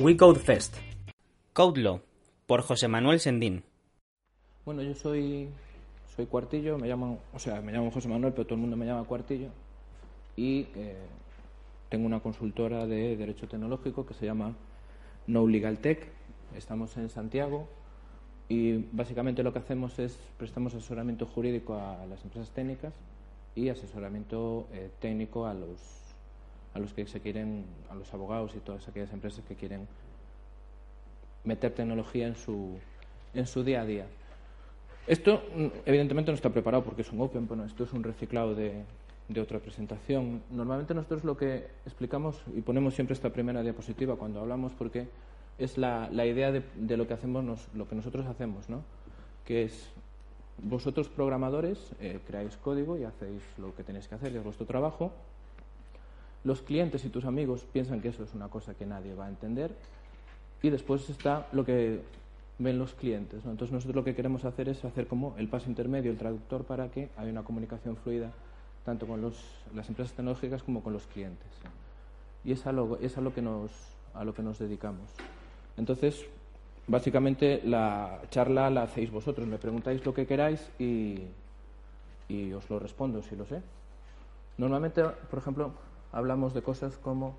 We 0.00 0.16
Code 0.16 0.40
Fest. 0.40 0.78
Code 1.52 1.82
Law, 1.82 2.00
por 2.46 2.62
José 2.62 2.88
Manuel 2.88 3.20
Sendín. 3.20 3.64
Bueno, 4.64 4.80
yo 4.80 4.94
soy, 4.94 5.50
soy 6.16 6.24
Cuartillo, 6.24 6.78
me 6.78 6.88
llaman, 6.88 7.18
o 7.34 7.38
sea, 7.38 7.60
me 7.60 7.70
llamo 7.70 7.90
José 7.90 8.08
Manuel, 8.08 8.32
pero 8.32 8.46
todo 8.46 8.54
el 8.54 8.62
mundo 8.62 8.78
me 8.78 8.86
llama 8.86 9.04
Cuartillo. 9.04 9.50
Y 10.36 10.68
eh, 10.74 10.96
tengo 11.90 12.06
una 12.06 12.20
consultora 12.20 12.86
de 12.86 13.14
Derecho 13.14 13.46
Tecnológico 13.46 14.06
que 14.06 14.14
se 14.14 14.24
llama 14.24 14.56
No 15.26 15.46
Legal 15.46 15.80
Tech. 15.80 16.08
Estamos 16.56 16.96
en 16.96 17.10
Santiago 17.10 17.68
y 18.48 18.78
básicamente 18.92 19.42
lo 19.42 19.52
que 19.52 19.58
hacemos 19.58 19.98
es 19.98 20.18
prestamos 20.38 20.74
asesoramiento 20.74 21.26
jurídico 21.26 21.74
a 21.74 22.06
las 22.06 22.24
empresas 22.24 22.50
técnicas 22.52 22.94
y 23.54 23.68
asesoramiento 23.68 24.66
eh, 24.72 24.90
técnico 24.98 25.44
a 25.44 25.52
los 25.52 25.99
a 26.74 26.78
los 26.78 26.92
que 26.92 27.06
se 27.06 27.20
quieren, 27.20 27.64
a 27.90 27.94
los 27.94 28.12
abogados 28.14 28.54
y 28.56 28.60
todas 28.60 28.86
aquellas 28.88 29.12
empresas 29.12 29.44
que 29.46 29.54
quieren 29.54 29.88
meter 31.44 31.72
tecnología 31.72 32.26
en 32.26 32.36
su, 32.36 32.78
en 33.34 33.46
su 33.46 33.64
día 33.64 33.82
a 33.82 33.86
día. 33.86 34.06
Esto, 35.06 35.42
mm, 35.54 35.66
evidentemente, 35.86 36.30
no 36.30 36.36
está 36.36 36.50
preparado 36.50 36.84
porque 36.84 37.02
es 37.02 37.10
un 37.10 37.20
open, 37.20 37.46
bueno, 37.48 37.64
esto 37.64 37.84
es 37.84 37.92
un 37.92 38.02
reciclado 38.02 38.54
de, 38.54 38.84
de 39.28 39.40
otra 39.40 39.58
presentación. 39.58 40.42
Normalmente 40.50 40.94
nosotros 40.94 41.24
lo 41.24 41.36
que 41.36 41.66
explicamos, 41.86 42.42
y 42.54 42.60
ponemos 42.60 42.94
siempre 42.94 43.14
esta 43.14 43.30
primera 43.30 43.62
diapositiva 43.62 44.16
cuando 44.16 44.40
hablamos, 44.40 44.72
porque 44.72 45.08
es 45.58 45.78
la, 45.78 46.08
la 46.12 46.26
idea 46.26 46.52
de, 46.52 46.62
de, 46.76 46.96
lo 46.96 47.06
que 47.06 47.14
hacemos, 47.14 47.68
lo 47.74 47.88
que 47.88 47.94
nosotros 47.94 48.26
hacemos, 48.26 48.68
¿no? 48.68 48.82
que 49.44 49.64
es 49.64 49.90
vosotros 50.62 51.08
programadores 51.08 51.92
eh, 52.00 52.20
creáis 52.26 52.56
código 52.56 52.98
y 52.98 53.04
hacéis 53.04 53.42
lo 53.58 53.74
que 53.74 53.82
tenéis 53.82 54.08
que 54.08 54.14
hacer, 54.14 54.36
es 54.36 54.44
vuestro 54.44 54.66
trabajo, 54.66 55.12
los 56.44 56.62
clientes 56.62 57.04
y 57.04 57.08
tus 57.08 57.24
amigos 57.24 57.66
piensan 57.72 58.00
que 58.00 58.08
eso 58.08 58.24
es 58.24 58.34
una 58.34 58.48
cosa 58.48 58.74
que 58.74 58.86
nadie 58.86 59.14
va 59.14 59.26
a 59.26 59.28
entender 59.28 59.74
y 60.62 60.70
después 60.70 61.08
está 61.10 61.46
lo 61.52 61.64
que 61.64 62.00
ven 62.58 62.78
los 62.78 62.94
clientes. 62.94 63.44
Entonces 63.44 63.72
nosotros 63.72 63.96
lo 63.96 64.04
que 64.04 64.14
queremos 64.14 64.44
hacer 64.44 64.68
es 64.68 64.84
hacer 64.84 65.06
como 65.06 65.34
el 65.38 65.48
paso 65.48 65.68
intermedio, 65.68 66.10
el 66.10 66.18
traductor 66.18 66.64
para 66.64 66.88
que 66.90 67.08
haya 67.16 67.30
una 67.30 67.42
comunicación 67.42 67.96
fluida 67.96 68.30
tanto 68.84 69.06
con 69.06 69.22
las 69.74 69.88
empresas 69.88 70.14
tecnológicas 70.14 70.62
como 70.62 70.82
con 70.82 70.92
los 70.92 71.06
clientes. 71.06 71.48
Y 72.44 72.52
es 72.52 72.66
a 72.66 72.72
lo, 72.72 72.98
es 72.98 73.16
a 73.18 73.20
lo, 73.20 73.34
que, 73.34 73.42
nos, 73.42 74.58
dedicamos. 74.58 75.10
Entonces, 75.76 76.24
básicamente 76.86 77.60
la 77.64 78.22
charla 78.30 78.70
la 78.70 78.84
hacéis 78.84 79.10
vosotros, 79.10 79.46
me 79.46 79.58
preguntáis 79.58 80.04
lo 80.04 80.14
que 80.14 80.26
queráis 80.26 80.70
y 80.78 81.22
os 82.54 82.68
lo 82.70 82.78
respondo 82.78 83.22
si 83.22 83.36
lo 83.36 83.44
sé. 83.44 83.60
Normalmente, 84.56 85.02
por 85.30 85.38
ejemplo, 85.38 85.72
hablamos 86.12 86.54
de 86.54 86.62
cosas 86.62 86.96
como 86.96 87.34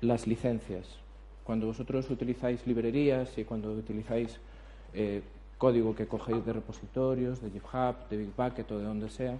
las 0.00 0.26
licencias. 0.26 0.86
Cuando 1.44 1.66
vosotros 1.66 2.08
utilizáis 2.10 2.66
librerías 2.66 3.36
y 3.38 3.44
cuando 3.44 3.72
utilizáis 3.72 4.38
eh, 4.92 5.22
código 5.58 5.94
que 5.94 6.06
cogéis 6.06 6.44
de 6.44 6.52
repositorios, 6.52 7.40
de 7.40 7.50
GitHub, 7.50 8.08
de 8.08 8.16
Bitbucket 8.16 8.70
o 8.70 8.78
de 8.78 8.84
donde 8.84 9.08
sea, 9.08 9.36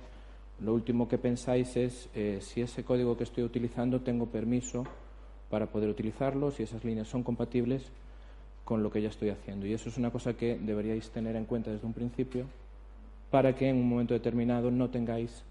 lo 0.60 0.74
último 0.74 1.08
que 1.08 1.18
pensáis 1.18 1.76
es 1.76 2.08
eh, 2.14 2.38
si 2.40 2.60
ese 2.60 2.84
código 2.84 3.16
que 3.16 3.24
estoy 3.24 3.44
utilizando 3.44 4.00
tengo 4.00 4.26
permiso 4.26 4.84
para 5.50 5.66
poder 5.66 5.88
utilizarlo, 5.88 6.50
si 6.50 6.62
esas 6.62 6.84
líneas 6.84 7.08
son 7.08 7.22
compatibles 7.22 7.90
con 8.64 8.82
lo 8.82 8.90
que 8.90 9.02
ya 9.02 9.08
estoy 9.08 9.30
haciendo. 9.30 9.66
Y 9.66 9.72
eso 9.72 9.88
es 9.88 9.98
una 9.98 10.10
cosa 10.10 10.34
que 10.34 10.58
deberíais 10.58 11.10
tener 11.10 11.36
en 11.36 11.44
cuenta 11.44 11.70
desde 11.70 11.86
un 11.86 11.92
principio 11.92 12.46
para 13.30 13.54
que 13.54 13.68
en 13.68 13.76
un 13.76 13.88
momento 13.88 14.14
determinado 14.14 14.70
no 14.70 14.90
tengáis 14.90 15.42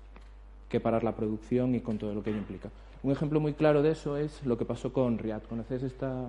que 0.69 0.79
parar 0.79 1.03
la 1.03 1.15
producción 1.15 1.75
y 1.75 1.81
con 1.81 1.97
todo 1.97 2.13
lo 2.13 2.23
que 2.23 2.31
ello 2.31 2.39
implica. 2.39 2.69
Un 3.03 3.11
ejemplo 3.11 3.41
muy 3.41 3.53
claro 3.53 3.83
de 3.83 3.91
eso 3.91 4.15
es 4.15 4.45
lo 4.45 4.57
que 4.57 4.63
pasó 4.63 4.93
con 4.93 5.17
Riad. 5.17 5.43
¿Conoces 5.43 5.83
esta, 5.83 6.25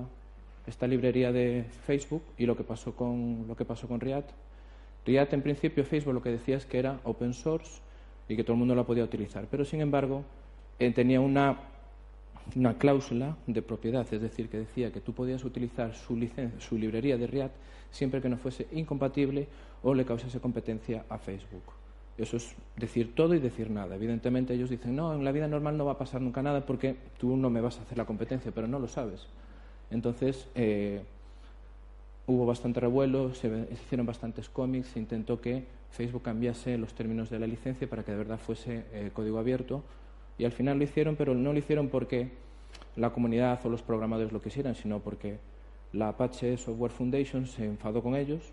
esta 0.66 0.88
librería 0.88 1.30
de 1.30 1.64
Facebook 1.86 2.22
y 2.36 2.46
lo 2.46 2.56
que 2.56 2.64
pasó 2.64 2.96
con 2.96 3.44
lo 3.46 3.54
que 3.54 3.64
pasó 3.64 3.86
con 3.86 4.00
Riad? 4.00 4.24
Riad 5.06 5.32
en 5.32 5.42
principio 5.42 5.84
Facebook 5.84 6.14
lo 6.14 6.22
que 6.22 6.30
decía 6.30 6.56
es 6.56 6.66
que 6.66 6.80
era 6.80 6.98
open 7.04 7.32
source 7.32 7.80
y 8.28 8.34
que 8.34 8.42
todo 8.42 8.54
el 8.54 8.58
mundo 8.58 8.74
la 8.74 8.82
podía 8.82 9.04
utilizar, 9.04 9.46
pero 9.48 9.64
sin 9.64 9.82
embargo 9.82 10.24
eh, 10.80 10.90
tenía 10.90 11.20
una, 11.20 11.60
una 12.56 12.76
cláusula 12.76 13.36
de 13.46 13.62
propiedad, 13.62 14.12
es 14.12 14.20
decir, 14.20 14.48
que 14.48 14.58
decía 14.58 14.90
que 14.90 15.00
tú 15.00 15.12
podías 15.12 15.44
utilizar 15.44 15.94
su, 15.94 16.28
su 16.58 16.76
librería 16.76 17.16
de 17.16 17.28
Riad 17.28 17.50
siempre 17.92 18.20
que 18.20 18.28
no 18.28 18.36
fuese 18.36 18.66
incompatible 18.72 19.46
o 19.84 19.94
le 19.94 20.04
causase 20.04 20.40
competencia 20.40 21.04
a 21.08 21.18
Facebook. 21.18 21.83
Eso 22.16 22.36
es 22.36 22.54
decir 22.76 23.14
todo 23.14 23.34
y 23.34 23.40
decir 23.40 23.70
nada. 23.70 23.96
Evidentemente 23.96 24.54
ellos 24.54 24.70
dicen, 24.70 24.94
no, 24.94 25.14
en 25.14 25.24
la 25.24 25.32
vida 25.32 25.48
normal 25.48 25.76
no 25.76 25.84
va 25.84 25.92
a 25.92 25.98
pasar 25.98 26.20
nunca 26.20 26.42
nada 26.42 26.64
porque 26.64 26.96
tú 27.18 27.36
no 27.36 27.50
me 27.50 27.60
vas 27.60 27.78
a 27.78 27.82
hacer 27.82 27.98
la 27.98 28.04
competencia, 28.04 28.52
pero 28.54 28.68
no 28.68 28.78
lo 28.78 28.86
sabes. 28.86 29.26
Entonces 29.90 30.48
eh, 30.54 31.02
hubo 32.26 32.46
bastante 32.46 32.80
revuelo, 32.80 33.34
se, 33.34 33.66
hicieron 33.72 34.06
bastantes 34.06 34.48
cómics, 34.48 34.88
se 34.88 35.00
intentó 35.00 35.40
que 35.40 35.64
Facebook 35.90 36.22
cambiase 36.22 36.78
los 36.78 36.94
términos 36.94 37.30
de 37.30 37.38
la 37.40 37.46
licencia 37.46 37.88
para 37.88 38.04
que 38.04 38.12
de 38.12 38.18
verdad 38.18 38.38
fuese 38.38 38.84
eh, 38.92 39.10
código 39.12 39.38
abierto 39.38 39.82
y 40.38 40.44
al 40.44 40.52
final 40.52 40.78
lo 40.78 40.84
hicieron, 40.84 41.16
pero 41.16 41.34
no 41.34 41.52
lo 41.52 41.58
hicieron 41.58 41.88
porque 41.88 42.30
la 42.96 43.10
comunidad 43.10 43.64
o 43.64 43.68
los 43.68 43.82
programadores 43.82 44.32
lo 44.32 44.40
quisieran, 44.40 44.74
sino 44.74 45.00
porque 45.00 45.38
la 45.92 46.08
Apache 46.08 46.56
Software 46.56 46.92
Foundation 46.92 47.46
se 47.46 47.64
enfadó 47.64 48.02
con 48.02 48.14
ellos 48.14 48.52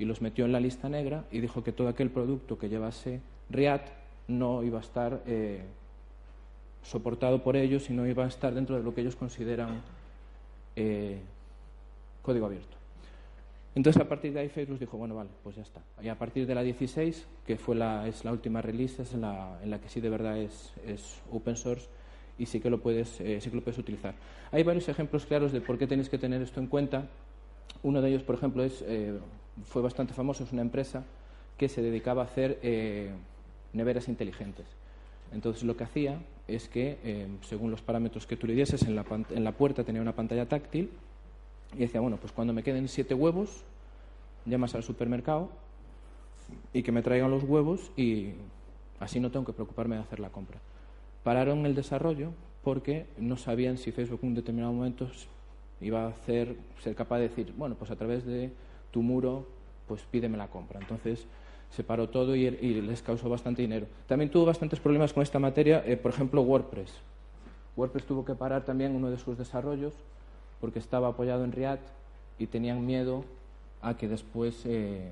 y 0.00 0.06
los 0.06 0.22
metió 0.22 0.46
en 0.46 0.52
la 0.52 0.60
lista 0.60 0.88
negra 0.88 1.24
y 1.30 1.40
dijo 1.40 1.62
que 1.62 1.72
todo 1.72 1.88
aquel 1.88 2.08
producto 2.08 2.58
que 2.58 2.70
llevase 2.70 3.20
RIAT 3.50 3.82
no 4.28 4.62
iba 4.62 4.78
a 4.78 4.80
estar 4.80 5.22
eh, 5.26 5.60
soportado 6.82 7.42
por 7.42 7.54
ellos 7.54 7.90
y 7.90 7.92
no 7.92 8.06
iba 8.06 8.24
a 8.24 8.28
estar 8.28 8.54
dentro 8.54 8.76
de 8.76 8.82
lo 8.82 8.94
que 8.94 9.02
ellos 9.02 9.14
consideran 9.14 9.82
eh, 10.74 11.20
código 12.22 12.46
abierto. 12.46 12.78
Entonces, 13.74 14.00
a 14.00 14.08
partir 14.08 14.32
de 14.32 14.40
ahí, 14.40 14.48
Facebook 14.48 14.78
dijo, 14.78 14.96
bueno, 14.96 15.14
vale, 15.14 15.28
pues 15.44 15.56
ya 15.56 15.62
está. 15.62 15.82
Y 16.02 16.08
a 16.08 16.18
partir 16.18 16.46
de 16.46 16.54
la 16.54 16.62
16, 16.62 17.26
que 17.46 17.58
fue 17.58 17.76
la, 17.76 18.08
es 18.08 18.24
la 18.24 18.32
última 18.32 18.62
release, 18.62 19.02
es 19.02 19.12
la, 19.12 19.58
en 19.62 19.70
la 19.70 19.80
que 19.80 19.90
sí 19.90 20.00
de 20.00 20.08
verdad 20.08 20.38
es, 20.38 20.72
es 20.86 21.20
open 21.30 21.56
source 21.56 21.88
y 22.38 22.46
sí 22.46 22.58
que, 22.58 22.70
lo 22.70 22.80
puedes, 22.80 23.20
eh, 23.20 23.38
sí 23.42 23.50
que 23.50 23.56
lo 23.56 23.62
puedes 23.62 23.78
utilizar. 23.78 24.14
Hay 24.50 24.62
varios 24.62 24.88
ejemplos 24.88 25.26
claros 25.26 25.52
de 25.52 25.60
por 25.60 25.76
qué 25.76 25.86
tenéis 25.86 26.08
que 26.08 26.16
tener 26.16 26.40
esto 26.40 26.58
en 26.58 26.68
cuenta. 26.68 27.04
Uno 27.82 28.00
de 28.00 28.08
ellos, 28.08 28.22
por 28.22 28.34
ejemplo, 28.34 28.64
es 28.64 28.82
fue 29.64 29.82
bastante 29.82 30.14
famoso, 30.14 30.44
es 30.44 30.52
una 30.52 30.62
empresa 30.62 31.04
que 31.56 31.68
se 31.68 31.82
dedicaba 31.82 32.22
a 32.22 32.24
hacer 32.24 32.58
eh, 32.62 33.10
neveras 33.72 34.08
inteligentes. 34.08 34.66
Entonces 35.32 35.62
lo 35.62 35.76
que 35.76 35.84
hacía 35.84 36.18
es 36.48 36.68
que, 36.68 36.98
eh, 37.04 37.28
según 37.42 37.70
los 37.70 37.82
parámetros 37.82 38.26
que 38.26 38.36
tú 38.36 38.46
le 38.46 38.54
dieses, 38.54 38.82
en 38.82 38.96
la, 38.96 39.04
en 39.30 39.44
la 39.44 39.52
puerta 39.52 39.84
tenía 39.84 40.02
una 40.02 40.14
pantalla 40.14 40.46
táctil 40.46 40.90
y 41.74 41.78
decía, 41.78 42.00
bueno, 42.00 42.16
pues 42.16 42.32
cuando 42.32 42.52
me 42.52 42.62
queden 42.62 42.88
siete 42.88 43.14
huevos, 43.14 43.62
llamas 44.46 44.74
al 44.74 44.82
supermercado 44.82 45.50
y 46.72 46.82
que 46.82 46.92
me 46.92 47.02
traigan 47.02 47.30
los 47.30 47.44
huevos 47.44 47.92
y 47.96 48.32
así 48.98 49.20
no 49.20 49.30
tengo 49.30 49.46
que 49.46 49.52
preocuparme 49.52 49.96
de 49.96 50.02
hacer 50.02 50.20
la 50.20 50.30
compra. 50.30 50.58
Pararon 51.22 51.66
el 51.66 51.74
desarrollo 51.74 52.32
porque 52.64 53.06
no 53.18 53.36
sabían 53.36 53.78
si 53.78 53.92
Facebook 53.92 54.20
en 54.22 54.30
un 54.30 54.34
determinado 54.34 54.72
momento 54.72 55.08
iba 55.80 56.04
a 56.04 56.08
hacer, 56.08 56.56
ser 56.82 56.94
capaz 56.94 57.18
de 57.18 57.28
decir, 57.28 57.54
bueno, 57.56 57.74
pues 57.76 57.90
a 57.90 57.96
través 57.96 58.24
de 58.24 58.50
tu 58.90 59.02
muro, 59.02 59.46
pues 59.86 60.02
pídeme 60.10 60.36
la 60.36 60.48
compra. 60.48 60.80
Entonces 60.80 61.26
se 61.70 61.84
paró 61.84 62.08
todo 62.08 62.34
y, 62.34 62.50
les 62.50 63.02
causó 63.02 63.28
bastante 63.28 63.62
dinero. 63.62 63.86
También 64.06 64.30
tuvo 64.30 64.46
bastantes 64.46 64.80
problemas 64.80 65.12
con 65.12 65.22
esta 65.22 65.38
materia, 65.38 65.82
eh, 65.86 65.96
por 65.96 66.12
ejemplo, 66.12 66.42
WordPress. 66.42 66.92
WordPress 67.76 68.04
tuvo 68.04 68.24
que 68.24 68.34
parar 68.34 68.64
también 68.64 68.94
uno 68.94 69.10
de 69.10 69.18
sus 69.18 69.38
desarrollos 69.38 69.94
porque 70.60 70.78
estaba 70.78 71.08
apoyado 71.08 71.44
en 71.44 71.52
React 71.52 71.86
y 72.38 72.46
tenían 72.46 72.84
miedo 72.84 73.24
a 73.82 73.96
que 73.96 74.08
después 74.08 74.62
eh, 74.66 75.10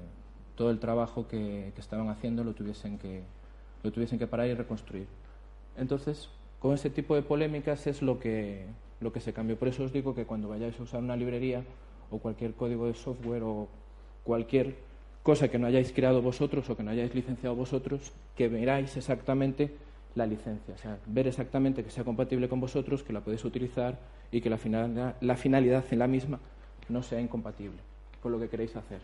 todo 0.56 0.70
el 0.70 0.80
trabajo 0.80 1.28
que, 1.28 1.72
estaban 1.76 2.08
haciendo 2.08 2.42
lo 2.44 2.52
tuviesen 2.52 2.98
que, 2.98 3.22
lo 3.82 3.92
tuviesen 3.92 4.18
que 4.18 4.26
parar 4.26 4.48
y 4.48 4.54
reconstruir. 4.54 5.06
Entonces, 5.76 6.28
con 6.58 6.74
ese 6.74 6.90
tipo 6.90 7.14
de 7.14 7.22
polémicas 7.22 7.86
es 7.86 8.02
lo 8.02 8.18
que, 8.18 8.66
lo 9.00 9.12
que 9.12 9.20
se 9.20 9.32
cambió. 9.32 9.56
Por 9.56 9.68
eso 9.68 9.84
os 9.84 9.92
digo 9.92 10.14
que 10.14 10.26
cuando 10.26 10.48
vayáis 10.48 10.78
a 10.80 10.82
usar 10.82 11.00
una 11.00 11.16
librería, 11.16 11.62
o 12.10 12.18
cualquier 12.18 12.54
código 12.54 12.86
de 12.86 12.94
software 12.94 13.42
o 13.42 13.68
cualquier 14.24 14.76
cosa 15.22 15.48
que 15.48 15.58
no 15.58 15.66
hayáis 15.66 15.92
creado 15.92 16.22
vosotros 16.22 16.68
o 16.70 16.76
que 16.76 16.82
no 16.82 16.90
hayáis 16.90 17.14
licenciado 17.14 17.54
vosotros, 17.54 18.12
que 18.36 18.48
veráis 18.48 18.96
exactamente 18.96 19.74
la 20.14 20.26
licencia. 20.26 20.74
O 20.74 20.78
sea, 20.78 20.98
ver 21.06 21.26
exactamente 21.26 21.84
que 21.84 21.90
sea 21.90 22.04
compatible 22.04 22.48
con 22.48 22.60
vosotros, 22.60 23.02
que 23.02 23.12
la 23.12 23.20
podéis 23.20 23.44
utilizar 23.44 23.98
y 24.32 24.40
que 24.40 24.50
la 24.50 24.58
finalidad, 24.58 25.16
la 25.20 25.36
finalidad 25.36 25.84
en 25.90 25.98
la 25.98 26.06
misma 26.06 26.38
no 26.88 27.02
sea 27.02 27.20
incompatible 27.20 27.78
con 28.22 28.32
lo 28.32 28.38
que 28.38 28.48
queréis 28.48 28.74
hacer. 28.76 29.00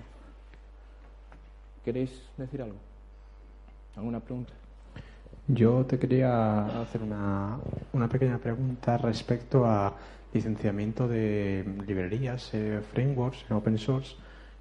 ¿Queréis 1.84 2.10
decir 2.36 2.62
algo? 2.62 2.76
¿Alguna 3.96 4.20
pregunta? 4.20 4.52
Yo 5.46 5.84
te 5.84 5.98
quería 5.98 6.80
hacer 6.80 7.02
una, 7.02 7.58
una 7.92 8.08
pequeña 8.08 8.38
pregunta 8.38 8.96
respecto 8.96 9.66
a 9.66 9.94
licenciamiento 10.34 11.08
de 11.08 11.64
librerías, 11.86 12.52
eh, 12.52 12.80
frameworks 12.92 13.46
en 13.48 13.56
open 13.56 13.78
source 13.78 14.16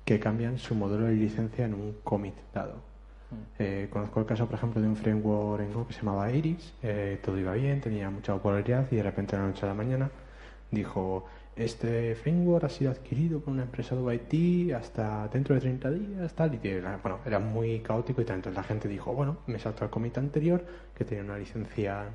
que 0.06 0.20
cambian 0.20 0.58
su 0.58 0.76
modelo 0.76 1.06
de 1.06 1.14
licencia 1.14 1.66
en 1.66 1.74
un 1.74 1.96
commit 2.04 2.36
dado. 2.54 2.76
Mm. 3.32 3.36
Eh, 3.60 3.88
conozco 3.92 4.20
el 4.20 4.26
caso, 4.26 4.46
por 4.46 4.56
ejemplo, 4.56 4.82
de 4.82 4.88
un 4.88 4.96
framework 4.96 5.64
en 5.64 5.74
Go 5.74 5.88
que 5.88 5.94
se 5.94 6.00
llamaba 6.00 6.32
Iris, 6.32 6.74
eh, 6.84 7.20
todo 7.24 7.38
iba 7.38 7.54
bien, 7.54 7.82
tenía 7.82 8.10
mucha 8.10 8.34
popularidad 8.34 8.88
y 8.92 8.96
de 8.98 9.04
repente 9.04 9.36
de 9.36 9.42
la 9.42 9.48
noche 9.50 9.66
a 9.66 9.70
la 9.70 9.76
mañana 9.76 10.10
dijo 10.72 11.26
este 11.56 12.16
framework 12.16 12.66
ha 12.66 12.70
sido 12.70 12.90
adquirido 12.90 13.40
por 13.40 13.54
una 13.54 13.64
empresa 13.64 13.96
de 13.96 14.16
IT 14.16 14.74
hasta 14.74 15.28
dentro 15.28 15.54
de 15.54 15.62
30 15.62 15.92
días, 15.92 16.34
tal, 16.34 16.56
y 16.56 16.58
bueno, 17.02 17.20
era 17.26 17.40
muy 17.40 17.80
caótico 17.82 18.22
y 18.22 18.26
tal. 18.26 18.38
Entonces 18.38 18.58
la 18.58 18.64
gente 18.64 18.88
dijo, 18.88 19.14
bueno, 19.14 19.38
me 19.46 19.60
salto 19.60 19.84
al 19.84 19.92
comité 19.92 20.20
anterior 20.20 20.66
que 20.96 21.06
tenía 21.06 21.24
una 21.24 21.38
licencia, 21.38 22.06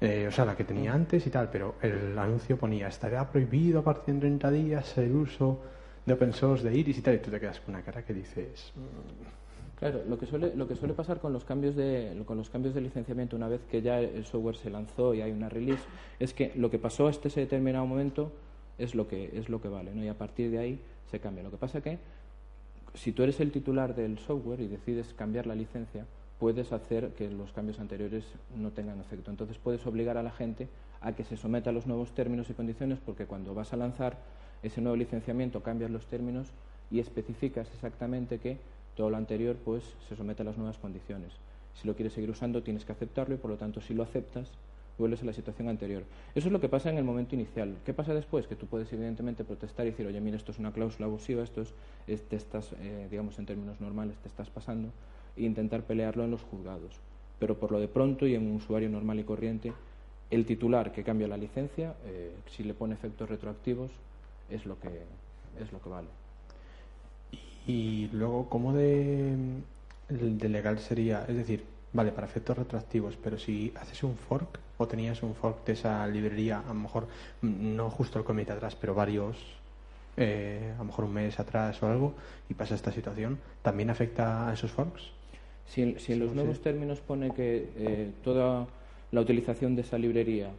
eh, 0.00 0.26
o 0.28 0.30
sea, 0.30 0.44
la 0.44 0.56
que 0.56 0.64
tenía 0.64 0.94
antes 0.94 1.26
y 1.26 1.30
tal, 1.30 1.50
pero 1.50 1.74
el 1.82 2.18
anuncio 2.18 2.56
ponía, 2.56 2.88
estará 2.88 3.30
prohibido 3.30 3.80
a 3.80 3.84
partir 3.84 4.14
de 4.14 4.20
30 4.20 4.50
días 4.50 4.98
el 4.98 5.14
uso 5.14 5.60
de 6.06 6.14
open 6.14 6.32
source 6.32 6.68
de 6.68 6.76
Iris 6.76 6.98
y 6.98 7.02
tal, 7.02 7.14
y 7.14 7.18
tú 7.18 7.30
te 7.30 7.38
quedas 7.38 7.60
con 7.60 7.74
una 7.74 7.84
cara 7.84 8.04
que 8.04 8.14
dices... 8.14 8.72
Mm". 8.76 9.40
Claro, 9.80 10.02
lo 10.06 10.18
que 10.18 10.26
suele, 10.26 10.54
lo 10.54 10.68
que 10.68 10.76
suele 10.76 10.92
pasar 10.92 11.20
con 11.20 11.32
los, 11.32 11.44
cambios 11.44 11.74
de, 11.74 12.22
con 12.26 12.36
los 12.36 12.50
cambios 12.50 12.74
de 12.74 12.82
licenciamiento 12.82 13.34
una 13.34 13.48
vez 13.48 13.62
que 13.70 13.80
ya 13.80 13.98
el 13.98 14.26
software 14.26 14.56
se 14.56 14.68
lanzó 14.68 15.14
y 15.14 15.22
hay 15.22 15.32
una 15.32 15.48
release 15.48 15.82
es 16.18 16.34
que 16.34 16.52
lo 16.54 16.70
que 16.70 16.78
pasó 16.78 17.08
hasta 17.08 17.28
ese 17.28 17.40
determinado 17.40 17.86
momento 17.86 18.30
es 18.76 18.94
lo 18.94 19.08
que, 19.08 19.30
es 19.32 19.48
lo 19.48 19.62
que 19.62 19.68
vale, 19.68 19.94
¿no? 19.94 20.04
y 20.04 20.08
a 20.08 20.18
partir 20.18 20.50
de 20.50 20.58
ahí 20.58 20.80
se 21.10 21.18
cambia. 21.18 21.42
Lo 21.42 21.50
que 21.50 21.56
pasa 21.56 21.80
que 21.80 21.98
si 22.92 23.12
tú 23.12 23.22
eres 23.22 23.40
el 23.40 23.52
titular 23.52 23.94
del 23.94 24.18
software 24.18 24.60
y 24.60 24.68
decides 24.68 25.14
cambiar 25.14 25.46
la 25.46 25.54
licencia, 25.54 26.04
puedes 26.40 26.72
hacer 26.72 27.10
que 27.10 27.30
los 27.30 27.52
cambios 27.52 27.78
anteriores 27.78 28.24
no 28.56 28.70
tengan 28.70 28.98
efecto. 28.98 29.30
Entonces 29.30 29.58
puedes 29.58 29.86
obligar 29.86 30.16
a 30.16 30.22
la 30.22 30.32
gente 30.32 30.68
a 31.02 31.12
que 31.12 31.22
se 31.22 31.36
someta 31.36 31.68
a 31.68 31.72
los 31.72 31.86
nuevos 31.86 32.12
términos 32.12 32.48
y 32.48 32.54
condiciones 32.54 32.98
porque 33.04 33.26
cuando 33.26 33.54
vas 33.54 33.74
a 33.74 33.76
lanzar 33.76 34.16
ese 34.62 34.80
nuevo 34.80 34.96
licenciamiento 34.96 35.62
cambias 35.62 35.90
los 35.90 36.06
términos 36.06 36.48
y 36.90 36.98
especificas 36.98 37.68
exactamente 37.74 38.38
que 38.38 38.56
todo 38.96 39.10
lo 39.10 39.18
anterior 39.18 39.56
pues 39.64 39.84
se 40.08 40.16
somete 40.16 40.40
a 40.40 40.46
las 40.46 40.56
nuevas 40.56 40.78
condiciones. 40.78 41.32
Si 41.74 41.86
lo 41.86 41.94
quieres 41.94 42.14
seguir 42.14 42.30
usando 42.30 42.62
tienes 42.62 42.86
que 42.86 42.92
aceptarlo 42.92 43.34
y 43.34 43.38
por 43.38 43.50
lo 43.50 43.58
tanto 43.58 43.82
si 43.82 43.92
lo 43.92 44.02
aceptas 44.02 44.50
vuelves 44.98 45.22
a 45.22 45.26
la 45.26 45.32
situación 45.34 45.68
anterior. 45.68 46.04
Eso 46.34 46.48
es 46.48 46.52
lo 46.52 46.60
que 46.60 46.68
pasa 46.68 46.90
en 46.90 46.96
el 46.96 47.04
momento 47.04 47.34
inicial. 47.34 47.76
¿Qué 47.84 47.92
pasa 47.92 48.14
después? 48.14 48.46
Que 48.46 48.56
tú 48.56 48.66
puedes 48.66 48.92
evidentemente 48.92 49.44
protestar 49.44 49.86
y 49.86 49.90
decir, 49.90 50.06
oye, 50.06 50.20
mira, 50.20 50.36
esto 50.36 50.52
es 50.52 50.58
una 50.58 50.72
cláusula 50.72 51.06
abusiva, 51.06 51.42
esto 51.42 51.62
es, 52.06 52.22
te 52.28 52.36
estás, 52.36 52.72
eh, 52.80 53.08
digamos 53.10 53.38
en 53.38 53.46
términos 53.46 53.80
normales, 53.80 54.16
te 54.18 54.28
estás 54.28 54.50
pasando, 54.50 54.90
e 55.36 55.42
intentar 55.42 55.82
pelearlo 55.82 56.24
en 56.24 56.30
los 56.30 56.42
juzgados. 56.42 56.92
Pero 57.38 57.58
por 57.58 57.72
lo 57.72 57.80
de 57.80 57.88
pronto 57.88 58.26
y 58.26 58.34
en 58.34 58.46
un 58.46 58.56
usuario 58.56 58.88
normal 58.88 59.20
y 59.20 59.24
corriente, 59.24 59.72
el 60.30 60.46
titular 60.46 60.92
que 60.92 61.02
cambia 61.02 61.26
la 61.28 61.36
licencia, 61.36 61.94
eh, 62.06 62.32
si 62.50 62.62
le 62.62 62.74
pone 62.74 62.94
efectos 62.94 63.28
retroactivos, 63.28 63.90
es 64.48 64.66
lo 64.66 64.78
que, 64.78 64.88
es 65.60 65.72
lo 65.72 65.80
que 65.80 65.88
vale. 65.88 66.08
Y 67.66 68.08
luego, 68.12 68.48
¿cómo 68.48 68.72
de, 68.72 69.36
de 70.08 70.48
legal 70.48 70.78
sería? 70.78 71.24
Es 71.28 71.36
decir, 71.36 71.64
vale, 71.92 72.12
para 72.12 72.26
efectos 72.26 72.56
retroactivos, 72.56 73.16
pero 73.16 73.38
si 73.38 73.72
haces 73.80 74.02
un 74.02 74.16
fork 74.16 74.58
o 74.78 74.86
tenías 74.86 75.22
un 75.22 75.34
fork 75.34 75.64
de 75.66 75.72
esa 75.72 76.06
librería, 76.06 76.60
a 76.60 76.68
lo 76.68 76.74
mejor 76.74 77.06
mm, 77.42 77.76
no 77.76 77.90
justo 77.90 78.18
el 78.18 78.24
comité 78.24 78.52
atrás, 78.52 78.76
pero 78.76 78.94
varios, 78.94 79.36
eh, 80.16 80.72
a 80.74 80.78
lo 80.78 80.84
mejor 80.84 81.04
un 81.04 81.14
mes 81.14 81.38
atrás 81.38 81.82
o 81.82 81.86
algo, 81.86 82.14
y 82.48 82.54
pasa 82.54 82.74
esta 82.74 82.92
situación, 82.92 83.38
¿también 83.62 83.90
afecta 83.90 84.48
a 84.48 84.52
esos 84.52 84.70
forks? 84.70 85.19
Si, 85.70 85.94
si 86.00 86.12
en 86.12 86.18
los 86.18 86.34
nuevos 86.34 86.60
términos 86.60 87.00
pone 87.00 87.32
que 87.32 87.70
eh, 87.76 88.10
toda 88.24 88.66
la 89.12 89.20
utilización 89.20 89.76
de 89.76 89.82
esa 89.82 89.98
librería 89.98 90.50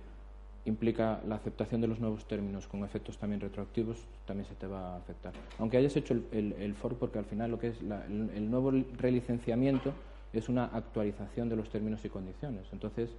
implica 0.63 1.19
la 1.27 1.35
aceptación 1.35 1.81
de 1.81 1.87
los 1.87 1.99
nuevos 1.99 2.25
términos 2.25 2.65
con 2.65 2.85
efectos 2.85 3.17
también 3.17 3.41
retroactivos, 3.41 3.97
también 4.25 4.47
se 4.47 4.55
te 4.55 4.67
va 4.67 4.93
a 4.93 4.97
afectar. 4.97 5.33
Aunque 5.59 5.75
hayas 5.75 5.97
hecho 5.97 6.13
el, 6.13 6.55
el, 6.57 6.73
fork, 6.75 6.97
porque 6.97 7.19
al 7.19 7.25
final 7.25 7.51
lo 7.51 7.59
que 7.59 7.67
es 7.67 7.81
el, 7.81 8.49
nuevo 8.49 8.71
relicenciamiento 8.97 9.91
es 10.31 10.47
una 10.47 10.65
actualización 10.65 11.49
de 11.49 11.57
los 11.57 11.69
términos 11.69 12.05
y 12.05 12.09
condiciones. 12.09 12.67
Entonces, 12.71 13.09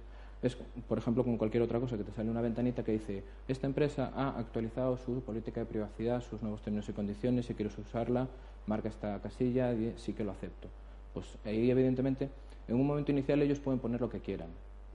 es, 0.41 0.57
por 0.87 0.97
ejemplo, 0.97 1.23
con 1.23 1.37
cualquier 1.37 1.61
otra 1.61 1.79
cosa, 1.79 1.95
que 1.95 2.03
te 2.03 2.11
sale 2.11 2.31
una 2.31 2.41
ventanita 2.41 2.83
que 2.83 2.93
dice, 2.93 3.23
esta 3.47 3.67
empresa 3.67 4.11
ha 4.15 4.39
actualizado 4.39 4.97
su 4.97 5.21
política 5.21 5.59
de 5.59 5.67
privacidad, 5.67 6.23
sus 6.23 6.41
nuevos 6.41 6.63
términos 6.63 6.89
y 6.89 6.93
condiciones, 6.93 7.45
si 7.45 7.53
quieres 7.53 7.77
usarla, 7.77 8.27
marca 8.65 8.89
esta 8.89 9.21
casilla, 9.21 9.73
y 9.73 9.93
sí 9.97 10.13
que 10.13 10.23
lo 10.23 10.31
acepto. 10.31 10.69
Pues 11.13 11.25
ahí, 11.45 11.69
evidentemente, 11.69 12.29
en 12.67 12.75
un 12.75 12.87
momento 12.87 13.11
inicial 13.11 13.41
ellos 13.41 13.59
pueden 13.59 13.79
poner 13.79 14.01
lo 14.01 14.09
que 14.09 14.19
quieran, 14.19 14.49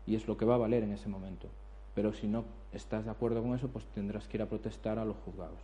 y 0.06 0.16
es 0.16 0.26
lo 0.26 0.36
que 0.36 0.44
va 0.44 0.54
a 0.54 0.58
valer 0.58 0.82
en 0.82 0.92
ese 0.92 1.08
momento 1.08 1.48
pero 1.98 2.12
si 2.12 2.28
no 2.28 2.44
estás 2.72 3.06
de 3.06 3.10
acuerdo 3.10 3.42
con 3.42 3.56
eso, 3.56 3.66
pues 3.66 3.84
tendrás 3.86 4.28
que 4.28 4.36
ir 4.36 4.42
a 4.42 4.46
protestar 4.46 5.00
a 5.00 5.04
los 5.04 5.16
juzgados. 5.24 5.58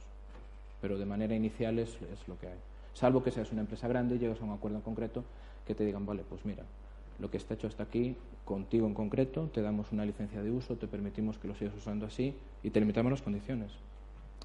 Pero 0.81 0.99
de 0.99 1.07
manera 1.07 1.33
inicial 1.33 1.79
es, 1.79 1.97
lo 2.27 2.37
que 2.41 2.49
hay. 2.49 2.59
Salvo 2.93 3.23
que 3.23 3.31
seas 3.31 3.53
una 3.53 3.61
empresa 3.61 3.87
grande 3.87 4.17
y 4.17 4.19
llegas 4.19 4.41
a 4.41 4.45
un 4.45 4.51
acuerdo 4.51 4.79
en 4.79 4.83
concreto 4.83 5.23
que 5.65 5.77
te 5.77 5.85
digan, 5.85 6.05
vale, 6.05 6.25
pues 6.29 6.45
mira, 6.45 6.65
lo 7.21 7.31
que 7.31 7.37
está 7.37 7.55
hecho 7.55 7.69
hasta 7.69 7.85
aquí, 7.85 8.17
contigo 8.45 8.89
en 8.89 8.95
concreto, 8.95 9.49
te 9.55 9.63
damos 9.63 9.93
una 9.93 10.05
licencia 10.05 10.43
de 10.43 10.51
uso, 10.51 10.75
te 10.75 10.89
permitimos 10.89 11.39
que 11.39 11.47
lo 11.47 11.55
sigas 11.55 11.77
usando 11.77 12.05
así 12.05 12.35
y 12.65 12.71
te 12.71 12.81
limitamos 12.81 13.13
las 13.13 13.23
condiciones. 13.23 13.71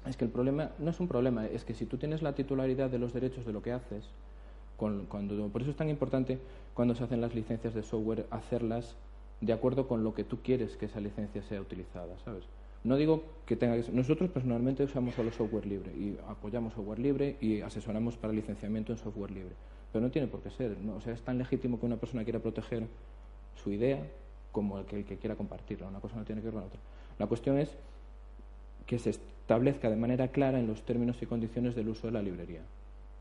Es 0.06 0.16
que 0.16 0.26
el 0.26 0.30
problema 0.30 0.70
no 0.78 0.92
es 0.92 1.00
un 1.00 1.08
problema, 1.08 1.46
es 1.46 1.64
que 1.64 1.74
si 1.74 1.86
tú 1.86 1.96
tienes 1.96 2.22
la 2.22 2.36
titularidad 2.36 2.88
de 2.88 3.00
los 3.00 3.12
derechos 3.12 3.44
de 3.44 3.52
lo 3.52 3.62
que 3.62 3.72
haces, 3.72 4.04
cuando, 4.80 5.48
por 5.48 5.62
eso 5.62 5.70
es 5.70 5.76
tan 5.76 5.90
importante 5.90 6.38
cuando 6.74 6.94
se 6.94 7.04
hacen 7.04 7.20
las 7.20 7.34
licencias 7.34 7.74
de 7.74 7.82
software 7.82 8.26
hacerlas 8.30 8.96
de 9.40 9.52
acuerdo 9.52 9.86
con 9.86 10.02
lo 10.02 10.14
que 10.14 10.24
tú 10.24 10.38
quieres 10.42 10.76
que 10.76 10.86
esa 10.86 11.00
licencia 11.00 11.42
sea 11.42 11.60
utilizada, 11.60 12.18
¿sabes? 12.24 12.44
No 12.82 12.96
digo 12.96 13.22
que 13.44 13.56
tenga 13.56 13.76
que 13.76 13.82
ser. 13.82 13.94
Nosotros 13.94 14.30
personalmente 14.30 14.84
usamos 14.84 15.14
solo 15.14 15.30
software 15.32 15.66
libre 15.66 15.92
y 15.92 16.16
apoyamos 16.26 16.72
software 16.72 16.98
libre 16.98 17.36
y 17.40 17.60
asesoramos 17.60 18.16
para 18.16 18.32
licenciamiento 18.32 18.92
en 18.92 18.98
software 18.98 19.30
libre. 19.30 19.54
Pero 19.92 20.02
no 20.02 20.10
tiene 20.10 20.28
por 20.28 20.40
qué 20.40 20.50
ser. 20.50 20.78
¿no? 20.78 20.96
O 20.96 21.00
sea, 21.00 21.12
es 21.12 21.20
tan 21.20 21.36
legítimo 21.36 21.78
que 21.78 21.84
una 21.84 21.96
persona 21.96 22.24
quiera 22.24 22.38
proteger 22.38 22.86
su 23.62 23.70
idea 23.70 24.02
como 24.50 24.78
el 24.78 24.86
que, 24.86 24.96
el 24.96 25.04
que 25.04 25.18
quiera 25.18 25.36
compartirla. 25.36 25.88
Una 25.88 26.00
cosa 26.00 26.16
no 26.16 26.24
tiene 26.24 26.40
que 26.40 26.46
ver 26.46 26.54
con 26.54 26.64
otra. 26.64 26.80
La 27.18 27.26
cuestión 27.26 27.58
es 27.58 27.76
que 28.86 28.98
se 28.98 29.10
establezca 29.10 29.90
de 29.90 29.96
manera 29.96 30.28
clara 30.28 30.58
en 30.58 30.66
los 30.66 30.82
términos 30.82 31.20
y 31.22 31.26
condiciones 31.26 31.74
del 31.74 31.88
uso 31.88 32.06
de 32.06 32.12
la 32.12 32.22
librería, 32.22 32.62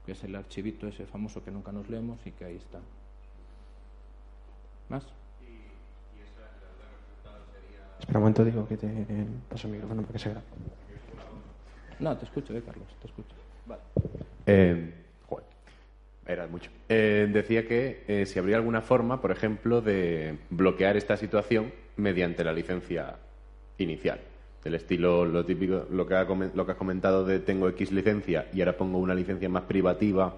que 0.06 0.14
es 0.14 0.24
el 0.24 0.36
archivito 0.36 0.88
ese 0.88 1.06
famoso 1.06 1.44
que 1.44 1.52
nunca 1.52 1.72
nos 1.72 1.90
leemos 1.90 2.20
y 2.26 2.32
que 2.32 2.46
ahí 2.46 2.56
está. 2.56 2.80
¿Más? 4.90 5.04
Espera 8.00 8.18
un 8.18 8.24
momento, 8.24 8.46
digo 8.46 8.68
que 8.68 8.78
te 8.78 8.88
paso 9.50 9.68
el 9.68 9.74
micrófono 9.74 10.02
para 10.02 10.14
que 10.14 10.20
se 10.20 10.30
grabe. 10.30 10.46
No, 12.00 12.18
te 12.18 12.26
escucho, 12.26 12.56
eh, 12.56 12.64
Carlos, 12.66 12.88
te 13.02 13.08
escucho. 13.08 13.36
Vale. 13.66 13.82
Eh, 14.46 14.94
era 16.30 16.46
mucho. 16.46 16.70
Eh, 16.88 17.28
decía 17.32 17.68
que 17.68 18.04
eh, 18.08 18.26
si 18.28 18.38
habría 18.38 18.58
alguna 18.58 18.82
forma, 18.82 19.20
por 19.20 19.32
ejemplo, 19.32 19.82
de 19.82 20.38
bloquear 20.52 20.96
esta 20.96 21.18
situación 21.18 21.74
mediante 21.98 22.44
la 22.44 22.54
licencia 22.54 23.16
inicial. 23.80 24.20
Del 24.64 24.76
estilo, 24.76 25.26
lo 25.26 25.46
típico, 25.46 25.86
lo 25.90 26.06
que, 26.06 26.16
lo 26.54 26.66
que 26.66 26.72
has 26.72 26.78
comentado 26.78 27.24
de 27.24 27.40
tengo 27.40 27.70
X 27.70 27.92
licencia 27.92 28.48
y 28.54 28.60
ahora 28.60 28.78
pongo 28.78 28.98
una 28.98 29.16
licencia 29.16 29.48
más 29.48 29.64
privativa 29.64 30.36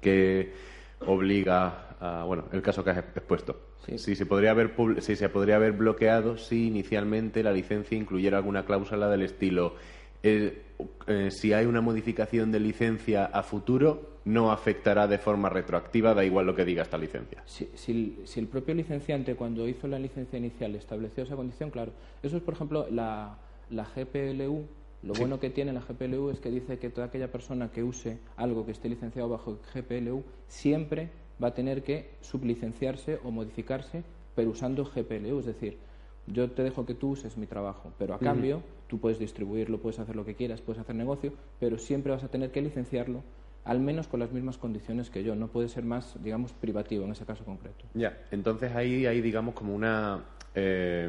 que 0.00 0.52
obliga 1.00 1.96
a, 2.00 2.24
bueno, 2.24 2.44
el 2.52 2.62
caso 2.62 2.84
que 2.84 2.90
has 2.90 2.98
expuesto. 2.98 3.56
Si 3.96 4.14
se 4.14 4.26
podría 4.26 4.52
haber 4.52 4.72
si 5.00 5.16
se 5.16 5.28
podría 5.28 5.56
haber 5.56 5.72
bloqueado 5.72 6.36
si 6.36 6.68
inicialmente 6.68 7.42
la 7.42 7.52
licencia 7.52 7.98
incluyera 7.98 8.38
alguna 8.38 8.64
cláusula 8.64 9.08
del 9.08 9.22
estilo 9.22 9.74
eh, 10.22 10.62
eh, 11.06 11.30
si 11.30 11.52
hay 11.52 11.66
una 11.66 11.80
modificación 11.80 12.52
de 12.52 12.60
licencia 12.60 13.26
a 13.26 13.42
futuro 13.42 14.18
no 14.24 14.52
afectará 14.52 15.06
de 15.06 15.18
forma 15.18 15.48
retroactiva, 15.48 16.14
da 16.14 16.24
igual 16.24 16.46
lo 16.46 16.54
que 16.54 16.64
diga 16.64 16.82
esta 16.82 16.98
licencia. 16.98 17.42
Si, 17.46 17.70
si, 17.74 18.40
el 18.40 18.46
propio 18.46 18.74
licenciante 18.74 19.34
cuando 19.34 19.66
hizo 19.66 19.88
la 19.88 19.98
licencia 19.98 20.38
inicial 20.38 20.74
estableció 20.74 21.24
esa 21.24 21.36
condición, 21.36 21.70
claro. 21.70 21.92
Eso 22.22 22.36
es, 22.36 22.42
por 22.42 22.54
ejemplo, 22.54 22.86
la, 22.90 23.38
la 23.70 23.84
GPLU. 23.84 24.66
Lo 25.02 25.14
bueno 25.14 25.40
que 25.40 25.48
tiene 25.48 25.72
la 25.72 25.80
GPLU 25.80 26.30
es 26.30 26.40
que 26.40 26.50
dice 26.50 26.78
que 26.78 26.90
toda 26.90 27.06
aquella 27.06 27.32
persona 27.32 27.70
que 27.70 27.82
use 27.82 28.18
algo 28.36 28.66
que 28.66 28.72
esté 28.72 28.90
licenciado 28.90 29.30
bajo 29.30 29.58
GPLU 29.74 30.22
siempre 30.46 31.08
va 31.42 31.48
a 31.48 31.54
tener 31.54 31.82
que 31.82 32.10
sublicenciarse 32.20 33.18
o 33.24 33.30
modificarse, 33.30 34.04
pero 34.34 34.50
usando 34.50 34.84
GPLU. 34.84 35.40
Es 35.40 35.46
decir, 35.46 35.78
yo 36.26 36.50
te 36.50 36.62
dejo 36.62 36.84
que 36.84 36.94
tú 36.94 37.10
uses 37.10 37.38
mi 37.38 37.46
trabajo, 37.46 37.94
pero 37.98 38.14
a 38.14 38.18
cambio 38.18 38.62
tú 38.90 38.98
puedes 38.98 39.20
distribuirlo, 39.20 39.78
puedes 39.78 40.00
hacer 40.00 40.16
lo 40.16 40.24
que 40.24 40.34
quieras, 40.34 40.60
puedes 40.60 40.80
hacer 40.80 40.96
negocio, 40.96 41.32
pero 41.60 41.78
siempre 41.78 42.10
vas 42.12 42.24
a 42.24 42.28
tener 42.28 42.50
que 42.50 42.60
licenciarlo 42.60 43.22
al 43.64 43.78
menos 43.78 44.08
con 44.08 44.18
las 44.20 44.32
mismas 44.32 44.58
condiciones 44.58 45.10
que 45.10 45.22
yo. 45.22 45.36
No 45.36 45.48
puede 45.48 45.68
ser 45.68 45.84
más, 45.84 46.20
digamos, 46.22 46.52
privativo 46.52 47.04
en 47.04 47.12
ese 47.12 47.24
caso 47.24 47.44
concreto. 47.44 47.84
Ya, 47.94 48.18
entonces 48.30 48.74
ahí 48.74 49.06
hay, 49.06 49.20
digamos, 49.20 49.54
como 49.54 49.74
una... 49.74 50.24
eh, 50.54 51.08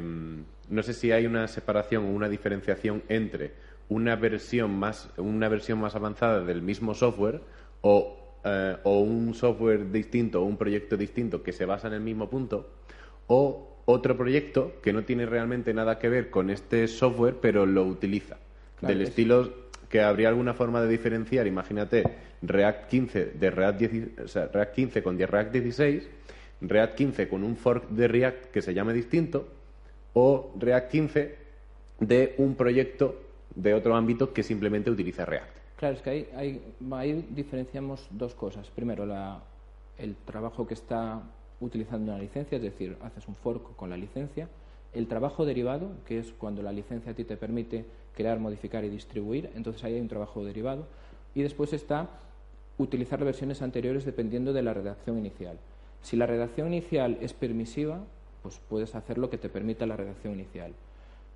no 0.70 0.84
sé 0.84 0.94
si 0.94 1.12
hay 1.12 1.26
una 1.26 1.48
separación 1.48 2.06
o 2.06 2.10
una 2.12 2.30
diferenciación 2.30 3.04
entre 3.10 3.54
una 3.90 4.16
versión 4.16 4.78
más, 4.78 5.10
una 5.18 5.50
versión 5.50 5.80
más 5.80 5.96
avanzada 5.96 6.44
del 6.46 6.62
mismo 6.62 6.94
software 6.94 7.42
o, 7.82 8.38
eh, 8.44 8.78
o 8.84 9.00
un 9.00 9.34
software 9.34 9.92
distinto 9.92 10.42
o 10.42 10.46
un 10.46 10.56
proyecto 10.56 10.96
distinto 10.96 11.42
que 11.42 11.52
se 11.52 11.66
basa 11.66 11.88
en 11.88 11.96
el 11.96 12.02
mismo 12.02 12.30
punto 12.30 12.70
o 13.28 13.71
otro 13.86 14.16
proyecto 14.18 14.74
que 14.82 14.94
no 14.94 15.04
tiene 15.04 15.26
realmente 15.26 15.74
nada 15.74 15.98
que 16.00 16.10
ver 16.10 16.30
con 16.30 16.50
este 16.50 16.88
software 16.88 17.36
pero 17.42 17.66
lo 17.66 17.84
utiliza. 17.86 18.38
Claro, 18.80 18.94
del 18.94 19.04
es- 19.04 19.10
estilo 19.10 19.52
que 19.90 20.02
habría 20.02 20.30
alguna 20.30 20.54
forma 20.54 20.82
de 20.82 20.88
diferenciar, 20.88 21.48
imagínate, 21.48 22.04
React 22.42 22.88
15 22.90 23.26
de 23.26 23.52
React, 23.52 23.80
10 23.80 24.20
o 24.24 24.28
sea, 24.28 24.48
React 24.48 24.74
15 24.76 25.04
con 25.04 25.20
React 25.20 25.52
16, 25.54 26.10
React 26.62 26.96
15 26.96 27.28
con 27.28 27.44
un 27.44 27.56
fork 27.58 27.90
de 27.90 28.08
React 28.08 28.46
que 28.52 28.62
se 28.62 28.74
llame 28.74 28.94
distinto 28.94 29.48
o 30.14 30.54
React 30.60 30.92
15 30.92 31.36
de 32.00 32.36
un 32.38 32.56
proyecto 32.56 33.16
de 33.56 33.74
otro 33.74 33.96
ámbito 33.96 34.32
que 34.34 34.44
simplemente 34.44 34.90
utiliza 34.90 35.26
React. 35.26 35.58
Claro, 35.78 35.96
es 35.96 36.02
que 36.02 36.10
ahí, 36.10 36.28
ahí, 36.36 36.62
ahí 36.92 37.26
diferenciamos 37.32 38.08
dos 38.12 38.34
cosas. 38.36 38.70
Primero, 38.70 39.06
la- 39.06 39.42
el 39.98 40.16
trabajo 40.16 40.66
que 40.68 40.74
está 40.76 41.22
utilizando 41.62 42.12
una 42.12 42.22
licencia, 42.22 42.58
es 42.58 42.62
decir, 42.62 42.98
haces 43.02 43.28
un 43.28 43.36
fork 43.36 43.76
con 43.76 43.90
la 43.90 43.98
licencia. 43.98 44.50
El 44.94 45.08
trabajo 45.08 45.46
derivado, 45.46 45.92
que 46.06 46.20
es 46.20 46.34
cuando 46.34 46.62
la 46.62 46.74
licencia 46.74 47.14
a 47.14 47.16
ti 47.16 47.24
te 47.24 47.38
permite 47.38 47.86
crear, 48.14 48.40
modificar 48.40 48.84
y 48.84 48.90
distribuir, 48.90 49.50
entonces 49.56 49.84
ahí 49.84 49.94
hay 49.94 50.02
un 50.02 50.10
trabajo 50.10 50.44
derivado. 50.44 50.86
Y 51.34 51.44
después 51.44 51.72
está 51.72 52.10
utilizar 52.78 53.24
versiones 53.24 53.62
anteriores 53.62 54.06
dependiendo 54.06 54.54
de 54.54 54.64
la 54.64 54.74
redacción 54.74 55.18
inicial. 55.18 55.58
Si 56.02 56.18
la 56.18 56.26
redacción 56.26 56.68
inicial 56.74 57.18
es 57.22 57.34
permisiva, 57.34 58.00
pues 58.42 58.60
puedes 58.68 58.96
hacer 58.96 59.18
lo 59.18 59.30
que 59.30 59.38
te 59.38 59.50
permita 59.50 59.86
la 59.86 59.96
redacción 59.96 60.34
inicial. 60.34 60.74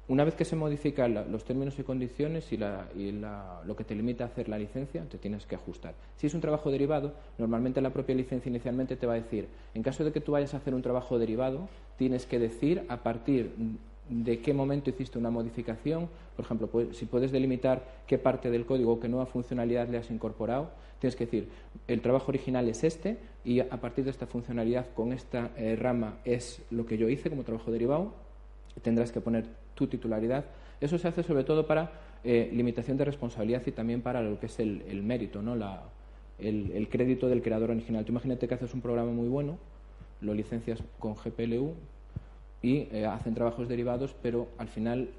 Una 0.08 0.24
vez 0.24 0.36
que 0.36 0.46
se 0.46 0.56
modifican 0.56 1.32
los 1.32 1.44
términos 1.46 1.80
y 1.80 1.84
condiciones 1.84 2.52
y, 2.52 2.58
lo 2.58 3.76
que 3.76 3.84
te 3.84 3.96
limita 3.96 4.24
a 4.24 4.28
hacer 4.28 4.48
la 4.48 4.60
licencia, 4.60 5.04
te 5.10 5.18
tienes 5.18 5.48
que 5.48 5.56
ajustar. 5.56 5.96
Si 6.16 6.28
es 6.28 6.34
un 6.36 6.42
trabajo 6.42 6.70
derivado, 6.70 7.14
normalmente 7.40 7.82
la 7.82 7.90
propia 7.90 8.14
licencia 8.14 8.50
inicialmente 8.50 8.98
te 8.98 9.08
va 9.08 9.14
a 9.14 9.16
decir, 9.16 9.48
en 9.74 9.82
caso 9.82 10.04
de 10.04 10.12
que 10.12 10.22
tú 10.22 10.34
vayas 10.34 10.54
a 10.54 10.58
hacer 10.58 10.76
un 10.76 10.84
trabajo 10.84 11.18
derivado, 11.18 11.68
tienes 11.98 12.28
que 12.28 12.38
decir 12.38 12.86
a 12.88 12.98
partir 12.98 13.52
de 14.08 14.40
qué 14.42 14.54
momento 14.54 14.92
hiciste 14.92 15.18
una 15.18 15.32
modificación, 15.32 16.08
por 16.36 16.46
ejemplo, 16.46 16.68
pues, 16.68 16.96
si 16.96 17.06
puedes 17.06 17.32
delimitar 17.32 17.84
qué 18.06 18.20
parte 18.20 18.52
del 18.52 18.68
código 18.68 18.94
o 18.94 19.00
qué 19.00 19.10
nueva 19.10 19.26
funcionalidad 19.26 19.90
le 19.90 19.98
has 19.98 20.12
incorporado, 20.12 20.70
tienes 21.00 21.16
que 21.16 21.26
decir, 21.26 21.50
el 21.88 22.02
trabajo 22.02 22.30
original 22.30 22.70
es 22.70 22.84
este 22.84 23.18
y 23.44 23.62
a 23.62 23.82
partir 23.82 24.06
de 24.06 24.12
esta 24.12 24.28
funcionalidad 24.28 24.94
con 24.94 25.14
esta 25.14 25.50
eh, 25.58 25.76
rama 25.76 26.20
es 26.26 26.62
lo 26.70 26.86
que 26.86 27.00
yo 27.00 27.10
hice 27.10 27.32
como 27.32 27.44
trabajo 27.44 27.72
derivado, 27.72 28.14
tendrás 28.84 29.12
que 29.12 29.22
poner 29.22 29.65
tu 29.76 29.88
titularidad. 29.88 30.46
Eso 30.82 30.98
se 30.98 31.08
hace 31.08 31.24
sobre 31.24 31.44
todo 31.44 31.68
para 31.68 31.92
eh, 32.24 32.50
limitación 32.54 32.98
de 32.98 33.06
responsabilidad 33.06 33.62
y 33.66 33.72
también 33.72 34.02
para 34.02 34.22
lo 34.22 34.40
que 34.40 34.48
es 34.48 34.60
el, 34.60 35.04
mérito, 35.04 35.42
¿no? 35.42 35.56
La- 35.56 35.84
el, 36.40 36.72
el 36.72 36.90
crédito 36.90 37.30
del 37.30 37.42
creador 37.42 37.72
original. 37.72 38.04
Tú 38.04 38.12
imagínate 38.12 38.48
que 38.48 38.56
haces 38.56 38.74
un 38.74 38.82
programa 38.82 39.12
muy 39.12 39.28
bueno, 39.30 39.58
lo 40.22 40.34
licencias 40.34 40.80
con 41.00 41.16
GPLU 41.16 41.74
y 42.62 42.88
eh, 42.92 43.06
hacen 43.06 43.36
trabajos 43.36 43.68
derivados, 43.70 44.16
pero 44.22 44.48
al 44.58 44.68
final 44.68 45.10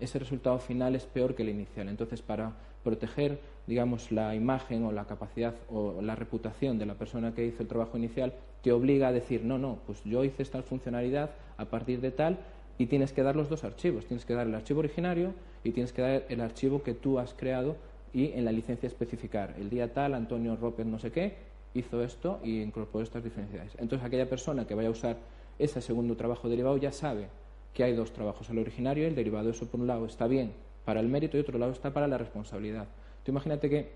ese 0.00 0.18
resultado 0.18 0.58
final 0.58 0.94
es 0.94 1.06
peor 1.06 1.34
que 1.34 1.42
el 1.42 1.48
inicial. 1.50 1.88
Entonces, 1.88 2.22
para 2.22 2.52
proteger, 2.84 3.40
digamos, 3.66 4.12
la 4.12 4.34
imagen 4.34 4.84
o 4.84 4.92
la 4.92 5.06
capacidad 5.06 5.54
o 5.70 6.00
la 6.02 6.14
reputación 6.14 6.78
de 6.78 6.86
la 6.86 6.94
persona 6.94 7.34
que 7.34 7.46
hizo 7.46 7.62
el 7.62 7.68
trabajo 7.68 7.96
inicial, 7.96 8.32
te 8.62 8.72
obliga 8.72 9.08
a 9.08 9.12
decir, 9.12 9.44
no, 9.44 9.58
no, 9.58 9.78
pues 9.86 10.02
yo 10.04 10.24
hice 10.24 10.42
esta 10.42 10.62
funcionalidad 10.62 11.30
a 11.56 11.64
partir 11.66 12.00
de 12.00 12.10
tal 12.10 12.38
y 12.78 12.86
tienes 12.86 13.12
que 13.12 13.22
dar 13.22 13.36
los 13.36 13.48
dos 13.48 13.64
archivos. 13.64 14.06
Tienes 14.06 14.24
que 14.24 14.34
dar 14.34 14.46
el 14.46 14.54
archivo 14.54 14.80
originario 14.80 15.34
y 15.64 15.72
tienes 15.72 15.92
que 15.92 16.02
dar 16.02 16.24
el 16.28 16.40
archivo 16.40 16.82
que 16.82 16.94
tú 16.94 17.18
has 17.18 17.34
creado 17.34 17.76
y 18.12 18.32
en 18.32 18.44
la 18.44 18.52
licencia 18.52 18.86
especificar 18.86 19.54
el 19.58 19.68
día 19.68 19.92
tal, 19.92 20.14
Antonio 20.14 20.56
Roper 20.56 20.86
no 20.86 20.98
sé 20.98 21.10
qué, 21.10 21.36
hizo 21.74 22.02
esto 22.02 22.40
y 22.42 22.62
incorporó 22.62 23.04
estas 23.04 23.22
diferencias. 23.22 23.74
Entonces, 23.78 24.06
aquella 24.06 24.28
persona 24.28 24.66
que 24.66 24.74
vaya 24.74 24.88
a 24.88 24.92
usar 24.92 25.16
ese 25.58 25.80
segundo 25.80 26.16
trabajo 26.16 26.48
derivado 26.48 26.76
ya 26.76 26.92
sabe 26.92 27.28
que 27.74 27.84
hay 27.84 27.94
dos 27.94 28.12
trabajos, 28.12 28.48
el 28.50 28.58
originario 28.58 29.04
y 29.04 29.06
el 29.08 29.14
derivado. 29.14 29.50
Eso, 29.50 29.66
por 29.66 29.80
un 29.80 29.86
lado, 29.86 30.06
está 30.06 30.26
bien 30.26 30.52
para 30.84 31.00
el 31.00 31.08
mérito 31.08 31.36
y 31.36 31.40
otro 31.40 31.58
lado 31.58 31.72
está 31.72 31.92
para 31.92 32.08
la 32.08 32.16
responsabilidad. 32.16 32.86
Tú 33.24 33.30
imagínate 33.30 33.68
que 33.68 33.92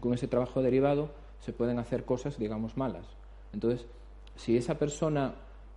con 0.00 0.12
ese 0.12 0.28
trabajo 0.28 0.62
derivado 0.62 1.10
se 1.40 1.52
pueden 1.52 1.78
hacer 1.78 2.04
cosas, 2.04 2.38
digamos, 2.38 2.76
malas. 2.76 3.06
Entonces, 3.54 3.86
si 4.36 4.56
esa 4.56 4.78
persona, 4.78 5.34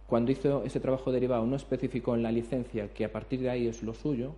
cuando 0.09 0.31
hizo 0.31 0.63
ese 0.63 0.79
trabajo 0.79 1.11
derivado, 1.11 1.45
no 1.45 1.55
especificó 1.55 2.15
en 2.15 2.23
la 2.23 2.31
licencia 2.31 2.91
que 2.93 3.05
a 3.05 3.11
partir 3.11 3.41
de 3.41 3.51
ahí 3.51 3.67
es 3.67 3.83
lo 3.83 3.93
suyo, 3.93 4.33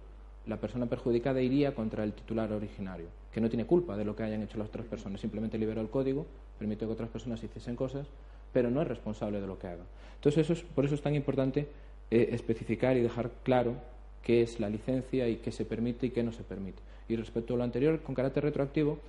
la 0.45 0.57
persona 0.57 0.87
perjudicada 0.87 1.41
iría 1.41 1.73
contra 1.73 2.03
el 2.03 2.11
titular 2.11 2.51
originario, 2.51 3.07
que 3.31 3.39
no 3.39 3.49
tiene 3.49 3.65
culpa 3.65 3.95
de 3.95 4.03
lo 4.03 4.15
que 4.15 4.23
hayan 4.23 4.43
hecho 4.43 4.57
las 4.57 4.67
otras 4.67 4.85
personas, 4.85 5.21
simplemente 5.21 5.57
liberó 5.57 5.79
el 5.79 5.89
código, 5.89 6.25
permitió 6.59 6.87
que 6.87 6.93
otras 6.93 7.09
personas 7.09 7.41
hiciesen 7.41 7.77
cosas, 7.77 8.07
pero 8.51 8.69
no 8.69 8.81
es 8.81 8.87
responsable 8.87 9.39
de 9.39 9.47
lo 9.47 9.57
que 9.59 9.67
haga. 9.67 9.83
Entonces, 10.15 10.43
eso 10.43 10.53
es, 10.53 10.61
por 10.63 10.83
eso 10.83 10.95
es 10.95 11.01
tan 11.01 11.15
importante 11.15 11.69
eh, 12.09 12.29
especificar 12.33 12.97
y 12.97 13.01
dejar 13.01 13.31
claro 13.43 13.75
qué 14.23 14.41
es 14.41 14.59
la 14.59 14.69
licencia 14.69 15.29
y 15.29 15.37
qué 15.37 15.53
se 15.53 15.63
permite 15.63 16.07
y 16.07 16.09
qué 16.09 16.21
no 16.21 16.33
se 16.33 16.43
permite. 16.43 16.81
Y 17.07 17.15
respecto 17.15 17.53
a 17.53 17.57
lo 17.57 17.63
anterior, 17.63 18.01
con 18.01 18.13
carácter 18.13 18.43
retroactivo, 18.43 18.99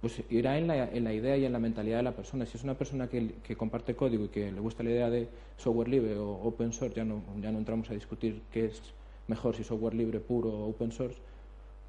pues 0.00 0.22
irá 0.30 0.58
en 0.58 0.68
la, 0.68 1.12
idea 1.12 1.36
y 1.36 1.44
en 1.44 1.52
la 1.52 1.58
mentalidad 1.58 1.96
de 1.96 2.02
la 2.04 2.12
persona. 2.12 2.46
Si 2.46 2.56
es 2.56 2.64
una 2.64 2.74
persona 2.74 3.08
que, 3.08 3.56
comparte 3.56 3.96
código 3.96 4.26
y 4.26 4.28
que 4.28 4.52
le 4.52 4.60
gusta 4.60 4.82
la 4.82 4.90
idea 4.90 5.10
de 5.10 5.28
software 5.56 5.88
libre 5.88 6.16
o 6.16 6.40
open 6.42 6.72
source, 6.72 6.94
ya 6.94 7.04
no, 7.04 7.22
ya 7.40 7.50
no 7.50 7.58
entramos 7.58 7.90
a 7.90 7.94
discutir 7.94 8.42
qué 8.52 8.66
es 8.66 8.80
mejor, 9.26 9.56
si 9.56 9.64
software 9.64 9.94
libre 9.94 10.20
puro 10.20 10.50
o 10.50 10.68
open 10.68 10.92
source, 10.92 11.18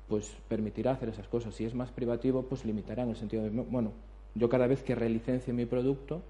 pues 0.08 0.36
permitirá 0.48 0.92
hacer 0.92 1.10
esas 1.10 1.28
cosas. 1.28 1.54
Si 1.54 1.66
es 1.66 1.75
más 1.75 1.92
privativo, 1.92 2.44
pues 2.44 2.66
limitará 2.66 3.04
en 3.04 3.10
el 3.10 3.16
sentido 3.16 3.44
de, 3.44 3.50
bueno, 3.50 3.92
yo 4.34 4.50
cada 4.50 4.66
vez 4.66 4.82
que 4.82 4.96
relicencie 4.96 5.54
mi 5.54 5.66
producto, 5.66 6.22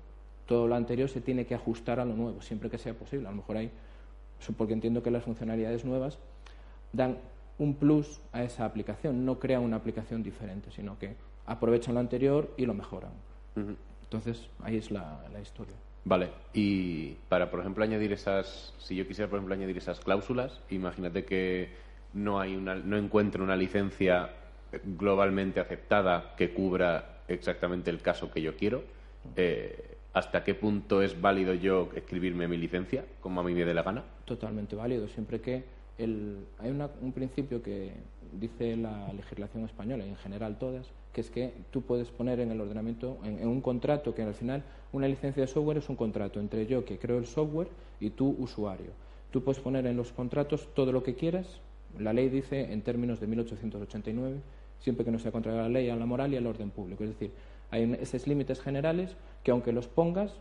todo 0.46 0.68
lo 0.68 0.76
anterior 0.76 1.10
se 1.10 1.22
tiene 1.22 1.46
que 1.46 1.56
ajustar 1.56 2.00
a 2.02 2.06
lo 2.06 2.16
nuevo, 2.16 2.42
siempre 2.42 2.70
que 2.70 2.78
sea 2.78 2.94
posible. 2.94 3.28
A 3.28 3.32
lo 3.32 3.38
mejor 3.38 3.56
hay, 3.56 3.72
porque 4.58 4.74
entiendo 4.74 5.02
que 5.02 5.12
las 5.12 5.24
funcionalidades 5.24 5.86
nuevas 5.86 6.18
dan 6.92 7.18
un 7.58 7.76
plus 7.76 8.20
a 8.32 8.44
esa 8.44 8.66
aplicación, 8.66 9.26
no 9.26 9.40
crean 9.40 9.64
una 9.64 9.78
aplicación 9.78 10.24
diferente, 10.24 10.72
sino 10.72 10.98
que 10.98 11.16
aprovechan 11.50 11.96
lo 11.96 12.00
anterior 12.00 12.54
y 12.58 12.66
lo 12.66 12.74
mejoran. 12.74 13.12
Entonces, 14.04 14.48
ahí 14.64 14.78
es 14.78 14.92
la, 14.92 15.20
la 15.34 15.42
historia. 15.42 15.76
Vale, 16.06 16.30
y 16.54 17.16
para, 17.28 17.52
por 17.52 17.60
ejemplo, 17.60 17.84
añadir 17.84 18.14
esas, 18.14 18.74
si 18.80 18.96
yo 18.96 19.06
quisiera, 19.08 19.30
por 19.30 19.38
ejemplo, 19.38 19.54
añadir 19.56 19.78
esas 19.78 20.00
cláusulas, 20.00 20.62
imagínate 20.70 21.26
que 21.26 21.70
no 22.14 22.40
hay 22.40 22.56
una, 22.56 22.76
no 22.76 22.98
encuentro 22.98 23.44
una 23.44 23.56
licencia 23.56 24.30
globalmente 24.84 25.60
aceptada 25.60 26.36
que 26.38 26.54
cubra 26.54 27.24
exactamente 27.28 27.90
el 27.90 28.02
caso 28.02 28.32
que 28.32 28.42
yo 28.42 28.56
quiero. 28.56 28.84
eh, 29.36 29.96
¿Hasta 30.14 30.44
qué 30.44 30.56
punto 30.56 31.04
es 31.04 31.22
válido 31.22 31.54
yo 31.54 31.90
escribirme 31.96 32.48
mi 32.48 32.58
licencia, 32.58 33.06
como 33.22 33.42
a 33.42 33.44
mí 33.44 33.54
me 33.54 33.64
dé 33.64 33.74
la 33.76 33.84
gana? 33.84 34.04
Totalmente 34.26 34.76
válido, 34.76 35.08
siempre 35.08 35.40
que 35.40 35.64
el, 36.00 36.48
hay 36.58 36.72
una- 36.72 36.90
un 37.02 37.12
principio 37.14 37.62
que 37.62 37.94
dice 38.34 38.76
la 38.76 39.12
legislación 39.14 39.66
española 39.66 40.06
y 40.06 40.10
en 40.10 40.16
general 40.18 40.58
todas, 40.58 40.88
que 41.14 41.22
es 41.22 41.30
que 41.30 41.54
tú 41.72 41.82
puedes 41.82 42.10
poner 42.10 42.40
en 42.40 42.52
el 42.52 42.62
ordenamiento, 42.62 43.18
en, 43.24 43.40
en 43.40 43.48
un 43.48 43.62
contrato, 43.62 44.14
que 44.14 44.24
al 44.24 44.34
final 44.34 44.64
una 44.92 45.08
licencia 45.08 45.42
de 45.42 45.48
software 45.48 45.78
es 45.78 45.90
un 45.90 45.96
contrato 45.96 46.40
entre 46.40 46.66
yo 46.66 46.86
que 46.86 46.98
creo 46.98 47.18
el 47.18 47.28
software 47.28 47.70
y 48.00 48.12
tú 48.12 48.36
usuario. 48.40 48.92
Tú 49.32 49.44
puedes 49.44 49.62
poner 49.62 49.86
en 49.86 49.96
los 49.96 50.12
contratos 50.12 50.70
todo 50.74 50.92
lo 50.92 51.04
que 51.04 51.16
quieras. 51.16 51.62
La 52.00 52.14
ley 52.14 52.30
dice 52.30 52.72
en 52.72 52.82
términos 52.82 53.20
de 53.20 53.28
1889, 53.28 54.40
siempre 54.80 55.06
que 55.06 55.12
no 55.12 55.20
sea 55.20 55.32
contra 55.32 55.54
la 55.54 55.70
ley, 55.70 55.90
a 55.90 55.96
la 55.96 56.06
moral 56.06 56.34
y 56.34 56.38
al 56.38 56.48
orden 56.48 56.72
público. 56.72 57.04
Es 57.04 57.12
decir, 57.12 57.32
hay 57.72 57.98
esos 58.02 58.26
límites 58.28 58.62
generales 58.62 59.16
que 59.44 59.52
aunque 59.52 59.72
los 59.72 59.88
pongas, 59.88 60.34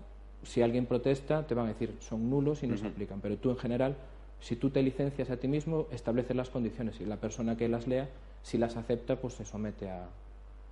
si 0.43 0.63
alguien 0.63 0.87
protesta, 0.87 1.47
te 1.47 1.55
van 1.55 1.67
a 1.67 1.69
decir 1.71 1.97
son 2.01 2.31
nulos 2.31 2.63
y 2.63 2.67
no 2.67 2.77
se 2.77 2.87
aplican. 2.87 3.21
Pero 3.21 3.37
tú 3.37 3.51
en 3.51 3.57
general, 3.57 3.97
si 4.41 4.57
tú 4.57 4.71
te 4.71 4.83
licencias 4.83 5.31
a 5.31 5.37
ti 5.37 5.49
mismo, 5.49 5.87
estableces 5.91 6.37
las 6.37 6.51
condiciones 6.51 7.01
y 7.01 7.05
la 7.07 7.17
persona 7.17 7.57
que 7.57 7.69
las 7.69 7.87
lea, 7.87 8.09
si 8.43 8.57
las 8.59 8.77
acepta, 8.77 9.17
pues 9.17 9.35
se 9.35 9.45
somete 9.45 9.91
a, 9.91 10.09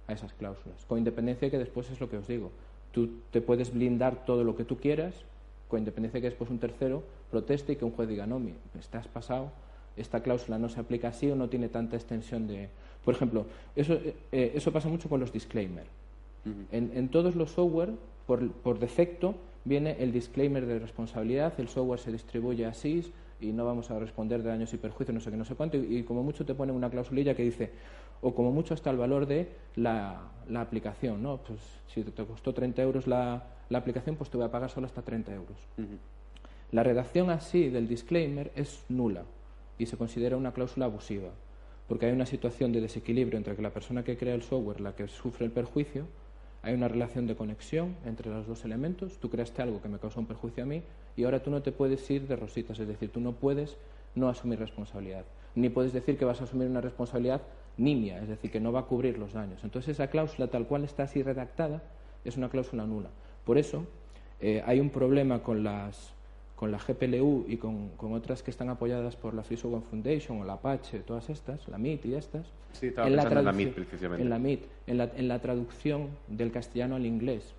a 0.06 0.12
esas 0.12 0.32
cláusulas. 0.34 0.84
Con 0.86 0.98
independencia 0.98 1.46
de 1.46 1.50
que 1.50 1.58
después 1.58 1.90
es 1.90 2.00
lo 2.00 2.08
que 2.08 2.16
os 2.18 2.26
digo. 2.28 2.50
Tú 2.92 3.20
te 3.30 3.40
puedes 3.40 3.72
blindar 3.74 4.24
todo 4.24 4.44
lo 4.44 4.56
que 4.56 4.64
tú 4.64 4.76
quieras, 4.78 5.14
con 5.68 5.80
independencia 5.80 6.18
de 6.18 6.22
que 6.22 6.30
después 6.30 6.48
un 6.50 6.58
tercero 6.58 7.02
proteste 7.30 7.72
y 7.72 7.76
que 7.76 7.84
un 7.84 7.90
juez 7.90 8.08
diga, 8.08 8.26
no, 8.26 8.38
mi- 8.38 8.54
estás 8.78 9.08
pasado, 9.08 9.50
esta 9.96 10.20
cláusula 10.22 10.58
no 10.58 10.68
se 10.68 10.78
aplica 10.78 11.08
así 11.08 11.30
o 11.30 11.36
no 11.36 11.48
tiene 11.48 11.68
tanta 11.68 11.96
extensión 11.96 12.46
de... 12.46 12.68
Por 13.04 13.14
ejemplo, 13.14 13.46
eso, 13.74 13.98
eh, 14.32 14.52
eso 14.54 14.72
pasa 14.72 14.88
mucho 14.88 15.08
con 15.08 15.20
los 15.20 15.32
disclaimers. 15.32 15.88
En, 16.70 16.92
en 16.94 17.08
todos 17.08 17.34
los 17.34 17.50
software, 17.50 17.90
por, 18.26 18.48
por 18.52 18.78
defecto, 18.78 19.34
viene 19.64 19.96
el 19.98 20.12
disclaimer 20.12 20.64
de 20.66 20.78
responsabilidad, 20.78 21.52
el 21.58 21.68
software 21.68 21.98
se 21.98 22.12
distribuye 22.12 22.64
así 22.66 23.12
y 23.40 23.52
no 23.52 23.64
vamos 23.64 23.90
a 23.90 23.98
responder 23.98 24.42
de 24.42 24.50
daños 24.50 24.72
y 24.72 24.76
perjuicios, 24.78 25.14
no 25.14 25.20
sé 25.20 25.30
qué, 25.30 25.36
no 25.36 25.44
sé 25.44 25.54
cuánto, 25.54 25.76
y, 25.76 25.98
y 25.98 26.02
como 26.02 26.22
mucho 26.22 26.44
te 26.44 26.54
ponen 26.54 26.74
una 26.74 26.90
clausulilla 26.90 27.34
que 27.34 27.42
dice, 27.42 27.70
o 28.20 28.34
como 28.34 28.52
mucho 28.52 28.74
hasta 28.74 28.90
el 28.90 28.96
valor 28.96 29.26
de 29.26 29.48
la, 29.76 30.20
la 30.48 30.60
aplicación, 30.60 31.22
¿no? 31.22 31.38
Pues 31.38 31.60
si 31.92 32.02
te 32.02 32.24
costó 32.24 32.54
30 32.54 32.82
euros 32.82 33.06
la, 33.06 33.44
la, 33.68 33.78
aplicación, 33.78 34.16
pues 34.16 34.30
te 34.30 34.36
voy 34.36 34.46
a 34.46 34.50
pagar 34.50 34.70
solo 34.70 34.86
hasta 34.86 35.02
30 35.02 35.34
euros. 35.34 35.56
La 36.72 36.82
redacción 36.82 37.30
así 37.30 37.68
del 37.68 37.88
disclaimer 37.88 38.52
es 38.54 38.84
nula 38.88 39.24
y 39.78 39.86
se 39.86 39.96
considera 39.96 40.36
una 40.36 40.52
cláusula 40.52 40.86
abusiva, 40.86 41.30
porque 41.88 42.06
hay 42.06 42.12
una 42.12 42.26
situación 42.26 42.72
de 42.72 42.80
desequilibrio 42.80 43.36
entre 43.36 43.54
que 43.54 43.62
la 43.62 43.70
persona 43.70 44.02
que 44.02 44.16
crea 44.16 44.34
el 44.34 44.42
software, 44.42 44.80
la 44.80 44.94
que 44.94 45.08
sufre 45.08 45.46
el 45.46 45.52
perjuicio, 45.52 46.06
hay 46.62 46.74
una 46.74 46.88
relación 46.88 47.26
de 47.26 47.36
conexión 47.36 47.94
entre 48.04 48.30
los 48.30 48.46
dos 48.46 48.64
elementos. 48.64 49.18
Tú 49.20 49.30
creaste 49.30 49.62
algo 49.62 49.80
que 49.80 49.88
me 49.88 49.98
causó 49.98 50.18
un 50.18 50.26
perjuicio 50.26 50.64
a 50.64 50.66
mí 50.66 50.82
y 51.16 51.24
ahora 51.24 51.42
tú 51.42 51.50
no 51.50 51.62
te 51.62 51.72
puedes 51.72 52.08
ir 52.10 52.26
de 52.26 52.36
rositas, 52.36 52.78
es 52.78 52.86
decir, 52.86 53.10
tú 53.10 53.20
no 53.20 53.32
puedes 53.32 53.76
no 54.14 54.28
asumir 54.28 54.58
responsabilidad, 54.58 55.24
ni 55.54 55.68
puedes 55.68 55.92
decir 55.92 56.18
que 56.18 56.24
vas 56.24 56.40
a 56.40 56.44
asumir 56.44 56.68
una 56.68 56.80
responsabilidad 56.80 57.42
nimia, 57.76 58.20
es 58.22 58.28
decir, 58.28 58.50
que 58.50 58.60
no 58.60 58.72
va 58.72 58.80
a 58.80 58.84
cubrir 58.84 59.18
los 59.18 59.32
daños. 59.32 59.62
Entonces 59.64 59.96
esa 59.96 60.08
cláusula 60.08 60.48
tal 60.48 60.66
cual 60.66 60.84
está 60.84 61.04
así 61.04 61.22
redactada 61.22 61.82
es 62.24 62.36
una 62.36 62.48
cláusula 62.48 62.86
nula. 62.86 63.10
Por 63.44 63.58
eso 63.58 63.86
eh, 64.40 64.62
hay 64.66 64.80
un 64.80 64.90
problema 64.90 65.42
con 65.42 65.62
las 65.62 66.12
con 66.56 66.72
la 66.72 66.78
GPLU 66.78 67.44
y 67.46 67.58
con, 67.58 67.90
otras 68.00 68.42
que 68.42 68.50
están 68.50 68.70
apoyadas 68.70 69.14
por 69.14 69.34
la 69.34 69.42
Free 69.42 69.58
Software 69.58 69.82
Foundation 69.82 70.40
o 70.40 70.44
la 70.44 70.54
Apache, 70.54 71.00
todas 71.00 71.28
estas, 71.28 71.68
la 71.68 71.76
MIT 71.76 72.06
y 72.06 72.14
estas. 72.14 72.46
Sí, 72.72 72.86
estaba 72.86 73.06
en, 73.06 73.16
la 73.16 73.24
en 73.24 73.44
la 73.44 73.52
MIT 73.52 73.74
precisamente. 73.74 74.22
En 74.22 74.30
la 74.30 74.38
MIT, 74.38 74.64
en 74.86 74.96
la, 74.96 75.04
en 75.14 75.28
la 75.28 75.38
traducción 75.38 76.08
del 76.28 76.50
castellano 76.50 76.96
al 76.96 77.04
inglés. 77.04 77.54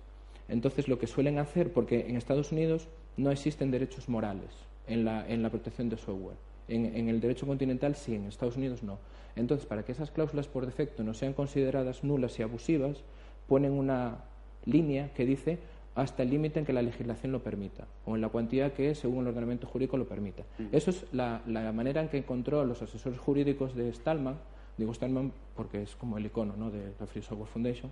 Entonces, 0.48 0.88
lo 0.88 0.98
que 0.98 1.06
suelen 1.06 1.38
hacer, 1.38 1.72
porque 1.72 2.08
en 2.08 2.16
Estados 2.16 2.50
Unidos 2.50 2.88
no 3.18 3.30
existen 3.30 3.70
derechos 3.70 4.08
morales 4.08 4.48
en 4.86 5.04
la, 5.04 5.28
en 5.28 5.42
la 5.42 5.50
protección 5.50 5.90
de 5.90 5.98
software. 5.98 6.36
En, 6.68 6.96
en, 6.96 7.08
el 7.08 7.20
derecho 7.20 7.46
continental 7.46 7.94
sí, 7.94 8.14
en 8.14 8.26
Estados 8.26 8.56
Unidos 8.56 8.82
no. 8.82 8.98
Entonces, 9.36 9.66
para 9.66 9.84
que 9.84 9.92
esas 9.92 10.10
cláusulas 10.10 10.48
por 10.48 10.64
defecto 10.64 11.02
no 11.02 11.14
sean 11.14 11.32
consideradas 11.32 12.04
nulas 12.04 12.38
y 12.38 12.42
abusivas, 12.42 12.98
ponen 13.46 13.72
una 13.72 14.18
línea 14.64 15.12
que 15.14 15.24
dice 15.24 15.58
hasta 15.94 16.22
el 16.22 16.30
límite 16.30 16.60
en 16.60 16.64
que 16.64 16.72
la 16.72 16.82
legislación 16.82 17.32
lo 17.32 17.42
permita 17.42 17.84
o 18.06 18.14
en 18.14 18.20
la 18.20 18.28
cuantía 18.28 18.72
que, 18.72 18.94
según 18.94 19.22
el 19.22 19.28
ordenamiento 19.28 19.66
jurídico, 19.66 19.96
lo 19.96 20.06
permita. 20.06 20.44
Mm. 20.58 20.66
Eso 20.70 20.90
es 20.90 21.04
la, 21.12 21.42
manera 21.74 22.00
en 22.00 22.08
que 22.08 22.18
encontró 22.18 22.64
los 22.64 22.80
asesores 22.82 23.18
jurídicos 23.18 23.74
de 23.74 23.92
Stallman, 23.92 24.36
digo 24.76 24.94
Stallman 24.94 25.32
porque 25.56 25.82
es 25.82 25.96
como 25.96 26.16
el 26.18 26.26
icono 26.26 26.54
¿no? 26.56 26.70
de 26.70 26.92
la 27.00 27.06
Free 27.06 27.22
Software 27.22 27.48
Foundation, 27.48 27.90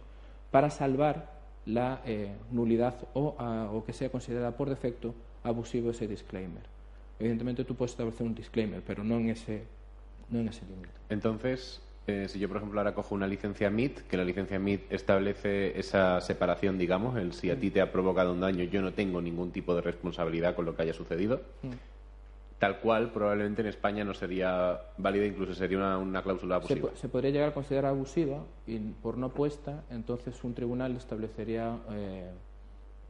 para 0.53 0.71
salvar 0.71 1.36
la 1.67 2.01
eh, 2.07 2.33
nulidad 2.53 2.95
o, 3.13 3.35
o, 3.73 3.85
que 3.85 3.93
sea 3.93 4.09
considerada 4.09 4.57
por 4.57 4.71
defecto 4.71 5.15
abusivo 5.43 5.91
ese 5.91 6.07
disclaimer. 6.07 6.63
Evidentemente 7.19 7.65
tú 7.65 7.75
puedes 7.75 7.93
establecer 7.93 8.27
un 8.27 8.35
disclaimer, 8.35 8.83
pero 8.87 9.03
no 9.05 9.17
en 9.17 9.31
ese, 9.31 9.65
no 10.31 10.41
en 10.41 10.49
ese 10.49 10.65
límite. 10.67 10.91
Entonces, 11.09 11.81
eh, 12.07 12.27
si 12.29 12.39
yo, 12.39 12.49
por 12.49 12.59
ejemplo, 12.59 12.79
ahora 12.79 12.95
cojo 12.95 13.15
una 13.15 13.27
licencia 13.27 13.69
MIT, 13.69 14.03
que 14.03 14.17
la 14.17 14.25
licencia 14.25 14.59
MIT 14.59 14.93
establece 14.93 15.79
esa 15.79 16.21
separación, 16.21 16.79
digamos, 16.79 17.17
el 17.17 17.33
si 17.33 17.51
a 17.51 17.59
ti 17.59 17.71
te 17.71 17.81
ha 17.81 17.91
provocado 17.91 18.33
un 18.33 18.41
daño, 18.41 18.65
yo 18.65 18.81
no 18.81 18.93
tengo 18.93 19.21
ningún 19.21 19.51
tipo 19.51 19.75
de 19.75 19.81
responsabilidad 19.81 20.55
con 20.55 20.67
lo 20.67 20.77
que 20.77 20.83
haya 20.83 20.95
sucedido. 20.95 21.43
Mm. 21.63 21.96
Tal 22.59 22.81
cual, 22.81 23.13
probablemente 23.13 23.61
en 23.61 23.69
España 23.69 24.03
no 24.05 24.15
sería 24.15 24.81
válida, 24.97 25.27
incluso 25.27 25.55
sería 25.55 25.99
una, 25.99 26.23
cláusula 26.23 26.57
abusiva. 26.57 26.91
Se, 26.95 27.09
podría 27.09 27.31
llegar 27.31 27.51
a 27.51 27.55
considerar 27.55 27.91
abusiva 27.91 28.45
y 28.67 28.79
por 28.79 29.19
no 29.19 29.29
puesta, 29.29 29.85
entonces 29.91 30.43
un 30.43 30.55
tribunal 30.55 30.97
establecería 30.97 31.79
eh, 31.91 32.31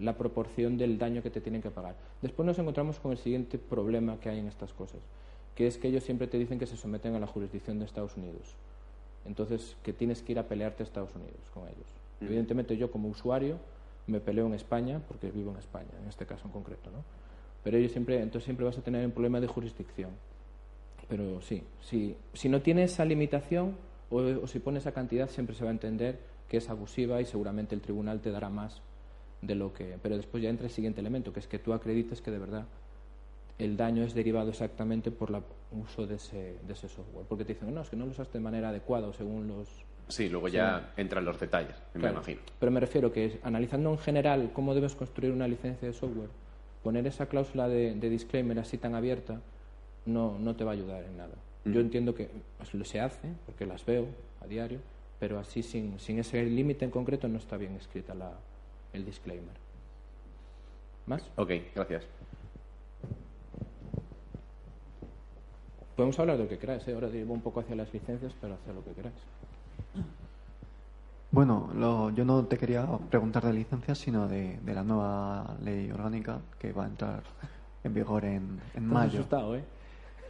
la 0.00 0.14
proporción 0.16 0.76
del 0.76 0.98
daño 0.98 1.22
que 1.22 1.30
te 1.30 1.40
tienen 1.40 1.62
que 1.62 1.70
pagar. 1.70 1.94
Después 2.22 2.44
nos 2.44 2.58
encontramos 2.58 2.98
con 2.98 3.12
el 3.12 3.18
siguiente 3.18 3.56
problema 3.56 4.18
que 4.18 4.30
hay 4.30 4.40
en 4.40 4.48
estas 4.48 4.72
cosas, 4.72 5.00
que 5.54 5.68
es 5.68 5.78
que 5.78 5.88
ellos 5.88 6.02
siempre 6.02 6.26
te 6.26 6.38
dicen 6.38 6.58
que 6.58 6.66
se 6.66 6.76
someten 6.76 7.14
a 7.14 7.20
la 7.20 7.28
jurisdicción 7.28 7.78
de 7.78 7.84
Estados 7.84 8.16
Unidos 8.16 8.56
entonces 9.26 9.76
que 9.82 9.92
tienes 9.92 10.22
que 10.22 10.32
ir 10.32 10.38
a 10.38 10.44
pelearte 10.44 10.82
a 10.82 10.84
Estados 10.86 11.14
Unidos 11.14 11.40
con 11.52 11.64
ellos. 11.64 11.86
Evidentemente 12.20 12.76
yo 12.76 12.90
como 12.90 13.08
usuario 13.08 13.58
me 14.06 14.20
peleo 14.20 14.46
en 14.46 14.54
España 14.54 15.00
porque 15.06 15.30
vivo 15.30 15.50
en 15.50 15.58
España, 15.58 15.90
en 16.00 16.08
este 16.08 16.26
caso 16.26 16.46
en 16.46 16.52
concreto, 16.52 16.90
¿no? 16.90 17.04
Pero 17.66 17.78
ellos 17.78 17.90
siempre, 17.90 18.22
entonces 18.22 18.44
siempre 18.44 18.64
vas 18.64 18.78
a 18.78 18.80
tener 18.80 19.04
un 19.04 19.10
problema 19.10 19.40
de 19.40 19.48
jurisdicción. 19.48 20.10
Pero 21.08 21.42
sí, 21.42 21.64
si, 21.80 22.14
si 22.32 22.48
no 22.48 22.62
tienes 22.62 22.92
esa 22.92 23.04
limitación 23.04 23.74
o, 24.08 24.18
o 24.18 24.46
si 24.46 24.60
pones 24.60 24.84
esa 24.84 24.92
cantidad 24.92 25.28
siempre 25.28 25.56
se 25.56 25.64
va 25.64 25.70
a 25.70 25.72
entender 25.72 26.20
que 26.48 26.58
es 26.58 26.70
abusiva 26.70 27.20
y 27.20 27.24
seguramente 27.24 27.74
el 27.74 27.80
tribunal 27.80 28.20
te 28.20 28.30
dará 28.30 28.50
más 28.50 28.82
de 29.42 29.56
lo 29.56 29.74
que... 29.74 29.98
Pero 30.00 30.16
después 30.16 30.44
ya 30.44 30.48
entra 30.48 30.66
el 30.66 30.70
siguiente 30.70 31.00
elemento, 31.00 31.32
que 31.32 31.40
es 31.40 31.48
que 31.48 31.58
tú 31.58 31.72
acredites 31.72 32.22
que 32.22 32.30
de 32.30 32.38
verdad 32.38 32.66
el 33.58 33.76
daño 33.76 34.04
es 34.04 34.14
derivado 34.14 34.50
exactamente 34.50 35.10
por 35.10 35.30
el 35.30 35.42
uso 35.72 36.06
de 36.06 36.14
ese, 36.14 36.58
de 36.64 36.72
ese 36.72 36.88
software. 36.88 37.26
Porque 37.28 37.44
te 37.44 37.54
dicen, 37.54 37.74
no, 37.74 37.80
es 37.80 37.90
que 37.90 37.96
no 37.96 38.04
lo 38.04 38.12
usaste 38.12 38.38
de 38.38 38.44
manera 38.44 38.68
adecuada 38.68 39.12
según 39.12 39.48
los... 39.48 39.68
Sí, 40.06 40.28
luego 40.28 40.46
ya 40.46 40.92
entran 40.96 41.24
los 41.24 41.40
detalles, 41.40 41.74
me 41.94 42.10
imagino. 42.10 42.42
Pero 42.60 42.70
me 42.70 42.78
refiero 42.78 43.10
que 43.10 43.40
analizando 43.42 43.90
en 43.90 43.98
general 43.98 44.50
cómo 44.52 44.72
debes 44.72 44.94
construir 44.94 45.32
una 45.32 45.48
licencia 45.48 45.88
de 45.88 45.92
software, 45.92 46.28
poner 46.86 47.04
esa 47.08 47.26
cláusula 47.26 47.66
de, 47.66 47.94
disclaimer 47.98 48.60
así 48.60 48.78
tan 48.78 48.94
abierta 48.94 49.40
no, 50.04 50.38
no 50.38 50.54
te 50.54 50.62
va 50.62 50.70
a 50.70 50.74
ayudar 50.74 51.02
en 51.02 51.16
nada. 51.16 51.34
Mm. 51.64 51.72
Yo 51.72 51.80
entiendo 51.80 52.14
que 52.14 52.30
se 52.84 53.00
hace, 53.00 53.26
porque 53.44 53.66
las 53.66 53.84
veo 53.84 54.06
a 54.40 54.46
diario, 54.46 54.78
pero 55.18 55.40
así 55.40 55.64
sin, 55.64 55.98
sin 55.98 56.20
ese 56.20 56.44
límite 56.44 56.84
en 56.84 56.92
concreto 56.92 57.26
no 57.26 57.38
está 57.38 57.56
bien 57.56 57.74
escrita 57.74 58.14
la, 58.14 58.34
el 58.92 59.04
disclaimer. 59.04 59.56
¿Más? 61.06 61.28
Ok, 61.34 61.50
gracias. 61.74 62.04
Podemos 65.96 66.16
hablar 66.20 66.36
de 66.36 66.44
lo 66.44 66.48
que 66.48 66.58
queráis, 66.58 66.86
¿eh? 66.86 66.94
ahora 66.94 67.08
llevo 67.08 67.34
un 67.34 67.40
poco 67.40 67.58
hacia 67.58 67.74
las 67.74 67.92
licencias, 67.92 68.32
pero 68.40 68.54
hacia 68.54 68.72
lo 68.72 68.84
que 68.84 68.92
queráis. 68.92 69.16
Bueno, 71.36 71.70
yo 72.14 72.24
no 72.24 72.46
te 72.46 72.56
quería 72.56 72.86
preguntar 73.10 73.44
de 73.44 73.52
licencias, 73.52 73.98
sino 73.98 74.26
de, 74.26 74.58
la 74.64 74.82
nueva 74.82 75.54
ley 75.62 75.90
orgánica 75.90 76.40
que 76.58 76.72
va 76.72 76.84
a 76.84 76.86
entrar 76.86 77.24
en 77.84 77.92
vigor 77.92 78.24
en, 78.24 78.58
en 78.72 78.86
mayo. 78.86 79.18
asustado, 79.18 79.54
¿eh? 79.54 79.62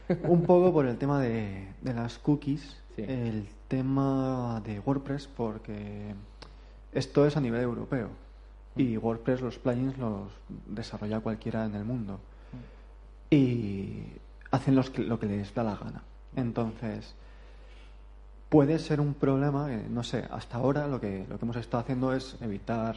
un 0.25 0.43
poco 0.43 0.73
por 0.73 0.85
el 0.85 0.99
tema 0.99 1.21
de, 1.21 1.69
las 1.85 2.19
cookies, 2.19 2.83
el 2.97 3.47
tema 3.69 4.61
de 4.65 4.81
WordPress, 4.81 5.29
porque 5.29 6.13
esto 6.91 7.25
es 7.25 7.37
a 7.37 7.41
nivel 7.41 7.61
europeo 7.61 8.09
y 8.75 8.97
mm. 8.97 9.05
WordPress 9.05 9.43
los 9.43 9.59
plugins 9.61 9.97
los 9.99 10.33
desarrolla 10.67 11.21
cualquiera 11.21 11.67
en 11.67 11.77
el 11.77 11.85
mundo. 11.85 12.15
Mm. 12.51 13.33
Y 13.33 14.07
hacen 14.51 14.75
lo 14.75 15.21
que 15.21 15.27
les 15.27 15.55
da 15.55 15.63
la 15.63 15.77
gana. 15.77 16.03
Entonces, 16.35 17.15
puede 18.49 18.79
ser 18.79 19.01
un 19.01 19.15
problema, 19.15 19.69
no 19.91 20.03
sé, 20.03 20.25
hasta 20.31 20.59
ahora 20.59 20.87
lo 20.87 21.01
que, 21.01 21.27
lo 21.29 21.39
que 21.39 21.45
hemos 21.45 21.57
estado 21.57 21.83
haciendo 21.83 22.13
es 22.15 22.37
evitar 22.41 22.97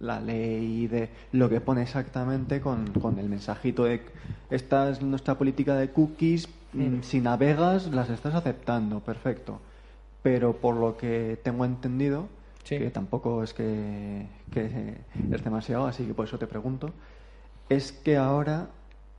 la 0.00 0.18
ley 0.18 0.86
de 0.86 1.10
lo 1.32 1.48
que 1.48 1.60
pone 1.60 1.82
exactamente 1.82 2.60
con, 2.60 2.90
con 2.92 3.18
el 3.18 3.28
mensajito 3.28 3.84
de 3.84 4.02
esta 4.50 4.88
es 4.88 5.02
nuestra 5.02 5.36
política 5.36 5.76
de 5.76 5.90
cookies, 5.90 6.48
mm, 6.72 7.02
si 7.02 7.20
navegas 7.20 7.88
las 7.88 8.10
estás 8.10 8.34
aceptando, 8.34 9.00
perfecto. 9.00 9.60
Pero 10.22 10.56
por 10.56 10.76
lo 10.76 10.96
que 10.96 11.38
tengo 11.42 11.64
entendido, 11.64 12.28
que 12.64 12.90
tampoco 12.90 13.42
es 13.42 13.54
que, 13.54 14.26
que 14.52 14.96
es 15.30 15.44
demasiado, 15.44 15.86
así 15.86 16.04
que 16.04 16.14
por 16.14 16.26
eso 16.26 16.38
te 16.38 16.46
pregunto, 16.46 16.90
es 17.68 17.92
que 17.92 18.16
ahora 18.16 18.68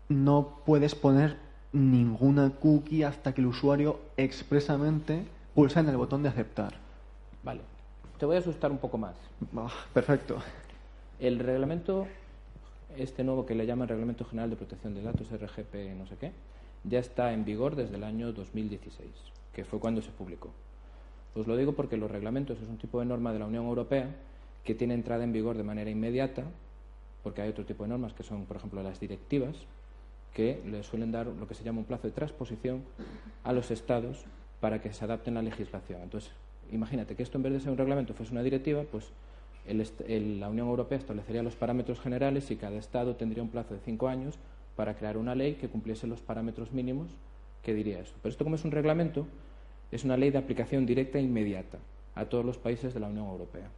no 0.10 0.60
puedes 0.65 0.96
poner 0.96 1.38
ninguna 1.74 2.52
cookie 2.52 3.04
hasta 3.04 3.34
que 3.34 3.42
el 3.42 3.48
usuario 3.48 4.00
expresamente 4.18 5.24
pulsa 5.56 5.80
en 5.80 5.90
el 5.90 5.98
botón 5.98 6.24
de 6.24 6.30
aceptar. 6.30 6.74
Vale. 7.44 7.62
Te 8.20 8.26
voy 8.26 8.36
a 8.36 8.40
asustar 8.40 8.72
un 8.72 8.78
poco 8.78 8.98
más. 8.98 9.16
Ah, 9.56 9.72
perfecto. 9.94 10.38
El 11.20 11.40
reglamento, 11.40 12.08
este 12.98 13.24
nuevo 13.24 13.46
que 13.46 13.56
le 13.56 13.66
llaman 13.66 13.88
Reglamento 13.88 14.26
General 14.26 14.50
de 14.50 14.56
Protección 14.56 14.94
de 14.94 15.02
Datos, 15.02 15.28
RGP 15.32 15.98
no 15.98 16.06
sé 16.08 16.18
qué, 16.18 16.32
ya 16.84 17.00
está 17.00 17.34
en 17.34 17.46
vigor 17.46 17.76
desde 17.76 17.96
el 17.96 18.04
año 18.04 18.32
2016, 18.32 19.10
que 19.54 19.66
fue 19.66 19.80
cuando 19.80 20.02
se 20.02 20.12
publicó. 20.12 20.52
Os 21.36 21.48
lo 21.48 21.56
digo 21.56 21.74
porque 21.74 21.98
los 21.98 22.12
reglamentos 22.12 22.60
es 22.60 22.68
un 22.68 22.78
tipo 22.78 23.00
de 23.00 23.06
norma 23.06 23.32
de 23.32 23.40
la 23.40 23.46
Unión 23.46 23.66
Europea 23.66 24.08
que 24.64 24.76
tiene 24.76 24.94
entrada 24.94 25.24
en 25.24 25.32
vigor 25.32 25.58
de 25.58 25.64
manera 25.64 25.90
inmediata, 25.90 26.44
porque 27.24 27.42
hay 27.42 27.50
otro 27.50 27.66
tipo 27.66 27.84
de 27.84 27.90
normas 27.90 28.14
que 28.14 28.24
son, 28.24 28.46
por 28.46 28.58
ejemplo, 28.58 28.84
las 28.84 29.00
directivas, 29.00 29.56
que 30.34 30.62
le 30.65 30.84
suelen 30.84 31.12
dar 31.12 31.28
lo 31.28 31.48
que 31.48 31.54
se 31.54 31.63
llama 31.63 31.80
un 31.80 31.86
plazo 31.86 32.08
de 32.08 32.13
transposición 32.13 32.84
a 33.44 33.54
los 33.54 33.72
estados 33.72 34.26
para 34.60 34.82
que 34.82 34.94
se 34.94 35.04
adapten 35.04 35.34
la 35.34 35.41
legislación. 35.41 36.02
Entonces, 36.02 36.32
imagínate 36.72 37.15
que 37.15 37.24
esto 37.24 37.38
en 37.38 37.44
vez 37.44 37.54
de 37.54 37.60
ser 37.60 37.72
un 37.72 37.78
reglamento 37.78 38.13
fuese 38.13 38.32
una 38.32 38.44
directiva, 38.44 38.84
pues 38.89 39.12
la 39.67 40.50
Unión 40.50 40.67
Europea 40.67 40.98
establecería 40.98 41.44
los 41.44 41.56
parámetros 41.56 42.00
generales 42.00 42.50
y 42.50 42.56
cada 42.56 42.78
estado 42.78 43.15
tendría 43.15 43.44
un 43.44 43.50
plazo 43.50 43.74
de 43.74 43.80
cinco 43.82 44.08
años 44.08 44.39
para 44.76 44.96
crear 44.96 45.17
una 45.17 45.36
ley 45.36 45.56
que 45.56 45.67
cumpliese 45.67 46.08
los 46.08 46.22
parámetros 46.22 46.72
mínimos 46.72 47.10
que 47.62 47.74
diría 47.74 48.00
eso. 48.00 48.13
Pero 48.22 48.32
esto 48.32 48.44
como 48.44 48.56
es 48.56 48.63
un 48.63 48.72
reglamento, 48.72 49.28
es 49.91 50.04
una 50.04 50.17
ley 50.17 50.32
de 50.32 50.38
aplicación 50.38 50.86
directa 50.86 51.20
e 51.20 51.22
inmediata 51.22 51.78
a 52.15 52.26
todos 52.26 52.46
los 52.46 52.58
países 52.58 52.94
de 52.94 53.00
la 53.00 53.08
Unión 53.08 53.28
Europea. 53.28 53.70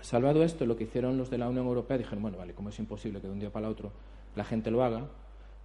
Salvado 0.00 0.42
esto, 0.42 0.66
lo 0.66 0.76
que 0.76 0.84
hicieron 0.84 1.16
los 1.16 1.30
de 1.30 1.38
la 1.38 1.48
Unión 1.48 1.66
Europea 1.66 1.96
dijeron, 1.96 2.22
bueno, 2.22 2.38
vale, 2.38 2.54
como 2.54 2.70
es 2.70 2.78
imposible 2.78 3.20
que 3.20 3.26
de 3.26 3.32
un 3.32 3.40
día 3.40 3.50
para 3.50 3.68
otro 3.68 3.92
la 4.34 4.44
gente 4.44 4.70
lo 4.70 4.82
haga, 4.82 5.06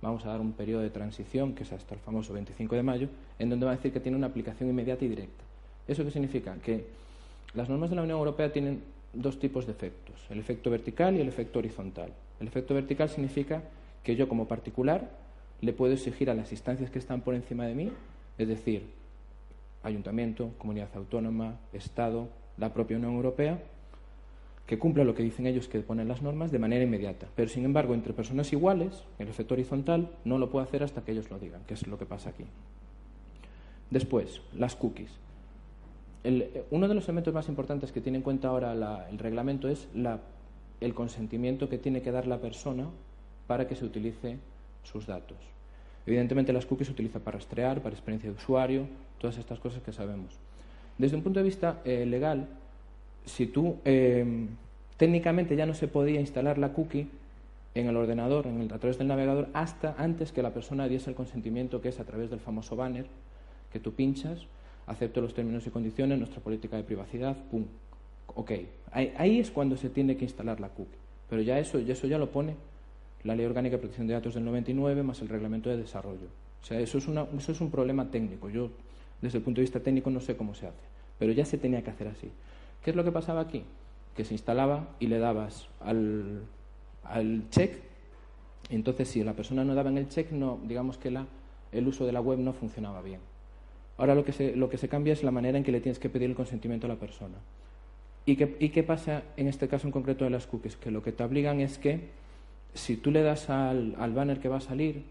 vamos 0.02 0.26
a 0.26 0.30
dar 0.30 0.40
un 0.40 0.54
periodo 0.54 0.82
de 0.82 0.90
transición, 0.90 1.54
que 1.54 1.64
es 1.64 1.72
hasta 1.72 1.96
el 1.96 2.02
famoso 2.02 2.34
25 2.34 2.76
de 2.76 2.84
mayo, 2.84 3.10
en 3.38 3.50
donde 3.50 3.66
va 3.66 3.74
a 3.74 3.76
decir 3.76 3.92
que 3.92 4.00
tiene 4.00 4.18
una 4.18 4.28
aplicación 4.28 4.70
inmediata 4.70 5.06
y 5.06 5.10
directa. 5.10 5.44
¿Eso 5.88 6.04
qué 6.04 6.12
significa? 6.12 6.56
Que 6.64 6.86
las 7.54 7.70
normas 7.70 7.90
de 7.90 7.96
la 7.96 8.04
Unión 8.04 8.20
Europea 8.20 8.52
tienen 8.52 8.82
dos 9.14 9.40
tipos 9.40 9.66
de 9.66 9.72
efectos, 9.72 10.16
el 10.30 10.40
efecto 10.40 10.70
vertical 10.70 11.16
y 11.16 11.22
el 11.22 11.28
efecto 11.28 11.60
horizontal. 11.60 12.14
El 12.40 12.48
efecto 12.48 12.74
vertical 12.74 13.10
significa 13.10 13.64
que 14.04 14.16
yo 14.16 14.30
como 14.30 14.48
particular 14.48 15.10
le 15.62 15.74
puedo 15.74 15.94
exigir 15.94 16.30
a 16.30 16.36
las 16.36 16.52
instancias 16.52 16.90
que 16.90 17.00
están 17.00 17.22
por 17.22 17.36
encima 17.36 17.66
de 17.66 17.76
mí, 17.76 17.92
es 18.38 18.48
decir, 18.48 18.88
ayuntamiento, 19.84 20.52
comunidad 20.58 20.90
autónoma, 20.96 21.60
Estado, 21.74 22.30
la 22.58 22.74
propia 22.74 22.98
Unión 22.98 23.16
Europea, 23.16 23.60
que 24.70 24.78
cumpla 24.78 25.04
lo 25.04 25.16
que 25.16 25.24
dicen 25.24 25.48
ellos 25.48 25.68
que 25.68 25.80
ponen 25.80 26.08
las 26.08 26.22
normas 26.22 26.52
de 26.52 26.60
manera 26.60 26.84
inmediata. 26.84 27.26
Pero, 27.36 27.50
sin 27.50 27.66
embargo, 27.66 27.96
entre 27.96 28.14
personas 28.14 28.54
iguales, 28.54 29.04
el 29.18 29.28
efecto 29.28 29.56
horizontal 29.56 30.12
no 30.26 30.38
lo 30.38 30.52
puedo 30.52 30.64
hacer 30.64 30.84
hasta 30.84 31.02
que 31.02 31.12
ellos 31.12 31.32
lo 31.32 31.40
digan, 31.40 31.64
que 31.66 31.74
es 31.74 31.88
lo 31.88 31.98
que 31.98 32.06
pasa 32.06 32.30
aquí. 32.30 32.44
Después, 33.90 34.44
las 34.54 34.76
cookies. 34.76 35.10
uno 36.70 36.88
de 36.88 36.94
los 36.94 37.06
elementos 37.06 37.34
más 37.34 37.50
importantes 37.50 37.92
que 37.92 38.00
tiene 38.00 38.20
en 38.20 38.22
cuenta 38.22 38.50
ahora 38.50 39.08
el 39.10 39.18
reglamento 39.18 39.68
es 39.70 39.88
el 40.82 40.94
consentimiento 40.94 41.68
que 41.68 41.80
tiene 41.80 42.04
que 42.04 42.12
dar 42.12 42.28
la 42.28 42.38
persona 42.38 42.90
para 43.48 43.68
que 43.68 43.76
se 43.76 43.86
utilice 43.86 44.38
sus 44.84 45.08
datos. 45.08 45.40
Evidentemente 46.06 46.54
las 46.54 46.68
cookies 46.68 46.90
se 46.90 46.94
utilizan 46.94 47.24
para 47.24 47.40
rastrear, 47.40 47.82
para 47.82 47.96
experiencia 47.96 48.30
de 48.30 48.36
usuario, 48.36 48.86
todas 49.18 49.40
estas 49.40 49.58
cosas 49.58 49.82
que 49.82 49.94
sabemos. 49.94 50.38
Desde 51.00 51.18
un 51.18 51.24
punto 51.24 51.40
de 51.40 51.46
vista 51.46 51.82
eh, 51.86 52.06
legal, 52.06 52.48
si 53.30 53.48
tú 53.48 53.78
eh, 53.86 54.26
técnicamente 54.98 55.56
ya 55.56 55.66
no 55.66 55.74
se 55.74 55.88
podía 55.88 56.20
instalar 56.20 56.58
la 56.58 56.74
cookie 56.74 57.08
en 57.76 57.88
el 57.88 57.96
ordenador, 57.96 58.48
en 58.48 58.62
el, 58.62 58.74
a 58.74 58.80
través 58.80 58.98
del 58.98 59.08
navegador, 59.08 59.48
hasta 59.54 59.96
antes 59.98 60.32
que 60.32 60.42
la 60.42 60.54
persona 60.54 60.88
diese 60.88 61.10
el 61.10 61.16
consentimiento, 61.16 61.82
que 61.82 61.90
es 61.90 62.00
a 62.00 62.04
través 62.04 62.30
del 62.30 62.40
famoso 62.40 62.76
banner 62.76 63.06
que 63.72 63.80
tú 63.80 63.94
pinchas, 63.94 64.48
acepto 64.88 65.22
los 65.22 65.34
términos 65.34 65.66
y 65.68 65.70
condiciones, 65.70 66.18
nuestra 66.18 66.42
política 66.42 66.76
de 66.78 66.84
privacidad, 66.84 67.38
pum, 67.52 67.66
ok. 68.36 68.52
Ahí, 68.92 69.14
ahí 69.18 69.40
es 69.40 69.52
cuando 69.52 69.78
se 69.78 69.90
tiene 69.90 70.18
que 70.18 70.26
instalar 70.26 70.60
la 70.60 70.70
cookie. 70.70 70.98
Pero 71.30 71.42
ya 71.44 71.60
eso, 71.60 71.78
eso 71.78 72.08
ya 72.08 72.18
lo 72.18 72.32
pone 72.32 72.56
la 73.24 73.36
Ley 73.36 73.46
Orgánica 73.46 73.76
de 73.76 73.80
Protección 73.80 74.08
de 74.08 74.14
Datos 74.14 74.34
del 74.34 74.46
99 74.46 75.04
más 75.04 75.22
el 75.22 75.30
Reglamento 75.30 75.70
de 75.70 75.78
Desarrollo. 75.78 76.28
O 76.62 76.66
sea, 76.66 76.80
eso 76.80 76.98
es, 76.98 77.08
eso 77.08 77.52
es 77.52 77.62
un 77.62 77.70
problema 77.70 78.10
técnico. 78.10 78.50
Yo, 78.50 78.72
desde 79.22 79.38
el 79.38 79.44
punto 79.44 79.60
de 79.60 79.64
vista 79.64 79.80
técnico, 79.80 80.10
no 80.10 80.20
sé 80.20 80.36
cómo 80.36 80.56
se 80.56 80.68
hace, 80.68 80.78
pero 81.18 81.32
ya 81.32 81.46
se 81.46 81.58
tenía 81.58 81.84
que 81.84 81.92
hacer 81.92 82.08
así. 82.08 82.32
¿Qué 82.84 82.92
es 82.92 82.96
lo 82.96 83.04
que 83.04 83.12
pasaba 83.12 83.42
aquí? 83.42 83.64
Que 84.16 84.26
se 84.26 84.34
instalaba 84.34 84.88
y 85.00 85.08
le 85.08 85.20
dabas 85.20 85.68
al, 85.80 86.44
al 87.04 87.50
check, 87.50 87.82
entonces 88.70 89.08
si 89.10 89.24
la 89.24 89.34
persona 89.34 89.64
no 89.64 89.76
daba 89.76 89.90
en 89.90 89.98
el 89.98 90.10
check, 90.10 90.32
no, 90.32 90.60
digamos 90.64 90.98
que 90.98 91.12
la, 91.12 91.26
el 91.72 91.88
uso 91.88 92.06
de 92.06 92.12
la 92.12 92.22
web 92.22 92.40
no 92.40 92.54
funcionaba 92.54 93.02
bien. 93.02 93.20
Ahora 93.98 94.16
lo 94.16 94.24
que, 94.24 94.32
se, 94.32 94.56
lo 94.56 94.70
que 94.70 94.78
se 94.78 94.88
cambia 94.88 95.14
es 95.14 95.24
la 95.24 95.32
manera 95.32 95.58
en 95.58 95.64
que 95.64 95.72
le 95.72 95.82
tienes 95.82 96.00
que 96.00 96.10
pedir 96.10 96.30
el 96.30 96.36
consentimiento 96.36 96.88
a 96.88 96.90
la 96.90 96.96
persona. 96.96 97.36
¿Y 98.26 98.36
qué, 98.36 98.56
¿Y 98.60 98.70
qué 98.70 98.84
pasa 98.84 99.24
en 99.38 99.48
este 99.48 99.68
caso 99.68 99.88
en 99.88 99.92
concreto 99.92 100.24
de 100.24 100.30
las 100.30 100.48
cookies? 100.48 100.78
Que 100.78 100.92
lo 100.92 101.04
que 101.04 101.12
te 101.12 101.24
obligan 101.24 101.60
es 101.60 101.78
que 101.78 102.10
si 102.74 102.98
tú 102.98 103.12
le 103.12 103.24
das 103.24 103.50
al, 103.50 103.96
banner 104.14 104.40
que 104.40 104.48
va 104.48 104.58
a 104.58 104.62
salir, 104.62 105.04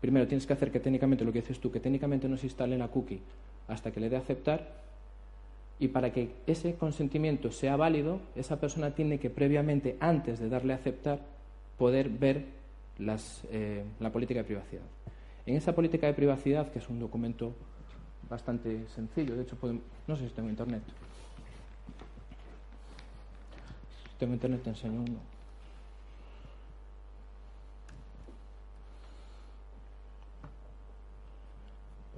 primero 0.00 0.26
tienes 0.26 0.46
que 0.46 0.52
hacer 0.52 0.70
que 0.70 0.80
técnicamente, 0.80 1.24
lo 1.24 1.32
que 1.32 1.40
dices 1.40 1.60
tú, 1.60 1.70
que 1.70 1.80
técnicamente 1.80 2.28
no 2.28 2.36
se 2.36 2.46
instale 2.46 2.76
la 2.76 2.88
cookie 2.88 3.20
hasta 3.68 3.92
que 3.92 4.00
le 4.00 4.10
dé 4.10 4.16
aceptar. 4.16 4.82
Y 5.78 5.88
para 5.88 6.12
que 6.12 6.30
ese 6.46 6.76
consentimiento 6.76 7.50
sea 7.50 7.76
válido, 7.76 8.20
esa 8.36 8.60
persona 8.60 8.94
tiene 8.94 9.18
que 9.18 9.30
previamente, 9.30 9.96
antes 10.00 10.38
de 10.38 10.48
darle 10.48 10.72
a 10.72 10.76
aceptar, 10.76 11.20
poder 11.78 12.08
ver 12.08 12.44
eh, 13.50 13.84
la 14.00 14.10
política 14.12 14.40
de 14.40 14.44
privacidad. 14.44 14.82
En 15.46 15.56
esa 15.56 15.74
política 15.74 16.06
de 16.06 16.14
privacidad, 16.14 16.70
que 16.70 16.78
es 16.78 16.88
un 16.88 17.00
documento 17.00 17.52
bastante 18.30 18.86
sencillo, 18.94 19.36
de 19.36 19.42
hecho, 19.42 19.56
no 20.06 20.16
sé 20.16 20.28
si 20.28 20.34
tengo 20.34 20.48
internet. 20.48 20.82
Si 24.10 24.18
tengo 24.18 24.32
internet, 24.32 24.62
te 24.62 24.70
enseño 24.70 25.00
uno. 25.00 25.34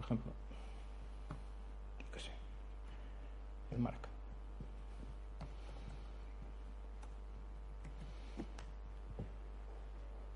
ejemplo, 0.07 0.33
qué 2.13 2.21
sé, 2.21 2.31
marca. 3.79 4.09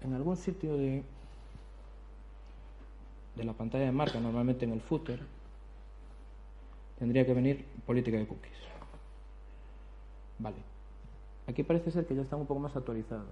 En 0.03 0.15
algún 0.15 0.37
sitio 0.37 0.77
de, 0.77 1.03
de 3.37 3.45
la 3.45 3.53
pantalla 3.53 3.85
de 3.85 3.93
marca, 3.93 4.19
normalmente 4.19 4.65
en 4.65 4.73
el 4.73 4.81
footer, 4.81 5.21
tendría 6.99 7.27
que 7.27 7.35
venir 7.35 7.65
política 7.87 8.17
de 8.17 8.27
cookies. 8.27 8.59
Vale. 10.39 10.57
Aquí 11.47 11.63
parece 11.63 11.91
ser 11.91 12.07
que 12.07 12.15
ya 12.15 12.23
están 12.23 12.41
un 12.41 12.47
poco 12.47 12.61
más 12.61 12.75
actualizadas. 12.77 13.27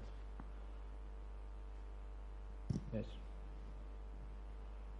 ¿Ves? 2.92 3.06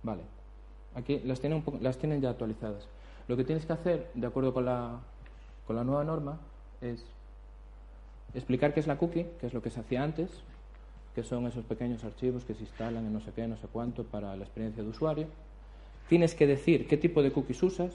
Vale. 0.03 0.23
Aquí 0.95 1.19
las 1.21 1.41
tienen, 1.41 1.63
las 1.81 1.99
tienen 1.99 2.21
ya 2.21 2.31
actualizadas. 2.31 2.87
Lo 3.29 3.37
que 3.37 3.45
tienes 3.45 3.67
que 3.67 3.73
hacer, 3.73 4.11
de 4.15 4.27
acuerdo 4.27 4.53
con 4.53 4.65
la, 4.65 5.01
con 5.67 5.77
la 5.77 5.85
nueva 5.85 6.03
norma, 6.03 6.39
es 6.81 7.05
explicar 8.35 8.75
qué 8.75 8.81
es 8.81 8.87
la 8.87 8.99
cookie, 8.99 9.27
qué 9.41 9.47
es 9.47 9.55
lo 9.55 9.63
que 9.63 9.71
se 9.71 9.81
hacía 9.81 10.03
antes, 10.03 10.43
que 11.15 11.23
son 11.23 11.47
esos 11.47 11.65
pequeños 11.65 12.05
archivos 12.05 12.45
que 12.45 12.55
se 12.55 12.63
instalan 12.63 13.07
en 13.07 13.13
no 13.13 13.21
sé 13.21 13.33
qué, 13.33 13.47
no 13.47 13.57
sé 13.57 13.67
cuánto 13.73 14.05
para 14.05 14.35
la 14.37 14.45
experiencia 14.45 14.83
de 14.83 14.89
usuario. 14.89 15.27
Tienes 16.09 16.35
que 16.35 16.47
decir 16.47 16.87
qué 16.87 16.97
tipo 16.97 17.23
de 17.23 17.33
cookies 17.33 17.63
usas 17.63 17.93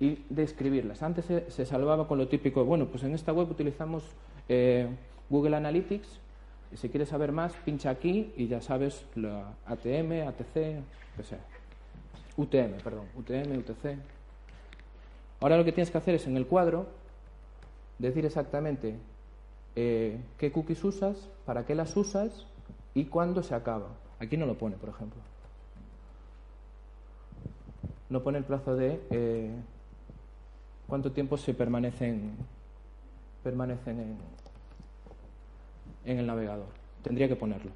y 0.00 0.18
describirlas. 0.28 1.02
Antes 1.02 1.26
se, 1.26 1.66
salvaba 1.66 2.08
con 2.08 2.18
lo 2.18 2.28
típico, 2.28 2.64
bueno, 2.64 2.86
pues 2.86 3.04
en 3.04 3.14
esta 3.14 3.32
web 3.32 3.50
utilizamos 3.50 4.04
eh, 4.48 4.88
Google 5.30 5.56
Analytics 5.56 6.20
si 6.74 6.88
quieres 6.88 7.08
saber 7.08 7.32
más, 7.32 7.54
pincha 7.64 7.90
aquí 7.90 8.32
y 8.36 8.48
ya 8.48 8.60
sabes 8.60 9.06
la 9.14 9.54
ATM, 9.66 10.26
ATC, 10.28 10.52
qué 11.16 11.22
sea. 11.22 11.40
UTM, 12.36 12.82
perdón, 12.82 13.06
UTM, 13.16 13.58
UTC. 13.58 13.98
Ahora 15.40 15.56
lo 15.56 15.64
que 15.64 15.72
tienes 15.72 15.90
que 15.90 15.98
hacer 15.98 16.14
es 16.14 16.26
en 16.26 16.36
el 16.36 16.46
cuadro 16.46 16.86
decir 17.98 18.24
exactamente 18.24 18.96
eh, 19.74 20.18
qué 20.38 20.52
cookies 20.52 20.82
usas, 20.84 21.28
para 21.44 21.66
qué 21.66 21.74
las 21.74 21.96
usas 21.96 22.46
y 22.94 23.04
cuándo 23.06 23.42
se 23.42 23.54
acaba. 23.54 23.88
Aquí 24.18 24.36
no 24.36 24.46
lo 24.46 24.56
pone, 24.56 24.76
por 24.76 24.88
ejemplo. 24.88 25.20
No 28.08 28.22
pone 28.22 28.38
el 28.38 28.44
plazo 28.44 28.76
de 28.76 29.00
eh, 29.10 29.50
cuánto 30.86 31.12
tiempo 31.12 31.36
se 31.36 31.52
permanecen, 31.52 32.36
permanecen 33.42 34.00
en, 34.00 34.16
en 36.04 36.18
el 36.18 36.26
navegador. 36.26 36.68
Tendría 37.02 37.28
que 37.28 37.36
ponerlo. 37.36 37.72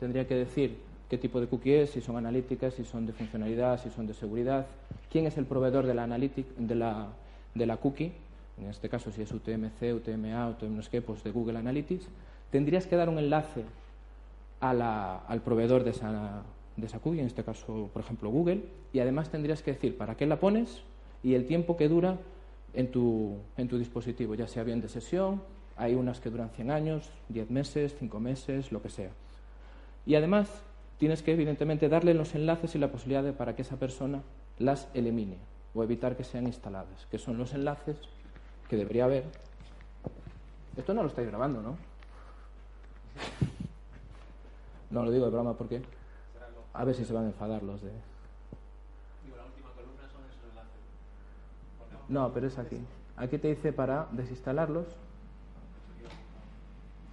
Tendría 0.00 0.26
que 0.26 0.34
decir 0.34 0.80
qué 1.08 1.18
tipo 1.18 1.40
de 1.40 1.46
cookie 1.46 1.74
es, 1.74 1.90
si 1.90 2.00
son 2.00 2.16
analíticas, 2.16 2.74
si 2.74 2.84
son 2.84 3.06
de 3.06 3.12
funcionalidad, 3.12 3.82
si 3.82 3.90
son 3.90 4.06
de 4.06 4.14
seguridad, 4.14 4.66
quién 5.10 5.26
es 5.26 5.36
el 5.36 5.46
proveedor 5.46 5.86
de 5.86 5.94
la, 5.94 6.06
de 6.06 6.74
la, 6.74 7.08
de 7.54 7.66
la 7.66 7.76
cookie, 7.76 8.12
en 8.60 8.68
este 8.68 8.88
caso 8.88 9.10
si 9.10 9.22
es 9.22 9.32
UTMC, 9.32 9.94
UTMA, 9.94 10.48
UTM 10.48 10.76
no 10.76 10.82
sé 10.82 10.90
qué, 10.90 11.02
pues 11.02 11.22
de 11.24 11.30
Google 11.30 11.58
Analytics, 11.58 12.06
tendrías 12.50 12.86
que 12.86 12.96
dar 12.96 13.08
un 13.08 13.18
enlace 13.18 13.64
al 14.60 15.42
proveedor 15.44 15.84
de 15.84 15.90
esa, 15.90 16.42
de 16.76 16.86
esa 16.86 16.98
cookie, 16.98 17.20
en 17.20 17.26
este 17.26 17.44
caso, 17.44 17.90
por 17.92 18.02
ejemplo, 18.02 18.30
Google, 18.30 18.62
y 18.92 19.00
además 19.00 19.30
tendrías 19.30 19.62
que 19.62 19.72
decir 19.72 19.96
para 19.96 20.16
qué 20.16 20.26
la 20.26 20.40
pones 20.40 20.82
y 21.22 21.34
el 21.34 21.46
tiempo 21.46 21.76
que 21.76 21.88
dura 21.88 22.18
en 22.72 22.90
tu, 22.90 23.36
en 23.56 23.68
tu 23.68 23.78
dispositivo, 23.78 24.34
ya 24.34 24.48
sea 24.48 24.64
bien 24.64 24.80
de 24.80 24.88
sesión, 24.88 25.42
hay 25.76 25.94
unas 25.94 26.20
que 26.20 26.30
duran 26.30 26.50
100 26.50 26.70
años, 26.70 27.10
10 27.28 27.50
meses, 27.50 27.94
5 27.98 28.20
meses, 28.20 28.72
lo 28.72 28.80
que 28.80 28.88
sea. 28.88 29.10
Y 30.06 30.14
además 30.14 30.48
tienes 31.04 31.22
que 31.22 31.34
evidentemente 31.34 31.90
darle 31.90 32.14
los 32.14 32.34
enlaces 32.34 32.74
y 32.76 32.78
la 32.78 32.90
posibilidad 32.90 33.22
de, 33.22 33.34
para 33.34 33.54
que 33.54 33.60
esa 33.60 33.76
persona 33.76 34.22
las 34.58 34.88
elimine 34.94 35.36
o 35.74 35.84
evitar 35.84 36.16
que 36.16 36.24
sean 36.24 36.46
instaladas, 36.46 37.04
que 37.10 37.18
son 37.18 37.36
los 37.36 37.52
enlaces 37.52 37.98
que 38.70 38.76
debería 38.78 39.04
haber. 39.04 39.24
Esto 40.74 40.94
no 40.94 41.02
lo 41.02 41.08
estáis 41.08 41.28
grabando, 41.28 41.60
¿no? 41.60 41.76
No 44.88 45.04
lo 45.04 45.10
digo 45.10 45.26
de 45.26 45.30
broma 45.30 45.52
porque 45.58 45.82
a 46.72 46.84
ver 46.84 46.94
si 46.94 47.04
se 47.04 47.12
van 47.12 47.24
a 47.24 47.26
enfadar 47.26 47.62
los 47.62 47.82
de. 47.82 47.92
No, 52.08 52.32
pero 52.32 52.46
es 52.46 52.58
aquí. 52.58 52.78
Aquí 53.18 53.36
te 53.36 53.48
dice 53.48 53.74
para 53.74 54.08
desinstalarlos 54.12 54.86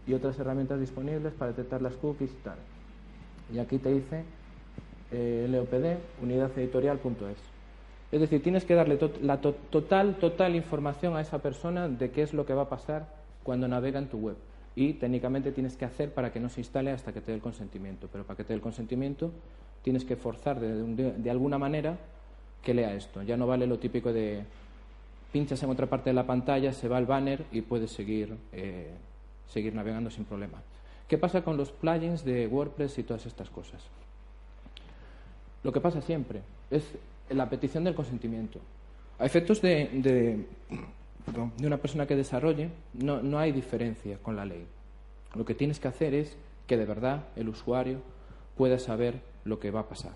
y 0.08 0.14
otras 0.14 0.40
herramientas 0.40 0.80
disponibles 0.80 1.34
para 1.34 1.52
detectar 1.52 1.82
las 1.82 1.96
cookies 1.96 2.32
y 2.32 2.36
tal. 2.36 2.71
Y 3.54 3.60
aquí 3.60 3.78
te 3.78 3.94
dice 3.94 4.24
eh, 5.12 5.48
LOPD, 5.50 6.24
unidadeditorial.es. 6.24 7.38
Es 8.12 8.20
decir, 8.20 8.44
tienes 8.44 8.66
que 8.66 8.76
darle 8.76 9.00
la 9.22 9.40
total, 9.40 10.16
total 10.16 10.56
información 10.56 11.16
a 11.16 11.22
esa 11.22 11.40
persona 11.40 11.88
de 11.88 12.12
qué 12.12 12.24
es 12.24 12.34
lo 12.34 12.46
que 12.46 12.54
va 12.54 12.64
a 12.64 12.70
pasar 12.70 13.08
cuando 13.44 13.68
navega 13.68 14.00
en 14.00 14.08
tu 14.08 14.18
web. 14.18 14.36
Y 14.76 14.94
técnicamente 14.94 15.52
tienes 15.52 15.76
que 15.76 15.86
hacer 15.86 16.14
para 16.14 16.32
que 16.32 16.40
no 16.40 16.50
se 16.50 16.62
instale 16.62 16.92
hasta 16.92 17.14
que 17.14 17.22
te 17.22 17.32
dé 17.32 17.36
el 17.36 17.42
consentimiento. 17.42 18.10
Pero 18.12 18.26
para 18.26 18.38
que 18.38 18.44
te 18.44 18.50
dé 18.50 18.56
el 18.56 18.62
consentimiento 18.62 19.32
tienes 19.82 20.06
que 20.06 20.16
forzar 20.16 20.60
de, 20.60 21.14
de 21.18 21.32
alguna 21.32 21.58
manera 21.58 21.98
que 22.62 22.74
lea 22.74 22.94
esto. 22.94 23.24
Ya 23.24 23.38
no 23.38 23.48
vale 23.48 23.66
lo 23.66 23.80
típico 23.80 24.14
de 24.14 24.44
pinchas 25.32 25.64
en 25.64 25.70
otra 25.70 25.88
parte 25.88 26.10
de 26.10 26.14
la 26.14 26.28
pantalla, 26.28 26.74
se 26.74 26.88
va 26.88 26.98
al 26.98 27.06
banner 27.06 27.46
y 27.52 27.62
puedes 27.62 27.92
seguir, 27.92 28.36
seguir 29.48 29.74
navegando 29.74 30.10
sin 30.12 30.26
problema. 30.26 30.62
¿Qué 31.12 31.18
pasa 31.18 31.42
con 31.42 31.58
los 31.58 31.74
plugins 31.74 32.24
de 32.24 32.48
WordPress 32.48 32.98
y 33.00 33.04
todas 33.04 33.26
estas 33.26 33.50
cosas? 33.50 33.84
Lo 35.62 35.74
que 35.74 35.82
pasa 35.82 36.02
siempre 36.02 36.40
es 36.70 36.86
la 37.30 37.50
petición 37.50 37.84
del 37.84 37.96
consentimiento. 37.96 38.62
A 39.20 39.26
efectos 39.26 39.62
de, 39.62 40.46
una 41.62 41.78
persona 41.80 42.08
que 42.08 42.16
desarrolle, 42.16 42.70
no, 42.94 43.22
no 43.22 43.40
hay 43.40 43.52
diferencia 43.52 44.20
con 44.20 44.38
la 44.38 44.46
ley. 44.46 44.66
Lo 45.36 45.44
que 45.44 45.54
tienes 45.54 45.82
que 45.82 45.90
hacer 45.90 46.14
es 46.14 46.38
que 46.66 46.78
de 46.78 46.86
verdad 46.86 47.26
el 47.36 47.50
usuario 47.50 48.00
pueda 48.56 48.80
saber 48.80 49.22
lo 49.44 49.60
que 49.60 49.70
va 49.70 49.82
a 49.82 49.90
pasar. 49.90 50.16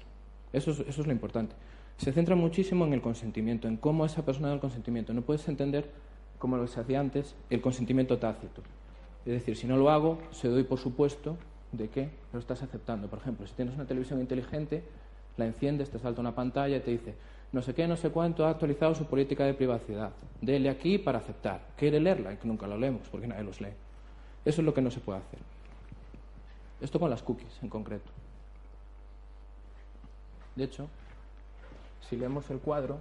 Eso 0.54 0.72
es, 0.72 0.80
eso 0.80 1.02
es 1.02 1.08
lo 1.08 1.12
importante. 1.12 1.58
Se 1.98 2.14
centra 2.14 2.38
muchísimo 2.38 2.86
en 2.86 2.94
el 2.94 3.02
consentimiento, 3.02 3.68
en 3.68 3.76
cómo 3.76 4.06
esa 4.06 4.24
persona 4.24 4.48
da 4.48 4.54
el 4.54 4.62
consentimiento. 4.62 5.14
No 5.14 5.24
puedes 5.24 5.46
entender, 5.50 5.90
como 6.40 6.56
lo 6.56 6.64
que 6.64 6.72
se 6.72 6.80
hacía 6.80 7.02
antes, 7.02 7.36
el 7.50 7.60
consentimiento 7.60 8.18
tácito. 8.18 8.62
Es 9.26 9.34
decir, 9.34 9.58
si 9.58 9.66
no 9.66 9.76
lo 9.78 9.90
hago, 9.90 10.20
se 10.32 10.48
doy 10.48 10.64
por 10.64 10.78
supuesto 10.78 11.38
de 11.72 11.90
que 11.90 12.10
lo 12.32 12.40
estás 12.40 12.62
aceptando. 12.62 13.08
Por 13.08 13.20
ejemplo, 13.20 13.48
si 13.48 13.54
tienes 13.54 13.74
una 13.74 13.86
televisión 13.86 14.20
inteligente, 14.20 14.84
la 15.38 15.46
enciendes, 15.46 15.90
te 15.90 15.98
salta 15.98 16.22
una 16.22 16.36
pantalla 16.36 16.78
y 16.78 16.80
te 16.82 16.92
dice, 16.92 17.16
no 17.52 17.62
sé 17.62 17.74
qué, 17.74 17.88
no 17.88 17.98
sé 17.98 18.12
cuánto, 18.12 18.46
ha 18.46 18.52
actualizado 18.52 18.94
su 18.94 19.06
política 19.06 19.46
de 19.46 19.54
privacidad. 19.56 20.12
Dele 20.42 20.70
aquí 20.70 21.00
para 21.00 21.18
aceptar. 21.18 21.62
¿Quiere 21.76 22.00
leerla? 22.00 22.34
Y 22.34 22.38
que 22.38 22.48
nunca 22.48 22.68
lo 22.68 22.78
leemos 22.78 23.08
porque 23.10 23.28
nadie 23.28 23.44
los 23.44 23.60
lee. 23.62 23.74
Eso 24.46 24.62
es 24.62 24.66
lo 24.66 24.74
que 24.74 24.82
no 24.82 24.92
se 24.92 25.00
puede 25.00 25.20
hacer. 25.20 25.40
Esto 26.80 27.00
con 27.00 27.10
las 27.10 27.24
cookies 27.24 27.58
en 27.64 27.70
concreto. 27.70 28.12
De 30.56 30.66
hecho, 30.66 30.88
si 32.08 32.16
leemos 32.16 32.50
el 32.52 32.60
cuadro, 32.60 33.00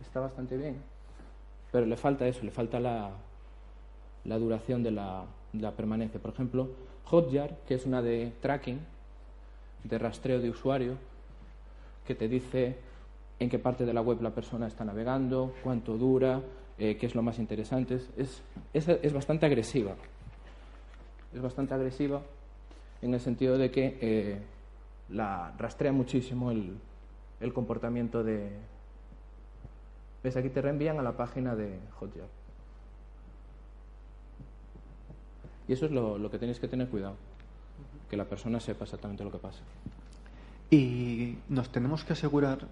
está 0.00 0.20
bastante 0.20 0.56
bien, 0.56 0.76
pero 1.70 1.86
le 1.86 1.96
falta 1.96 2.26
eso, 2.26 2.42
le 2.42 2.50
falta 2.50 2.80
la, 2.80 3.12
la 4.24 4.38
duración 4.38 4.82
de 4.82 4.90
la, 4.90 5.24
permanencia. 5.76 6.20
Por 6.20 6.32
ejemplo, 6.32 6.68
Hotjar, 7.04 7.56
que 7.66 7.74
es 7.74 7.86
una 7.86 8.02
de 8.02 8.32
tracking, 8.40 8.78
de 9.84 9.98
rastreo 9.98 10.40
de 10.40 10.50
usuario, 10.50 10.96
que 12.06 12.14
te 12.14 12.28
dice 12.28 12.76
en 13.38 13.48
qué 13.48 13.58
parte 13.58 13.84
de 13.84 13.92
la 13.92 14.00
web 14.00 14.20
la 14.20 14.30
persona 14.30 14.66
está 14.66 14.84
navegando, 14.84 15.54
cuánto 15.62 15.96
dura, 15.96 16.42
eh, 16.78 16.96
qué 16.96 17.06
es 17.06 17.14
lo 17.14 17.22
más 17.22 17.38
interesante. 17.38 18.00
Es, 18.16 18.42
es, 18.72 19.12
bastante 19.12 19.46
agresiva. 19.46 19.94
Es 21.34 21.40
bastante 21.40 21.74
agresiva 21.74 22.22
en 23.02 23.14
el 23.14 23.20
sentido 23.20 23.58
de 23.58 23.70
que 23.70 23.98
eh, 24.00 24.38
la 25.10 25.54
rastrea 25.58 25.92
muchísimo 25.92 26.50
el, 26.50 26.76
el 27.40 27.52
comportamiento 27.52 28.22
de... 28.22 28.50
¿Ves? 30.22 30.36
Aquí 30.36 30.48
te 30.48 30.60
reenvían 30.60 30.98
a 30.98 31.02
la 31.02 31.16
página 31.16 31.54
de 31.54 31.78
Hotjar. 31.98 32.37
Y 35.68 35.74
eso 35.74 35.86
es 35.86 35.92
lo, 35.92 36.30
que 36.30 36.38
tenéis 36.38 36.58
que 36.58 36.66
tener 36.66 36.88
cuidado, 36.88 37.16
que 38.10 38.16
la 38.16 38.24
persona 38.24 38.58
sepa 38.58 38.84
exactamente 38.84 39.22
lo 39.22 39.30
que 39.30 39.38
pasa. 39.38 39.60
¿Y 40.70 41.36
nos 41.48 41.70
tenemos 41.70 42.04
que 42.04 42.14
asegurar 42.14 42.66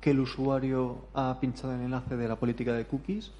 que 0.00 0.12
el 0.12 0.20
usuario 0.20 0.98
ha 1.14 1.38
pinchado 1.40 1.74
el 1.74 1.80
enlace 1.80 2.16
de 2.16 2.28
la 2.28 2.36
política 2.36 2.72
de 2.72 2.84
cookies? 2.86 3.32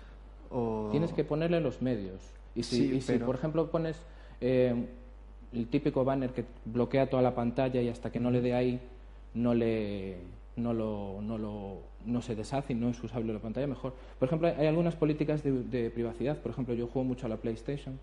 O... 0.50 0.88
Tienes 0.90 1.12
que 1.12 1.24
ponerle 1.24 1.60
los 1.60 1.80
medios. 1.80 2.20
Y 2.56 2.64
si, 2.64 3.00
por 3.24 3.36
ejemplo, 3.36 3.70
pones 3.70 3.96
eh, 4.40 4.74
el 5.52 5.68
típico 5.68 6.04
banner 6.04 6.32
que 6.32 6.44
bloquea 6.64 7.08
toda 7.08 7.22
la 7.22 7.34
pantalla 7.34 7.80
y 7.80 7.88
hasta 7.88 8.10
que 8.10 8.20
no 8.20 8.30
le 8.30 8.40
dé 8.40 8.54
ahí 8.54 8.80
no 9.34 9.54
le 9.54 10.16
no 10.56 10.72
lo, 10.72 11.20
no 11.22 11.38
lo 11.38 11.78
no 12.04 12.20
se 12.20 12.34
deshace 12.34 12.72
y 12.72 12.76
no 12.76 12.88
es 12.88 13.02
usable 13.02 13.32
la 13.32 13.38
pantalla 13.38 13.66
mejor 13.66 13.94
por 14.18 14.28
ejemplo 14.28 14.48
hay 14.48 14.66
algunas 14.66 14.96
políticas 14.96 15.42
de, 15.42 15.52
de 15.52 15.90
privacidad 15.90 16.38
por 16.38 16.52
ejemplo 16.52 16.74
yo 16.74 16.86
juego 16.86 17.06
mucho 17.06 17.26
a 17.26 17.28
la 17.28 17.36
PlayStation 17.36 17.98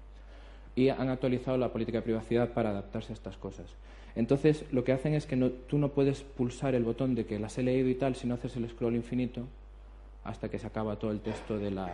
y 0.75 0.89
han 0.89 1.09
actualizado 1.09 1.57
la 1.57 1.71
política 1.71 1.99
de 1.99 2.03
privacidad 2.03 2.49
para 2.49 2.69
adaptarse 2.69 3.13
a 3.13 3.15
estas 3.15 3.37
cosas. 3.37 3.73
Entonces, 4.15 4.65
lo 4.71 4.83
que 4.83 4.93
hacen 4.93 5.13
es 5.13 5.25
que 5.25 5.35
tú 5.67 5.77
no 5.77 5.89
puedes 5.89 6.23
pulsar 6.23 6.75
el 6.75 6.83
botón 6.83 7.15
de 7.15 7.25
que 7.25 7.39
las 7.39 7.57
he 7.57 7.63
leído 7.63 7.89
y 7.89 7.95
tal 7.95 8.15
si 8.15 8.27
no 8.27 8.35
haces 8.35 8.55
el 8.55 8.69
scroll 8.69 8.95
infinito 8.95 9.45
hasta 10.23 10.49
que 10.49 10.59
se 10.59 10.67
acaba 10.67 10.97
todo 10.97 11.11
el 11.11 11.21
texto 11.21 11.57
de 11.57 11.71
la 11.71 11.93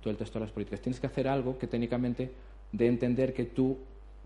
todo 0.00 0.10
el 0.10 0.16
texto 0.16 0.38
de 0.38 0.46
las 0.46 0.52
políticas. 0.52 0.80
Tienes 0.80 1.00
que 1.00 1.06
hacer 1.06 1.28
algo 1.28 1.58
que 1.58 1.66
técnicamente 1.66 2.32
de 2.72 2.86
entender 2.86 3.34
que 3.34 3.44
tú 3.44 3.78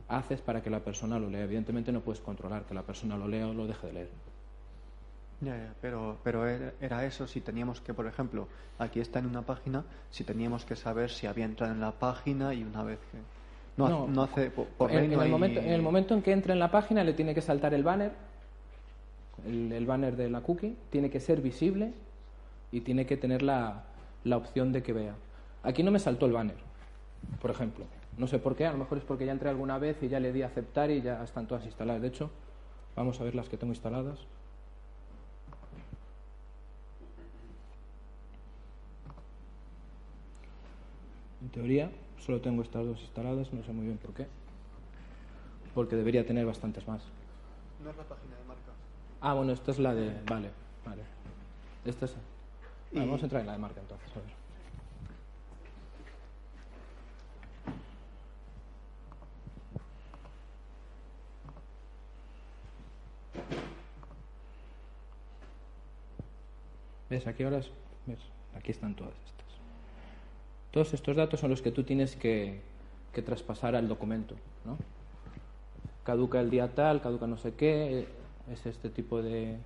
haces 0.09 0.41
para 0.41 0.63
que 0.63 0.71
la 0.71 0.81
persona 0.81 1.19
lo 1.19 1.29
lea. 1.29 1.45
Evidentemente 1.45 1.93
no 1.93 2.01
puedes 2.01 2.21
controlar 2.21 2.65
que 2.65 2.75
la 2.75 2.83
persona 2.83 3.17
lo 3.17 3.29
lea 3.29 3.49
o 3.49 3.55
lo 3.55 3.67
deje 3.67 3.87
de 3.89 3.93
leer. 3.93 4.09
Ya, 5.41 5.75
pero, 5.81 6.19
pero 6.23 6.47
era 6.47 7.05
eso 7.05 7.27
si 7.27 7.41
teníamos 7.41 7.81
que, 7.81 7.93
por 7.93 8.07
ejemplo, 8.07 8.49
aquí 8.79 9.01
está 9.01 9.19
en 9.19 9.27
una 9.27 9.43
página, 9.43 9.85
si 10.11 10.25
teníamos 10.25 10.65
que 10.65 10.77
saber 10.77 11.11
si 11.11 11.27
había 11.27 11.45
entrado 11.45 11.73
en 11.73 11.81
la 11.81 11.93
página 11.93 12.55
y 12.55 12.63
una 12.63 12.83
vez 12.83 12.99
que... 13.11 13.19
No, 13.77 14.07
no, 14.07 14.23
hace 14.23 14.51
por, 14.51 14.91
en, 14.91 15.13
el 15.13 15.29
momento, 15.29 15.61
en 15.61 15.71
el 15.71 15.83
momento 15.83 16.15
en 16.15 16.23
que 16.23 16.31
entre 16.31 16.53
en 16.53 16.61
la 16.61 16.71
página 16.71 17.03
le 17.03 17.13
tiene 17.13 17.35
que 17.35 17.41
saltar 17.41 17.75
el 17.75 17.83
banner, 17.83 18.13
el, 19.47 19.85
banner 19.85 20.17
de 20.17 20.31
la 20.31 20.43
cookie, 20.43 20.77
tiene 20.91 21.11
que 21.11 21.19
ser 21.19 21.41
visible 21.41 21.93
y 22.71 22.83
tiene 22.83 23.05
que 23.05 23.17
tener 23.17 23.43
la, 23.43 23.85
la 24.23 24.37
opción 24.37 24.73
de 24.73 24.83
que 24.83 24.93
vea. 24.93 25.15
Aquí 25.65 25.83
no 25.83 25.91
me 25.91 25.99
saltó 25.99 26.27
el 26.27 26.33
banner, 26.33 26.57
por 27.41 27.51
ejemplo. 27.51 27.85
No 28.17 28.29
sé 28.29 28.39
por 28.39 28.55
qué, 28.55 28.65
a 28.65 28.73
lo 28.73 28.79
mejor 28.79 28.99
es 28.99 29.05
porque 29.05 29.27
ya 29.27 29.33
entré 29.33 29.49
alguna 29.49 29.79
vez 29.79 30.01
y 30.03 30.09
ya 30.09 30.21
le 30.21 30.33
di 30.33 30.43
a 30.43 30.47
aceptar 30.47 30.91
y 30.93 31.03
ya 31.03 31.25
están 31.25 31.49
todas 31.49 31.65
instaladas. 31.65 32.01
De 32.01 32.09
hecho, 32.09 32.31
vamos 32.95 33.21
a 33.21 33.25
ver 33.25 33.35
las 33.35 33.49
que 33.49 33.57
tengo 33.57 33.73
instaladas. 33.73 34.21
En 41.43 41.49
teoría, 41.49 41.91
Solo 42.21 42.41
tengo 42.41 42.63
estas 42.63 42.87
dos 42.87 43.01
instaladas, 43.01 43.53
no 43.53 43.63
sé 43.63 43.73
muy 43.73 43.87
bien 43.87 43.99
por 43.99 44.15
qué. 44.15 44.27
Porque 45.75 45.97
debería 45.97 46.27
tener 46.27 46.47
bastantes 46.47 46.87
más. 46.89 47.03
No 47.83 47.91
es 47.91 47.97
la 47.97 48.05
página 48.05 48.37
de 48.37 48.45
marca. 48.45 48.73
Ah, 49.21 49.35
bueno, 49.35 49.53
esta 49.53 49.73
es 49.73 49.79
la 49.79 49.95
de. 49.95 50.23
Vale, 50.27 50.51
vale. 50.87 51.03
Esta 51.85 52.07
es. 52.07 52.17
Vamos 52.93 53.21
a 53.21 53.25
entrar 53.25 53.41
en 53.41 53.47
la 53.47 53.53
de 53.53 53.59
marca 53.59 53.81
entonces, 53.81 54.09
a 54.17 54.21
ver. 54.21 54.45
¿Ves? 67.11 67.27
Aquí 67.27 67.43
ahora 67.43 67.59
¿Ves? 68.07 68.19
Aquí 68.57 68.71
están 68.73 68.95
todas 68.95 69.15
estas. 69.25 69.44
Todos 70.75 70.93
estos 70.93 71.15
datos 71.15 71.39
son 71.39 71.51
los 71.51 71.63
que 71.63 71.71
tú 71.71 71.85
tienes 71.85 72.17
que, 72.17 72.61
traspasar 73.25 73.77
al 73.77 73.87
documento. 73.87 74.35
¿no? 74.65 74.77
Caduca 76.03 76.41
el 76.41 76.51
día 76.51 76.75
tal, 76.75 77.01
caduca 77.01 77.29
no 77.29 77.37
sé 77.37 77.55
qué, 77.55 78.09
es 78.51 78.67
este 78.67 78.91
tipo 78.91 79.23
de, 79.23 79.57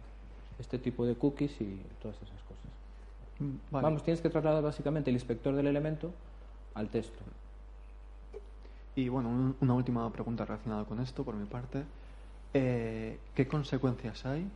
este 0.58 0.78
tipo 0.78 1.06
de 1.06 1.14
cookies 1.14 1.58
y 1.62 1.80
todas 2.02 2.18
esas 2.18 2.42
cosas. 2.42 2.66
Mm, 3.38 3.54
Vamos, 3.70 4.02
tienes 4.02 4.20
que 4.20 4.28
trasladar 4.28 4.62
básicamente 4.62 5.08
el 5.08 5.16
inspector 5.16 5.54
del 5.54 5.68
elemento 5.68 6.12
al 6.74 6.90
texto. 6.90 7.20
Y 8.94 9.08
bueno, 9.08 9.54
una 9.62 9.72
última 9.72 10.12
pregunta 10.12 10.44
relacionada 10.44 10.84
con 10.84 11.00
esto 11.00 11.24
por 11.24 11.34
mi 11.36 11.46
parte. 11.46 11.84
Eh, 12.52 13.18
¿Qué 13.34 13.48
consecuencias 13.48 14.26
hay 14.26 14.46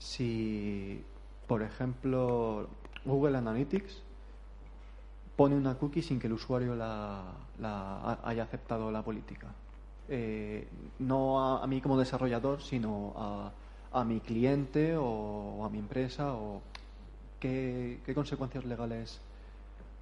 si, 0.00 1.04
por 1.46 1.62
ejemplo, 1.62 2.68
Google 3.04 3.38
Analytics 3.38 4.07
pone 5.38 5.54
una 5.54 5.76
cookie 5.76 6.02
sin 6.02 6.18
que 6.18 6.26
el 6.26 6.32
usuario 6.32 6.74
la, 6.74 7.22
haya 8.24 8.42
aceptado 8.42 8.90
la 8.90 9.04
política. 9.04 9.46
Eh, 10.08 10.66
no 10.98 11.60
a, 11.62 11.66
mí 11.68 11.80
como 11.80 11.96
desarrollador, 11.96 12.60
sino 12.60 13.14
a, 13.92 14.04
mi 14.04 14.18
cliente 14.18 14.96
o, 14.96 15.64
a 15.64 15.70
mi 15.70 15.78
empresa. 15.78 16.34
O 16.34 16.60
¿qué, 17.38 18.00
consecuencias 18.16 18.64
legales 18.64 19.20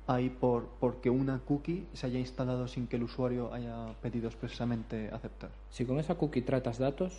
hay 0.07 0.31
por 0.31 0.69
porque 0.81 1.11
una 1.11 1.41
cookie 1.41 1.87
se 1.93 2.07
haya 2.07 2.19
instalado 2.19 2.67
sin 2.67 2.87
que 2.87 2.97
el 2.97 3.03
usuario 3.03 3.53
haya 3.53 3.93
pedido 4.01 4.29
expresamente 4.29 5.11
aceptar? 5.13 5.51
Si 5.69 5.85
con 5.85 5.99
esa 5.99 6.15
cookie 6.15 6.41
tratas 6.41 6.79
datos, 6.79 7.13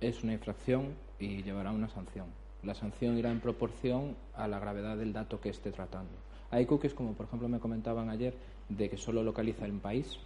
es 0.00 0.24
una 0.24 0.32
infracción 0.32 0.94
y 1.18 1.42
llevará 1.42 1.70
una 1.72 1.90
sanción. 1.90 2.28
La 2.62 2.74
sanción 2.74 3.18
irá 3.18 3.30
en 3.30 3.40
proporción 3.40 4.16
a 4.34 4.48
la 4.48 4.58
gravedad 4.58 4.96
del 4.96 5.12
dato 5.12 5.38
que 5.38 5.50
esté 5.50 5.70
tratando. 5.70 6.25
Hay 6.50 6.66
cookies, 6.66 6.94
como 6.94 7.12
por 7.12 7.26
ejemplo 7.26 7.48
me 7.48 7.58
comentaban 7.58 8.08
ayer, 8.10 8.34
de 8.68 8.88
que 8.88 8.96
solo 8.96 9.22
localiza 9.22 9.64
el 9.66 9.72
país. 9.72 10.18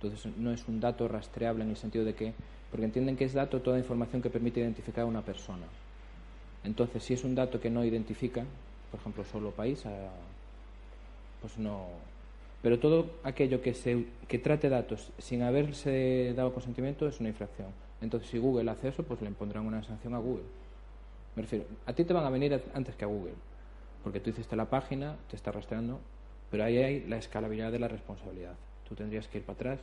Entonces 0.00 0.32
no 0.36 0.52
es 0.52 0.66
un 0.68 0.80
dato 0.80 1.08
rastreable 1.08 1.64
en 1.64 1.70
el 1.70 1.76
sentido 1.76 2.04
de 2.04 2.14
que, 2.14 2.32
porque 2.70 2.84
entienden 2.84 3.16
que 3.16 3.24
es 3.24 3.32
dato 3.32 3.60
toda 3.60 3.78
información 3.78 4.22
que 4.22 4.30
permite 4.30 4.60
identificar 4.60 5.04
a 5.04 5.06
una 5.06 5.22
persona. 5.22 5.66
Entonces, 6.64 7.02
si 7.02 7.14
es 7.14 7.24
un 7.24 7.34
dato 7.34 7.60
que 7.60 7.70
no 7.70 7.84
identifica, 7.84 8.44
por 8.90 9.00
ejemplo, 9.00 9.24
solo 9.24 9.52
país, 9.52 9.86
ah, 9.86 10.10
pues 11.40 11.58
no. 11.58 11.86
Pero 12.60 12.80
todo 12.80 13.06
aquello 13.22 13.62
que, 13.62 13.72
se, 13.72 14.04
que 14.26 14.38
trate 14.38 14.68
datos 14.68 15.12
sin 15.18 15.42
haberse 15.42 16.34
dado 16.34 16.52
consentimiento 16.52 17.06
es 17.06 17.20
una 17.20 17.28
infracción. 17.28 17.68
Entonces, 18.00 18.28
si 18.28 18.38
Google 18.38 18.70
hace 18.70 18.88
eso, 18.88 19.04
pues 19.04 19.22
le 19.22 19.28
impondrán 19.28 19.64
una 19.64 19.82
sanción 19.84 20.14
a 20.14 20.18
Google. 20.18 20.44
Me 21.36 21.42
refiero, 21.42 21.66
a 21.86 21.92
ti 21.92 22.04
te 22.04 22.12
van 22.12 22.24
a 22.24 22.30
venir 22.30 22.60
antes 22.74 22.96
que 22.96 23.04
a 23.04 23.08
Google 23.08 23.34
porque 24.06 24.20
tú 24.20 24.30
hiciste 24.30 24.54
la 24.54 24.70
página, 24.70 25.16
te 25.28 25.34
está 25.34 25.50
rastreando, 25.50 25.98
pero 26.48 26.62
ahí 26.62 26.78
hay 26.78 27.00
la 27.08 27.16
escalabilidad 27.16 27.72
de 27.72 27.80
la 27.80 27.88
responsabilidad. 27.88 28.52
Tú 28.88 28.94
tendrías 28.94 29.26
que 29.26 29.38
ir 29.38 29.44
para 29.44 29.56
atrás 29.56 29.80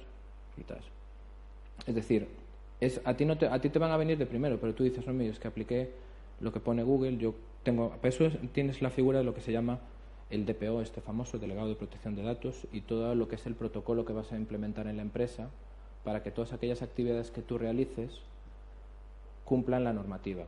y 0.56 0.64
tal. 0.64 0.80
Es 1.86 1.94
decir, 1.94 2.30
es, 2.80 3.02
a, 3.04 3.16
ti 3.16 3.26
no 3.26 3.38
te, 3.38 3.48
a 3.48 3.60
ti 3.60 3.68
te 3.68 3.80
van 3.80 3.92
a 3.92 3.98
venir 3.98 4.18
de 4.18 4.26
primero, 4.26 4.62
pero 4.62 4.74
tú 4.74 4.86
dices, 4.86 5.06
no, 5.06 5.12
mire, 5.12 5.32
es 5.32 5.40
que 5.40 5.50
apliqué 5.50 5.92
lo 6.40 6.54
que 6.54 6.62
pone 6.62 6.84
Google, 6.84 7.18
yo 7.18 7.36
tengo, 7.64 7.98
eso 8.02 8.30
tienes 8.54 8.82
la 8.82 8.92
figura 8.92 9.18
de 9.18 9.26
lo 9.26 9.34
que 9.34 9.42
se 9.42 9.52
llama 9.52 9.80
el 10.30 10.46
DPO, 10.46 10.82
este 10.82 11.02
famoso 11.02 11.38
delegado 11.38 11.68
de 11.68 11.76
protección 11.76 12.16
de 12.16 12.24
datos, 12.24 12.66
y 12.72 12.80
todo 12.80 13.16
lo 13.16 13.28
que 13.28 13.36
es 13.36 13.46
el 13.46 13.56
protocolo 13.56 14.06
que 14.06 14.14
vas 14.14 14.32
a 14.32 14.38
implementar 14.38 14.88
en 14.88 14.96
la 14.96 15.04
empresa 15.04 15.50
para 16.06 16.24
que 16.24 16.32
todas 16.32 16.54
aquellas 16.54 16.82
actividades 16.82 17.30
que 17.30 17.42
tú 17.42 17.58
realices 17.58 18.22
cumplan 19.44 19.84
la 19.84 19.92
normativa. 19.92 20.46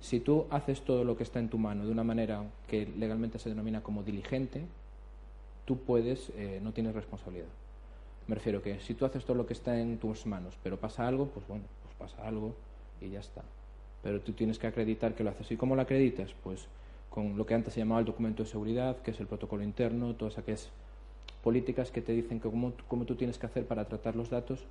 Si 0.00 0.20
tú 0.20 0.46
haces 0.50 0.80
todo 0.80 1.04
lo 1.04 1.16
que 1.16 1.22
está 1.22 1.38
en 1.38 1.48
tu 1.48 1.58
mano 1.58 1.84
de 1.84 1.92
una 1.92 2.04
manera 2.04 2.42
que 2.66 2.86
legalmente 2.86 3.38
se 3.38 3.50
denomina 3.50 3.82
como 3.82 4.02
diligente, 4.02 4.64
tú 5.66 5.78
puedes, 5.78 6.30
eh, 6.36 6.58
no 6.62 6.72
tienes 6.72 6.94
responsabilidad. 6.94 7.48
Me 8.26 8.34
refiero 8.34 8.62
que 8.62 8.80
si 8.80 8.94
tú 8.94 9.04
haces 9.04 9.24
todo 9.24 9.36
lo 9.36 9.46
que 9.46 9.52
está 9.52 9.78
en 9.78 9.98
tus 9.98 10.24
manos, 10.24 10.54
pero 10.62 10.78
pasa 10.78 11.06
algo, 11.06 11.26
pues 11.26 11.46
bueno, 11.46 11.64
pues 11.82 11.94
pasa 11.96 12.26
algo 12.26 12.54
y 13.00 13.10
ya 13.10 13.20
está. 13.20 13.42
Pero 14.02 14.20
tú 14.20 14.32
tienes 14.32 14.58
que 14.58 14.66
acreditar 14.66 15.14
que 15.14 15.22
lo 15.22 15.30
haces. 15.30 15.50
¿Y 15.50 15.56
cómo 15.56 15.76
lo 15.76 15.82
acreditas? 15.82 16.30
Pues 16.42 16.66
con 17.10 17.36
lo 17.36 17.44
que 17.44 17.54
antes 17.54 17.74
se 17.74 17.80
llamaba 17.80 18.00
el 18.00 18.06
documento 18.06 18.42
de 18.42 18.48
seguridad, 18.48 18.96
que 19.02 19.10
es 19.10 19.20
el 19.20 19.26
protocolo 19.26 19.62
interno, 19.62 20.14
todas 20.14 20.38
aquellas 20.38 20.70
políticas 21.42 21.90
que 21.90 22.00
te 22.00 22.12
dicen 22.12 22.40
que 22.40 22.48
cómo, 22.48 22.72
cómo 22.88 23.04
tú 23.04 23.16
tienes 23.16 23.36
que 23.36 23.46
hacer 23.46 23.66
para 23.66 23.84
tratar 23.84 24.16
los 24.16 24.30
datos, 24.30 24.64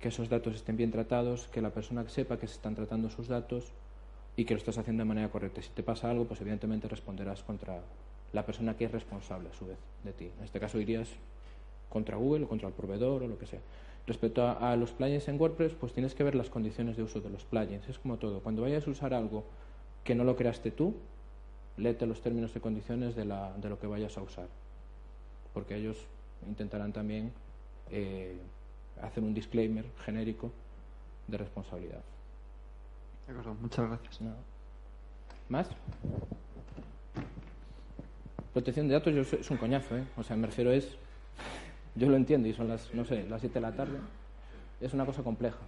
que 0.00 0.08
esos 0.08 0.28
datos 0.28 0.54
estén 0.54 0.76
bien 0.76 0.90
tratados, 0.90 1.48
que 1.48 1.62
la 1.62 1.70
persona 1.70 2.06
sepa 2.08 2.38
que 2.38 2.46
se 2.46 2.54
están 2.54 2.74
tratando 2.74 3.08
sus 3.08 3.28
datos 3.28 3.72
y 4.36 4.44
que 4.44 4.54
lo 4.54 4.58
estás 4.58 4.78
haciendo 4.78 5.02
de 5.02 5.08
manera 5.08 5.28
correcta. 5.30 5.62
Si 5.62 5.70
te 5.70 5.82
pasa 5.82 6.10
algo, 6.10 6.26
pues 6.26 6.40
evidentemente 6.40 6.88
responderás 6.88 7.42
contra 7.42 7.80
la 8.32 8.44
persona 8.44 8.76
que 8.76 8.84
es 8.84 8.92
responsable 8.92 9.48
a 9.48 9.54
su 9.54 9.66
vez 9.66 9.78
de 10.04 10.12
ti. 10.12 10.30
En 10.38 10.44
este 10.44 10.60
caso 10.60 10.78
irías 10.78 11.08
contra 11.88 12.16
Google 12.16 12.44
o 12.44 12.48
contra 12.48 12.68
el 12.68 12.74
proveedor 12.74 13.22
o 13.22 13.28
lo 13.28 13.38
que 13.38 13.46
sea. 13.46 13.60
Respecto 14.06 14.46
a, 14.46 14.76
los 14.76 14.92
plugins 14.92 15.26
en 15.28 15.40
WordPress, 15.40 15.72
pues 15.74 15.92
tienes 15.92 16.14
que 16.14 16.22
ver 16.22 16.34
las 16.34 16.50
condiciones 16.50 16.96
de 16.96 17.02
uso 17.02 17.20
de 17.20 17.30
los 17.30 17.44
plugins. 17.44 17.88
Es 17.88 17.98
como 17.98 18.18
todo. 18.18 18.40
Cuando 18.40 18.62
vayas 18.62 18.86
a 18.86 18.90
usar 18.90 19.14
algo 19.14 19.44
que 20.04 20.14
no 20.14 20.22
lo 20.22 20.36
creaste 20.36 20.70
tú, 20.70 20.94
léete 21.76 22.06
los 22.06 22.20
términos 22.20 22.54
y 22.54 22.60
condiciones 22.60 23.16
de, 23.16 23.24
de 23.24 23.68
lo 23.68 23.78
que 23.80 23.86
vayas 23.86 24.16
a 24.16 24.22
usar. 24.22 24.46
Porque 25.52 25.76
ellos 25.76 25.96
intentarán 26.46 26.92
también 26.92 27.32
eh, 27.90 28.36
hacer 29.02 29.24
un 29.24 29.34
disclaimer 29.34 29.86
genérico 30.04 30.52
de 31.26 31.38
responsabilidad. 31.38 32.02
De 33.26 33.32
acuerdo, 33.32 33.54
muchas 33.60 33.88
gracias. 33.88 34.20
¿Más? 35.48 35.68
Protección 38.52 38.88
de 38.88 38.94
datos 38.94 39.14
yo, 39.14 39.22
es 39.22 39.50
un 39.50 39.56
coñazo, 39.56 39.96
¿eh? 39.96 40.04
O 40.16 40.22
sea, 40.22 40.36
me 40.36 40.46
refiero 40.46 40.72
es... 40.72 40.96
Yo 41.94 42.08
lo 42.08 42.16
entiendo 42.16 42.46
y 42.48 42.52
son 42.52 42.68
las, 42.68 42.92
no 42.94 43.04
sé, 43.04 43.26
las 43.28 43.40
7 43.40 43.54
de 43.54 43.60
la 43.60 43.72
tarde. 43.72 43.98
Es 44.80 44.92
una 44.92 45.06
cosa 45.06 45.22
compleja. 45.22 45.58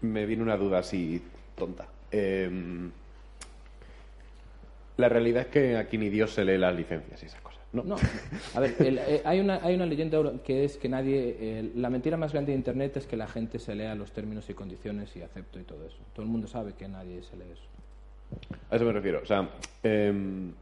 Me 0.00 0.26
viene 0.26 0.42
una 0.42 0.56
duda 0.56 0.80
así 0.80 1.22
tonta. 1.56 1.86
Em, 2.10 2.90
la 4.96 5.08
realidad 5.08 5.42
es 5.42 5.48
que 5.48 5.76
aquí 5.76 5.96
ni 5.96 6.08
Dios 6.08 6.32
se 6.34 6.44
lee 6.44 6.58
las 6.58 6.74
licencias 6.74 7.22
y 7.22 7.26
esas 7.26 7.40
cosas. 7.40 7.57
No, 7.72 7.82
no. 7.84 7.96
a 8.54 8.60
ver, 8.60 8.74
eh, 8.78 9.22
hay, 9.24 9.40
una, 9.40 9.60
hay 9.62 9.74
una 9.74 9.84
leyenda 9.84 10.18
que 10.42 10.64
es 10.64 10.78
que 10.78 10.88
nadie. 10.88 11.70
la 11.74 11.90
mentira 11.90 12.16
más 12.16 12.32
grande 12.32 12.52
de 12.52 12.58
Internet 12.58 12.96
es 12.96 13.06
que 13.06 13.16
la 13.16 13.26
gente 13.26 13.58
se 13.58 13.74
lea 13.74 13.94
los 13.94 14.12
términos 14.12 14.48
y 14.48 14.54
condiciones 14.54 15.14
y 15.16 15.22
acepto 15.22 15.60
y 15.60 15.64
todo 15.64 15.86
eso. 15.86 15.98
Todo 16.14 16.24
el 16.24 16.30
mundo 16.30 16.46
sabe 16.46 16.72
que 16.72 16.88
nadie 16.88 17.22
se 17.22 17.36
lee 17.36 17.50
eso. 17.52 17.64
A 18.70 18.76
eso 18.76 18.84
me 18.84 18.92
refiero. 18.92 19.20
O 19.22 19.26
sea, 19.26 19.50
em, 19.82 20.52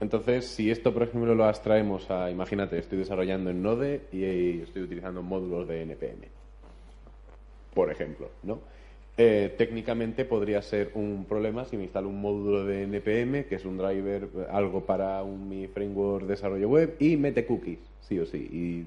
entonces, 0.00 0.46
si 0.48 0.68
esto, 0.70 0.92
por 0.92 1.04
ejemplo, 1.04 1.34
lo 1.34 1.44
abstraemos 1.44 2.10
a, 2.10 2.28
imagínate, 2.28 2.78
estoy 2.78 2.98
desarrollando 2.98 3.50
en 3.50 3.62
Node 3.62 4.08
y 4.10 4.62
estoy 4.62 4.82
utilizando 4.82 5.22
módulos 5.22 5.68
de 5.68 5.82
NPM, 5.82 6.26
por 7.72 7.90
ejemplo, 7.90 8.30
¿no? 8.42 8.58
Eh, 9.18 9.54
técnicamente 9.58 10.24
podría 10.24 10.62
ser 10.62 10.90
un 10.94 11.26
problema 11.28 11.66
si 11.66 11.76
me 11.76 11.82
instalo 11.82 12.08
un 12.08 12.20
módulo 12.20 12.64
de 12.64 12.84
NPM, 12.84 13.44
que 13.44 13.56
es 13.56 13.64
un 13.66 13.76
driver, 13.76 14.28
algo 14.50 14.86
para 14.86 15.22
mi 15.22 15.66
framework 15.66 16.24
de 16.24 16.30
desarrollo 16.30 16.68
web, 16.68 16.96
y 16.98 17.16
mete 17.18 17.44
cookies, 17.44 17.80
sí 18.00 18.18
o 18.18 18.24
sí, 18.24 18.38
y, 18.38 18.86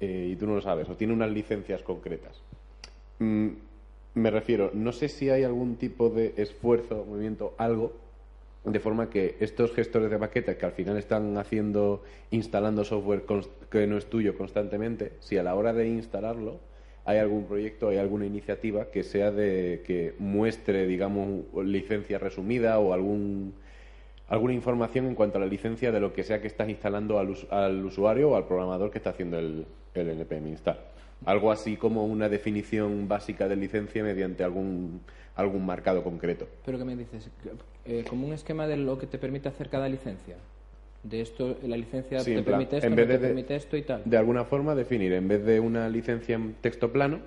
eh, 0.00 0.34
tú 0.38 0.46
no 0.46 0.54
lo 0.54 0.62
sabes, 0.62 0.88
o 0.88 0.96
tiene 0.96 1.12
unas 1.12 1.30
licencias 1.30 1.82
concretas. 1.82 2.40
Mm, 3.18 3.48
me 4.14 4.30
refiero, 4.30 4.70
no 4.72 4.90
sé 4.92 5.08
si 5.08 5.28
hay 5.28 5.44
algún 5.44 5.76
tipo 5.76 6.08
de 6.08 6.32
esfuerzo, 6.38 7.04
movimiento, 7.06 7.54
algo 7.58 7.92
de 8.64 8.80
forma 8.80 9.10
que 9.10 9.36
estos 9.40 9.72
gestores 9.72 10.10
de 10.10 10.18
paquetes 10.18 10.56
que 10.56 10.64
al 10.64 10.72
final 10.72 10.96
están 10.96 11.36
haciendo, 11.36 12.02
instalando 12.30 12.84
software 12.84 13.24
que 13.68 13.86
no 13.86 13.98
es 13.98 14.06
tuyo 14.06 14.36
constantemente, 14.36 15.12
si 15.20 15.36
a 15.36 15.42
la 15.42 15.54
hora 15.54 15.72
de 15.72 15.88
instalarlo 15.88 16.60
hay 17.04 17.18
algún 17.18 17.44
proyecto, 17.44 17.88
hay 17.88 17.98
alguna 17.98 18.26
iniciativa 18.26 18.86
que 18.90 19.02
sea 19.02 19.30
de 19.30 19.82
que 19.86 20.14
muestre, 20.18 20.86
digamos, 20.86 21.44
licencia 21.64 22.18
resumida 22.18 22.78
o 22.78 22.92
algún 22.92 23.54
alguna 24.28 24.54
información 24.54 25.06
en 25.06 25.14
cuanto 25.14 25.36
a 25.36 25.40
la 25.40 25.46
licencia 25.46 25.92
de 25.92 26.00
lo 26.00 26.12
que 26.14 26.22
sea 26.22 26.40
que 26.40 26.46
estás 26.46 26.68
instalando 26.68 27.18
al, 27.18 27.84
usuario 27.84 28.30
o 28.30 28.36
al 28.36 28.46
programador 28.46 28.90
que 28.90 28.98
está 28.98 29.10
haciendo 29.10 29.38
el, 29.38 29.66
el 29.94 30.08
npm 30.18 30.48
install. 30.48 30.78
Algo 31.26 31.52
así 31.52 31.76
como 31.76 32.06
una 32.06 32.28
definición 32.28 33.08
básica 33.08 33.46
de 33.46 33.56
licencia 33.56 34.02
mediante 34.02 34.42
algún 34.42 35.02
algún 35.34 35.64
marcado 35.64 36.02
concreto. 36.02 36.46
¿Pero 36.64 36.78
qué 36.78 36.84
me 36.84 36.96
dices? 36.96 37.28
Eh, 37.84 38.04
¿Como 38.08 38.26
un 38.26 38.32
esquema 38.32 38.66
de 38.66 38.76
lo 38.76 38.98
que 38.98 39.06
te 39.06 39.18
permite 39.18 39.48
hacer 39.48 39.68
cada 39.68 39.88
licencia? 39.88 40.36
De 41.02 41.20
esto, 41.20 41.56
la 41.62 41.76
licencia 41.76 42.22
te 42.22 42.42
permite 42.42 42.76
esto, 42.78 42.94
te 42.94 43.18
permite 43.18 43.56
esto 43.56 43.76
y 43.76 43.82
tal. 43.82 44.02
De 44.04 44.16
alguna 44.16 44.44
forma 44.44 44.74
definir, 44.74 45.12
en 45.12 45.26
vez 45.26 45.44
de 45.44 45.58
una 45.58 45.88
licencia 45.88 46.36
en 46.36 46.54
texto 46.54 46.92
plano, 46.92 47.20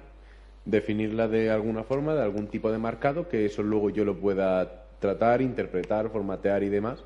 definirla 0.64 1.28
de 1.28 1.50
alguna 1.50 1.84
forma, 1.84 2.16
de 2.16 2.22
algún 2.22 2.48
tipo 2.48 2.72
de 2.72 2.78
marcado, 2.78 3.28
que 3.28 3.46
eso 3.46 3.64
luego 3.64 3.90
yo 3.90 4.06
lo 4.06 4.18
pueda 4.18 4.86
tratar, 5.00 5.42
interpretar, 5.42 6.10
formatear 6.10 6.64
y 6.64 6.70
demás, 6.70 7.04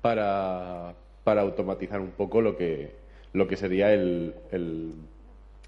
para, 0.00 0.94
para 1.22 1.42
automatizar 1.42 2.00
un 2.00 2.12
poco 2.12 2.40
lo 2.40 2.56
que, 2.56 2.92
lo 3.34 3.46
que 3.46 3.56
sería 3.56 3.92
el 3.92 4.34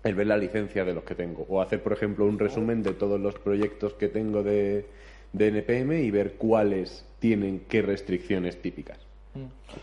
el 0.05 0.15
ver 0.15 0.27
la 0.27 0.37
licencia 0.37 0.85
de 0.85 0.95
los 0.95 1.05
que 1.05 1.15
tengo. 1.15 1.47
O 1.49 1.61
hacer, 1.61 1.83
por 1.83 1.93
ejemplo, 1.93 2.25
un 2.25 2.39
resumen 2.39 2.83
de 2.83 2.93
todos 2.95 3.21
los 3.21 3.35
proyectos 3.39 3.95
que 3.95 4.09
tengo 4.09 4.43
de, 4.43 4.87
de 5.33 5.49
NPM 5.49 6.03
y 6.03 6.11
ver 6.11 6.35
cuáles 6.35 7.05
tienen 7.19 7.63
qué 7.69 7.83
restricciones 7.83 8.61
típicas. 8.61 8.99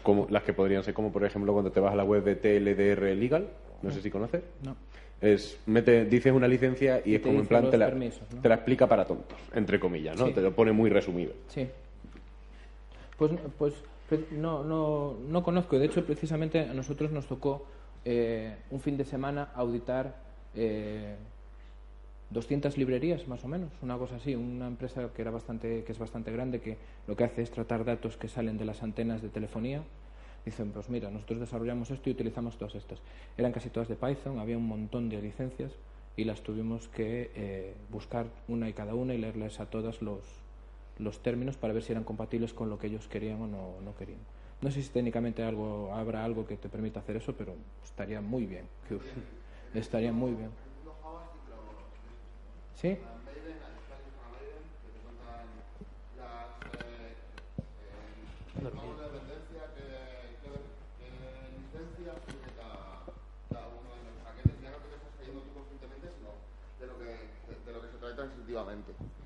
Como, 0.04 0.28
las 0.30 0.44
que 0.44 0.54
podrían 0.54 0.84
ser 0.84 0.94
como, 0.94 1.12
por 1.12 1.24
ejemplo, 1.24 1.54
cuando 1.54 1.72
te 1.72 1.80
vas 1.80 1.94
a 1.94 1.96
la 1.96 2.04
web 2.04 2.24
de 2.24 2.36
TLDR 2.36 3.15
Legal, 3.15 3.48
no 3.82 3.91
sé 3.91 4.02
si 4.02 4.10
conoces. 4.10 4.41
No. 4.63 4.76
Es, 5.22 5.58
mete, 5.65 6.06
dices 6.06 6.34
una 6.34 6.48
licencia 6.48 7.02
y, 7.04 7.15
es 7.15 7.22
como 7.22 7.39
en 7.39 7.48
plan 7.48 7.70
te 7.70 7.78
la, 7.78 7.89
te 7.89 8.50
la, 8.50 8.56
explica 8.56 8.88
para 8.88 9.06
tontos, 9.06 9.38
entre 9.54 9.80
comillas, 9.80 10.20
¿no? 10.20 10.32
Te 10.32 10.41
lo 10.41 10.54
pone 10.54 10.72
muy 10.72 10.89
resumido. 10.89 11.34
Sí. 11.48 11.68
Pues, 13.18 13.32
pues, 13.58 13.74
pues 14.10 14.32
no, 14.32 14.63
no, 14.63 15.15
no 15.28 15.44
conozco. 15.44 15.80
De 15.80 15.86
hecho, 15.86 16.06
precisamente 16.06 16.60
a 16.60 16.74
nosotros 16.74 17.12
nos 17.12 17.28
tocó 17.28 17.65
eh, 18.04 18.56
un 18.72 18.82
fin 18.82 18.98
de 18.98 19.06
semana 19.06 19.50
auditar 19.56 20.15
eh, 20.54 21.15
200 22.32 22.78
librerías 22.78 23.28
más 23.28 23.44
o 23.44 23.48
menos, 23.48 23.72
una 23.82 23.98
cosa 23.98 24.16
así, 24.16 24.36
una 24.36 24.68
empresa 24.68 25.10
que 25.14 25.22
era 25.22 25.32
bastante 25.32 25.84
que 25.84 25.92
es 25.92 26.00
bastante 26.00 26.32
grande 26.32 26.60
que 26.60 26.78
lo 27.08 27.16
que 27.16 27.24
hace 27.24 27.42
es 27.42 27.52
tratar 27.52 27.86
datos 27.86 28.18
que 28.18 28.28
salen 28.28 28.58
de 28.58 28.66
las 28.66 28.84
antenas 28.84 29.22
de 29.22 29.30
telefonía. 29.30 29.84
Dicen, 30.44 30.72
pues 30.72 30.90
mira, 30.90 31.10
nosotros 31.10 31.40
desarrollamos 31.40 31.90
esto 31.90 32.10
y 32.10 32.14
utilizamos 32.14 32.58
todas 32.58 32.76
estas. 32.76 33.00
Eran 33.36 33.52
casi 33.52 33.70
todas 33.70 33.88
de 33.88 33.96
Python, 33.96 34.38
había 34.38 34.58
un 34.58 34.68
montón 34.68 35.10
de 35.10 35.22
licencias 35.22 35.72
y 36.18 36.24
las 36.24 36.42
tuvimos 36.42 36.88
que 36.88 37.32
eh, 37.36 37.74
buscar 37.90 38.28
una 38.48 38.70
y 38.70 38.74
cada 38.74 38.94
una 38.94 39.14
y 39.14 39.18
leerles 39.18 39.60
a 39.60 39.66
todas 39.66 40.02
los, 40.02 40.22
los 41.00 41.22
términos 41.22 41.58
para 41.58 41.74
ver 41.74 41.84
si 41.84 41.92
eran 41.92 42.04
compatibles 42.04 42.54
con 42.54 42.70
lo 42.70 42.78
que 42.78 42.88
ellos 42.88 43.08
querían 43.08 43.42
o 43.42 43.48
no, 43.48 43.82
no 43.84 43.96
querían. 43.96 44.20
No 44.62 44.72
sé 44.72 44.82
si 44.82 44.90
técnicamente 44.90 45.44
algo, 45.44 45.94
habrá 45.94 46.24
algo 46.24 46.48
que 46.48 46.58
te 46.58 46.70
permita 46.70 47.00
hacer 47.00 47.18
eso, 47.18 47.34
pero 47.36 47.56
estaría 47.84 48.22
muy 48.22 48.46
bien. 48.46 48.66
estaría 49.74 50.14
muy 50.14 50.32
bien. 50.32 50.50
¿Sí? 52.76 52.98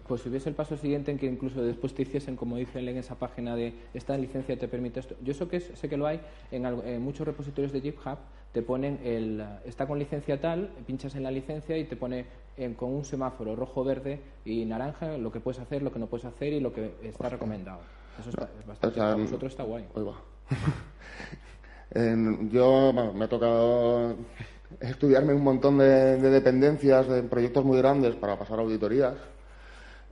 pues 0.10 0.22
si 0.22 0.30
hubiese 0.30 0.50
el 0.50 0.56
paso 0.56 0.76
siguiente 0.76 1.12
en 1.12 1.20
que 1.20 1.28
incluso 1.28 1.62
después 1.62 1.94
te 1.94 2.02
hiciesen, 2.02 2.36
como 2.36 2.58
dicen 2.58 2.88
en 2.88 2.98
esa 2.98 3.14
página 3.14 3.56
de 3.56 3.76
esta 3.94 4.18
licencia 4.18 4.58
te 4.58 4.68
permite 4.68 5.00
esto. 5.00 5.16
Yo 5.24 5.32
eso 5.34 5.48
que 5.48 5.60
sé 5.60 5.88
que 5.88 5.98
lo 5.98 6.08
hay 6.08 6.20
en, 6.50 7.00
muchos 7.00 7.28
repositorios 7.28 7.72
de 7.72 7.80
GitHub, 7.80 8.18
te 8.52 8.62
ponen 8.62 9.00
el 9.04 9.44
está 9.66 9.88
con 9.88 10.00
licencia 10.00 10.40
tal, 10.40 10.70
pinchas 10.86 11.16
en 11.16 11.24
la 11.24 11.32
licencia 11.32 11.78
y 11.78 11.86
te 11.86 11.96
pone 11.96 12.26
con 12.78 12.94
un 12.94 13.06
semáforo 13.06 13.56
rojo, 13.56 13.84
verde 13.84 14.20
y 14.44 14.66
naranja 14.66 15.18
lo 15.18 15.32
que 15.32 15.40
puedes 15.40 15.60
hacer, 15.60 15.82
lo 15.82 15.94
que 15.94 16.00
no 16.00 16.08
puedes 16.08 16.26
hacer 16.26 16.54
y 16.54 16.60
lo 16.60 16.74
que 16.74 16.96
está 17.04 17.30
recomendado. 17.30 17.80
Eso 18.20 18.30
está, 18.30 18.50
es 18.60 18.68
bastante. 18.68 18.98
para 18.98 19.16
nosotros 19.16 19.54
está 19.54 19.64
guay. 19.64 19.86
yo 22.52 22.94
me 22.94 23.24
ha 23.24 23.30
tocado 23.30 24.16
estudiarme 24.80 25.34
un 25.34 25.44
montón 25.44 25.78
de, 25.78 26.18
dependencias, 26.18 27.08
de 27.08 27.24
proyectos 27.24 27.64
muy 27.64 27.78
grandes 27.78 28.16
para 28.16 28.38
pasar 28.38 28.60
auditorías. 28.60 29.16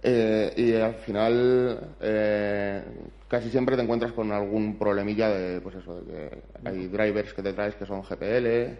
Eh, 0.03 0.53
y 0.55 0.73
al 0.75 0.93
final 0.95 1.95
eh, 1.99 2.83
casi 3.27 3.49
siempre 3.49 3.75
te 3.75 3.81
encuentras 3.81 4.11
con 4.11 4.31
algún 4.31 4.77
problemilla 4.77 5.29
de, 5.29 5.59
pues 5.59 5.75
eso, 5.75 6.01
de 6.01 6.29
que 6.63 6.69
hay 6.69 6.87
drivers 6.87 7.33
que 7.33 7.41
te 7.41 7.53
traes 7.53 7.75
que 7.75 7.85
son 7.85 8.03
GPL 8.03 8.77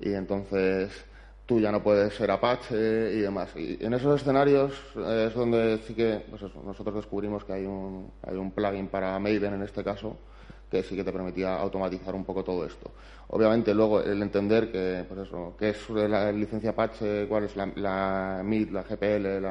y 0.00 0.14
entonces 0.14 0.90
tú 1.44 1.60
ya 1.60 1.70
no 1.70 1.82
puedes 1.82 2.14
ser 2.14 2.30
Apache 2.30 3.12
y 3.14 3.20
demás. 3.20 3.50
Y 3.54 3.78
en 3.84 3.94
esos 3.94 4.20
escenarios 4.20 4.72
es 4.96 5.34
donde 5.34 5.78
sí 5.86 5.94
que 5.94 6.24
pues 6.30 6.42
eso, 6.42 6.62
nosotros 6.64 6.96
descubrimos 6.96 7.44
que 7.44 7.52
hay 7.52 7.66
un, 7.66 8.10
hay 8.22 8.36
un 8.36 8.50
plugin 8.50 8.88
para 8.88 9.18
Maven 9.18 9.54
en 9.54 9.62
este 9.62 9.84
caso 9.84 10.16
que 10.70 10.82
sí 10.82 10.96
que 10.96 11.04
te 11.04 11.12
permitía 11.12 11.56
automatizar 11.58 12.14
un 12.14 12.24
poco 12.24 12.42
todo 12.42 12.64
esto. 12.64 12.90
Obviamente 13.28 13.74
luego 13.74 14.00
el 14.00 14.20
entender 14.22 14.70
que, 14.70 15.04
pues 15.08 15.26
eso, 15.26 15.54
qué 15.58 15.70
es 15.70 15.90
la 15.90 16.32
licencia 16.32 16.70
Apache, 16.70 17.26
cuál 17.28 17.44
es 17.44 17.56
la, 17.56 17.66
la 17.76 18.40
MIT, 18.42 18.70
la 18.72 18.82
GPL, 18.82 19.42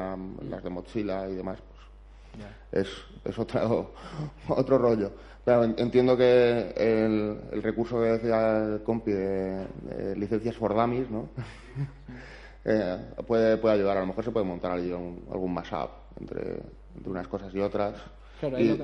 las 0.50 0.62
de 0.62 0.70
Mozilla 0.70 1.28
y 1.28 1.34
demás, 1.34 1.58
pues 1.60 1.76
es, 2.72 2.88
es 3.24 3.38
otro, 3.38 3.92
otro 4.48 4.78
rollo. 4.78 5.12
Pero 5.44 5.62
entiendo 5.62 6.16
que 6.16 6.72
el, 6.76 7.62
recurso 7.62 8.00
que 8.00 8.18
decía 8.18 8.58
el 8.64 8.82
compi 8.82 9.12
de, 9.12 10.16
licencias 10.16 10.56
for 10.56 10.74
dummies, 10.74 11.10
¿no? 11.10 11.28
Eh, 12.68 12.98
puede, 13.24 13.58
puede 13.58 13.76
ayudar. 13.76 13.96
A 13.96 14.00
lo 14.00 14.06
mejor 14.06 14.24
se 14.24 14.32
puede 14.32 14.44
montar 14.44 14.72
algún 14.72 15.54
mashup 15.54 15.88
entre, 16.18 16.56
entre 16.96 17.10
unas 17.12 17.28
cosas 17.28 17.54
y 17.54 17.60
otras. 17.60 17.94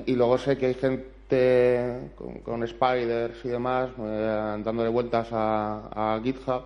Y, 0.05 0.15
luego 0.15 0.37
sé 0.37 0.57
que 0.57 0.67
hay 0.67 0.73
gente 0.73 2.11
con, 2.43 2.67
spiders 2.67 3.43
y 3.45 3.49
demás 3.49 3.89
eh, 3.99 4.61
dándole 4.63 4.89
vueltas 4.89 5.29
a, 5.31 6.19
GitHub 6.23 6.63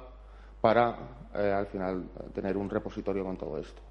para 0.62 0.98
eh, 1.36 1.52
al 1.52 1.68
final 1.68 2.04
tener 2.34 2.58
un 2.58 2.70
repositorio 2.70 3.24
con 3.24 3.38
todo 3.38 3.58
esto. 3.58 3.82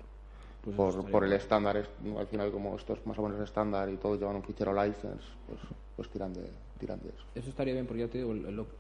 Pues 0.62 0.76
por, 0.76 1.10
por 1.10 1.24
el 1.24 1.32
estándar, 1.32 1.76
al 1.76 2.26
final 2.26 2.50
como 2.50 2.76
esto 2.76 2.94
es 2.94 3.06
más 3.06 3.18
o 3.18 3.22
menos 3.22 3.40
estándar 3.40 3.88
y 3.88 3.96
todos 3.96 4.18
llevan 4.18 4.36
un 4.36 4.42
fichero 4.42 4.72
license, 4.72 5.24
pues 5.46 5.60
pues 5.96 6.10
tiran 6.10 6.32
de, 6.34 6.44
tiran 6.78 7.00
de 7.00 7.08
eso. 7.08 7.24
Eso 7.34 7.48
estaría 7.48 7.72
bien, 7.72 7.86
porque 7.86 8.02
ya 8.02 8.08
te 8.08 8.18
digo, 8.18 8.34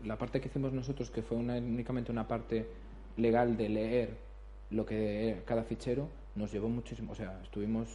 la 0.04 0.18
parte 0.18 0.40
que 0.40 0.48
hicimos 0.48 0.72
nosotros, 0.72 1.10
que 1.10 1.22
fue 1.22 1.38
únicamente 1.38 2.12
una 2.12 2.28
parte 2.28 2.68
legal 3.16 3.56
de 3.56 3.68
leer 3.70 4.16
lo 4.70 4.84
que 4.84 5.42
cada 5.46 5.64
fichero, 5.64 6.08
nos 6.34 6.52
llevó 6.52 6.68
muchísimo. 6.68 7.12
O 7.12 7.14
sea, 7.14 7.40
estuvimos. 7.42 7.88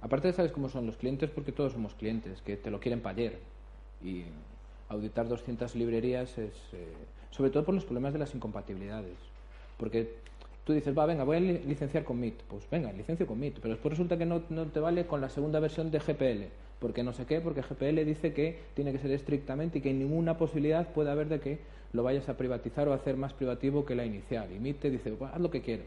Aparte 0.00 0.28
de 0.28 0.34
sabes 0.34 0.52
cómo 0.52 0.68
son 0.68 0.86
los 0.86 0.96
clientes, 0.96 1.30
porque 1.30 1.52
todos 1.52 1.72
somos 1.72 1.94
clientes, 1.94 2.40
que 2.42 2.56
te 2.56 2.70
lo 2.70 2.80
quieren 2.80 3.00
para. 3.00 3.20
Y 4.02 4.24
auditar 4.88 5.28
200 5.28 5.74
librerías 5.74 6.38
es. 6.38 6.54
Eh, 6.72 6.86
sobre 7.30 7.50
todo 7.50 7.64
por 7.64 7.74
los 7.74 7.84
problemas 7.84 8.12
de 8.12 8.18
las 8.18 8.34
incompatibilidades. 8.34 9.16
Porque 9.76 10.14
tú 10.64 10.72
dices, 10.72 10.96
va, 10.96 11.04
venga, 11.06 11.24
voy 11.24 11.36
a 11.36 11.40
licenciar 11.40 12.04
con 12.04 12.18
MIT. 12.18 12.42
Pues 12.48 12.68
venga, 12.70 12.92
licencio 12.92 13.26
con 13.26 13.38
MIT. 13.38 13.58
Pero 13.60 13.74
después 13.74 13.92
resulta 13.92 14.16
que 14.16 14.26
no, 14.26 14.42
no 14.48 14.66
te 14.66 14.80
vale 14.80 15.06
con 15.06 15.20
la 15.20 15.28
segunda 15.28 15.60
versión 15.60 15.90
de 15.90 15.98
GPL 15.98 16.46
porque 16.78 17.02
no 17.02 17.12
sé 17.12 17.26
qué, 17.26 17.40
porque 17.40 17.62
GPL 17.62 18.04
dice 18.04 18.32
que 18.32 18.58
tiene 18.74 18.92
que 18.92 18.98
ser 18.98 19.10
estrictamente 19.10 19.78
y 19.78 19.80
que 19.80 19.92
ninguna 19.92 20.38
posibilidad 20.38 20.88
puede 20.92 21.10
haber 21.10 21.28
de 21.28 21.40
que 21.40 21.58
lo 21.92 22.02
vayas 22.02 22.28
a 22.28 22.36
privatizar 22.36 22.88
o 22.88 22.92
hacer 22.92 23.16
más 23.16 23.32
privativo 23.32 23.84
que 23.84 23.94
la 23.94 24.04
inicial. 24.04 24.48
Y 24.52 24.58
MIT 24.60 24.80
te 24.80 24.90
dice, 24.90 25.16
haz 25.20 25.40
lo 25.40 25.50
que 25.50 25.62
quieras. 25.62 25.86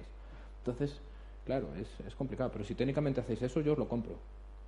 Entonces, 0.59 0.99
claro, 1.45 1.69
es, 1.75 1.87
es, 2.05 2.15
complicado, 2.15 2.49
pero 2.51 2.63
si 2.63 2.75
técnicamente 2.75 3.21
hacéis 3.21 3.41
eso, 3.41 3.61
yo 3.61 3.73
os 3.73 3.77
lo 3.77 3.87
compro. 3.87 4.15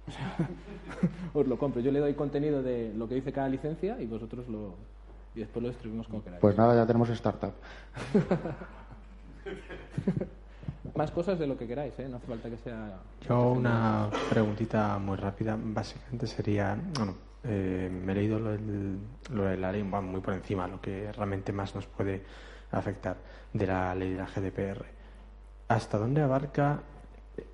os 1.34 1.47
lo 1.47 1.57
compro. 1.57 1.82
Yo 1.82 1.91
le 1.91 1.99
doy 1.99 2.13
contenido 2.13 2.61
de 2.61 2.93
lo 2.93 3.07
que 3.07 3.15
dice 3.15 3.32
cada 3.32 3.49
licencia 3.49 3.99
y 4.01 4.05
vosotros 4.05 4.47
lo. 4.47 4.76
y 5.36 5.39
después 5.39 5.63
lo 5.63 5.69
distribuimos 5.69 6.07
como 6.07 6.24
queráis. 6.24 6.41
Pues 6.41 6.57
nada, 6.57 6.76
ya 6.76 6.86
tenemos 6.86 7.09
startup. 7.09 7.53
más 10.95 11.11
cosas 11.11 11.39
de 11.39 11.47
lo 11.47 11.57
que 11.57 11.67
queráis, 11.67 11.97
¿eh? 11.99 12.07
no 12.07 12.17
hace 12.17 12.28
falta 12.28 12.49
que 12.49 12.57
sea. 12.57 12.99
Yo 13.28 13.51
una 13.51 14.09
preguntita 14.30 14.97
muy 14.99 15.17
rápida, 15.17 15.57
básicamente 15.59 16.28
sería, 16.28 16.78
bueno, 16.97 17.15
eh, 17.43 17.89
me 17.91 18.11
he 18.11 18.15
leído 18.15 18.39
lo 18.39 18.51
del, 18.51 18.99
lo 19.32 19.43
de 19.45 19.57
la 19.57 19.71
ley, 19.71 19.84
muy 19.84 20.21
por 20.21 20.34
encima, 20.34 20.67
lo 20.67 20.80
que 20.80 21.11
realmente 21.11 21.51
más 21.51 21.74
nos 21.76 21.88
puede 21.88 22.24
afectar 22.71 23.17
de 23.51 23.67
la 23.67 23.95
ley 23.95 24.11
de 24.11 24.17
la 24.17 24.26
GDPR. 24.26 24.86
¿Hasta 25.74 25.97
dónde 25.97 26.21
abarca 26.21 26.84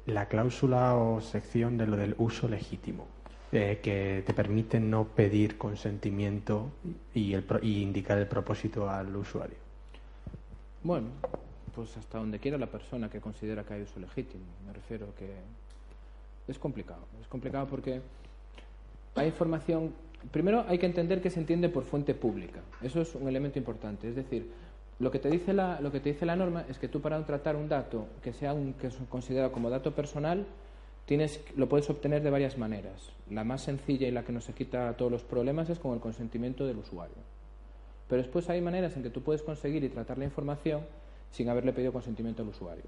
la 0.05 0.27
cláusula 0.27 0.97
o 0.97 1.21
sección 1.21 1.77
de 1.77 1.87
lo 1.87 1.95
del 1.95 2.15
uso 2.17 2.49
legítimo? 2.49 3.07
Eh, 3.53 3.79
que 3.81 4.23
te 4.27 4.33
permite 4.33 4.77
no 4.77 5.05
pedir 5.05 5.57
consentimiento 5.57 6.69
y, 7.13 7.33
y 7.61 7.81
indicar 7.81 8.17
el 8.17 8.27
propósito 8.27 8.89
al 8.89 9.15
usuario. 9.15 9.55
Bueno, 10.83 11.07
pues 11.73 11.95
hasta 11.95 12.17
donde 12.17 12.39
quiera 12.39 12.57
la 12.57 12.67
persona 12.67 13.09
que 13.09 13.21
considera 13.21 13.63
que 13.63 13.75
hay 13.75 13.83
uso 13.83 14.01
legítimo. 14.01 14.43
Me 14.67 14.73
refiero 14.73 15.15
que 15.17 15.31
es 16.49 16.59
complicado. 16.59 17.05
Es 17.21 17.27
complicado 17.29 17.67
porque 17.67 18.01
hay 19.15 19.27
información. 19.27 19.93
Primero 20.29 20.65
hay 20.67 20.77
que 20.77 20.87
entender 20.87 21.21
que 21.21 21.29
se 21.29 21.39
entiende 21.39 21.69
por 21.69 21.85
fuente 21.85 22.13
pública. 22.13 22.59
Eso 22.81 22.99
es 22.99 23.15
un 23.15 23.29
elemento 23.29 23.57
importante. 23.59 24.09
Es 24.09 24.17
decir, 24.17 24.51
lo 24.99 25.11
que 25.11 25.19
te 25.19 25.29
dice 25.29 25.53
la, 25.53 25.79
lo 25.79 25.91
que 25.91 26.01
te 26.01 26.09
dice 26.09 26.25
la 26.25 26.35
norma 26.35 26.65
es 26.69 26.77
que 26.77 26.89
tú 26.89 27.01
para 27.01 27.25
tratar 27.25 27.55
un 27.55 27.69
dato 27.69 28.07
que 28.21 28.33
sea 28.33 28.53
un, 28.53 28.73
que 28.73 28.87
es 28.87 28.97
considerado 29.09 29.51
como 29.51 29.69
dato 29.69 29.95
personal 29.95 30.45
tienes, 31.05 31.41
lo 31.55 31.67
puedes 31.67 31.89
obtener 31.89 32.21
de 32.21 32.29
varias 32.29 32.57
maneras. 32.57 33.11
La 33.29 33.43
más 33.43 33.63
sencilla 33.63 34.07
y 34.07 34.11
la 34.11 34.23
que 34.23 34.31
nos 34.31 34.45
quita 34.47 34.93
todos 34.97 35.11
los 35.11 35.23
problemas 35.23 35.69
es 35.69 35.79
con 35.79 35.93
el 35.93 35.99
consentimiento 35.99 36.67
del 36.67 36.77
usuario. 36.77 37.15
Pero 38.07 38.21
después 38.21 38.49
hay 38.49 38.61
maneras 38.61 38.95
en 38.95 39.03
que 39.03 39.09
tú 39.09 39.21
puedes 39.21 39.41
conseguir 39.41 39.83
y 39.83 39.89
tratar 39.89 40.17
la 40.17 40.25
información 40.25 40.81
sin 41.31 41.49
haberle 41.49 41.73
pedido 41.73 41.93
consentimiento 41.93 42.43
al 42.43 42.49
usuario. 42.49 42.85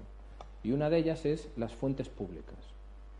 Y 0.62 0.72
una 0.72 0.90
de 0.90 0.98
ellas 0.98 1.24
es 1.24 1.48
las 1.56 1.72
fuentes 1.72 2.08
públicas. 2.08 2.58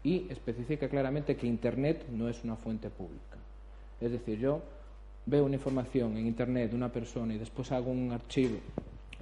Y 0.04 0.30
especifica 0.30 0.88
claramente 0.88 1.36
que 1.36 1.46
Internet 1.46 2.06
no 2.10 2.28
es 2.28 2.44
una 2.44 2.56
fuente 2.56 2.90
pública. 2.90 3.38
Es 4.00 4.12
decir, 4.12 4.38
yo 4.38 4.62
veo 5.26 5.44
una 5.44 5.54
información 5.54 6.16
en 6.16 6.26
Internet 6.26 6.70
de 6.70 6.76
una 6.76 6.92
persona 6.92 7.34
y 7.34 7.38
después 7.38 7.72
hago 7.72 7.90
un 7.90 8.12
archivo, 8.12 8.58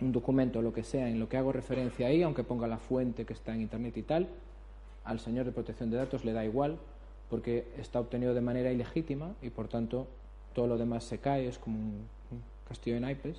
un 0.00 0.12
documento, 0.12 0.62
lo 0.62 0.72
que 0.72 0.82
sea, 0.82 1.08
en 1.08 1.18
lo 1.18 1.28
que 1.28 1.36
hago 1.36 1.52
referencia 1.52 2.06
ahí, 2.06 2.22
aunque 2.22 2.44
ponga 2.44 2.66
la 2.66 2.78
fuente 2.78 3.24
que 3.24 3.32
está 3.32 3.54
en 3.54 3.62
Internet 3.62 3.96
y 3.96 4.02
tal, 4.02 4.28
al 5.04 5.20
señor 5.20 5.44
de 5.44 5.52
protección 5.52 5.90
de 5.90 5.96
datos 5.96 6.24
le 6.24 6.32
da 6.32 6.44
igual 6.44 6.78
porque 7.28 7.66
está 7.78 8.00
obtenido 8.00 8.34
de 8.34 8.40
manera 8.40 8.72
ilegítima 8.72 9.34
y 9.42 9.50
por 9.50 9.68
tanto 9.68 10.06
todo 10.54 10.66
lo 10.66 10.78
demás 10.78 11.04
se 11.04 11.18
cae, 11.18 11.46
es 11.46 11.58
como 11.58 11.78
un 11.78 12.06
castillo 12.66 12.96
de 12.96 13.00
naipes 13.00 13.36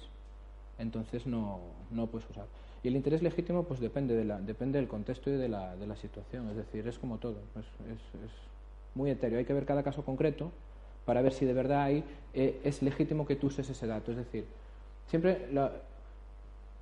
entonces 0.81 1.25
no, 1.25 1.59
no 1.91 2.07
puedes 2.07 2.29
usar. 2.29 2.45
Y 2.83 2.87
el 2.87 2.95
interés 2.95 3.21
legítimo 3.21 3.63
pues 3.63 3.79
depende, 3.79 4.15
de 4.15 4.25
la, 4.25 4.41
depende 4.41 4.79
del 4.79 4.87
contexto 4.87 5.29
y 5.29 5.33
de 5.33 5.47
la, 5.47 5.75
de 5.75 5.87
la 5.87 5.95
situación, 5.95 6.49
es 6.49 6.55
decir, 6.55 6.87
es 6.87 6.97
como 6.97 7.19
todo, 7.19 7.37
es, 7.55 7.65
es, 7.93 8.31
muy 8.93 9.09
etéreo, 9.09 9.39
hay 9.39 9.45
que 9.45 9.53
ver 9.53 9.65
cada 9.65 9.83
caso 9.83 10.03
concreto 10.03 10.51
para 11.05 11.21
ver 11.21 11.33
si 11.33 11.45
de 11.45 11.53
verdad 11.53 11.83
hay, 11.83 12.03
eh, 12.33 12.59
es 12.63 12.81
legítimo 12.81 13.25
que 13.25 13.35
tú 13.35 13.47
uses 13.47 13.69
ese 13.69 13.87
dato, 13.87 14.11
es 14.11 14.17
decir, 14.17 14.45
siempre 15.07 15.47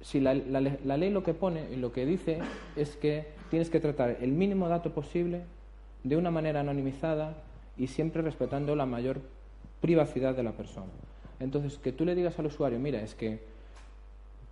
si 0.02 0.20
la, 0.20 0.34
la, 0.34 0.98
ley 0.98 1.10
lo 1.10 1.24
que 1.24 1.34
pone 1.34 1.72
y 1.72 1.76
lo 1.76 1.92
que 1.92 2.06
dice 2.06 2.40
es 2.76 2.96
que 2.96 3.28
tienes 3.50 3.70
que 3.70 3.80
tratar 3.80 4.18
el 4.22 4.32
mínimo 4.32 4.70
dato 4.70 4.94
posible 4.94 5.44
de 6.04 6.16
una 6.16 6.32
manera 6.32 6.62
anonimizada 6.62 7.36
y 7.78 7.88
siempre 7.88 8.22
respetando 8.22 8.76
la 8.76 8.86
mayor 8.86 9.20
privacidad 9.82 10.36
de 10.36 10.44
la 10.44 10.52
persona. 10.52 10.92
Entonces, 11.40 11.78
que 11.78 11.92
tú 11.92 12.06
le 12.06 12.16
digas 12.16 12.38
al 12.40 12.48
usuario, 12.48 12.80
mira, 12.80 13.02
es 13.02 13.16
que 13.16 13.40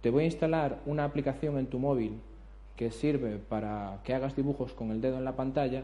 te 0.02 0.10
voy 0.10 0.24
a 0.24 0.28
instalar 0.28 0.80
una 0.86 1.04
aplicación 1.04 1.58
en 1.58 1.68
tu 1.68 1.80
móvil 1.80 2.20
que 2.76 2.92
sirve 2.92 3.38
para 3.38 4.00
que 4.04 4.14
hagas 4.14 4.36
dibujos 4.36 4.74
con 4.74 4.92
el 4.92 5.02
dedo 5.02 5.18
en 5.18 5.26
la 5.26 5.36
pantalla, 5.36 5.84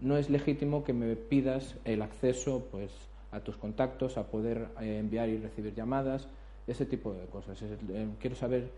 no 0.00 0.16
es 0.16 0.30
legítimo 0.30 0.84
que 0.84 0.92
me 0.92 1.16
pidas 1.16 1.76
el 1.84 2.02
acceso 2.02 2.66
pues, 2.70 2.90
a 3.32 3.40
tus 3.40 3.56
contactos, 3.56 4.18
a 4.18 4.26
poder 4.26 4.68
eh, 4.80 4.98
enviar 4.98 5.28
y 5.28 5.38
recibir 5.38 5.74
llamadas, 5.74 6.28
ese 6.66 6.86
tipo 6.86 7.12
de 7.12 7.26
cosas. 7.26 7.60
Eh, 7.62 8.08
quiero 8.20 8.36
saber 8.36 8.70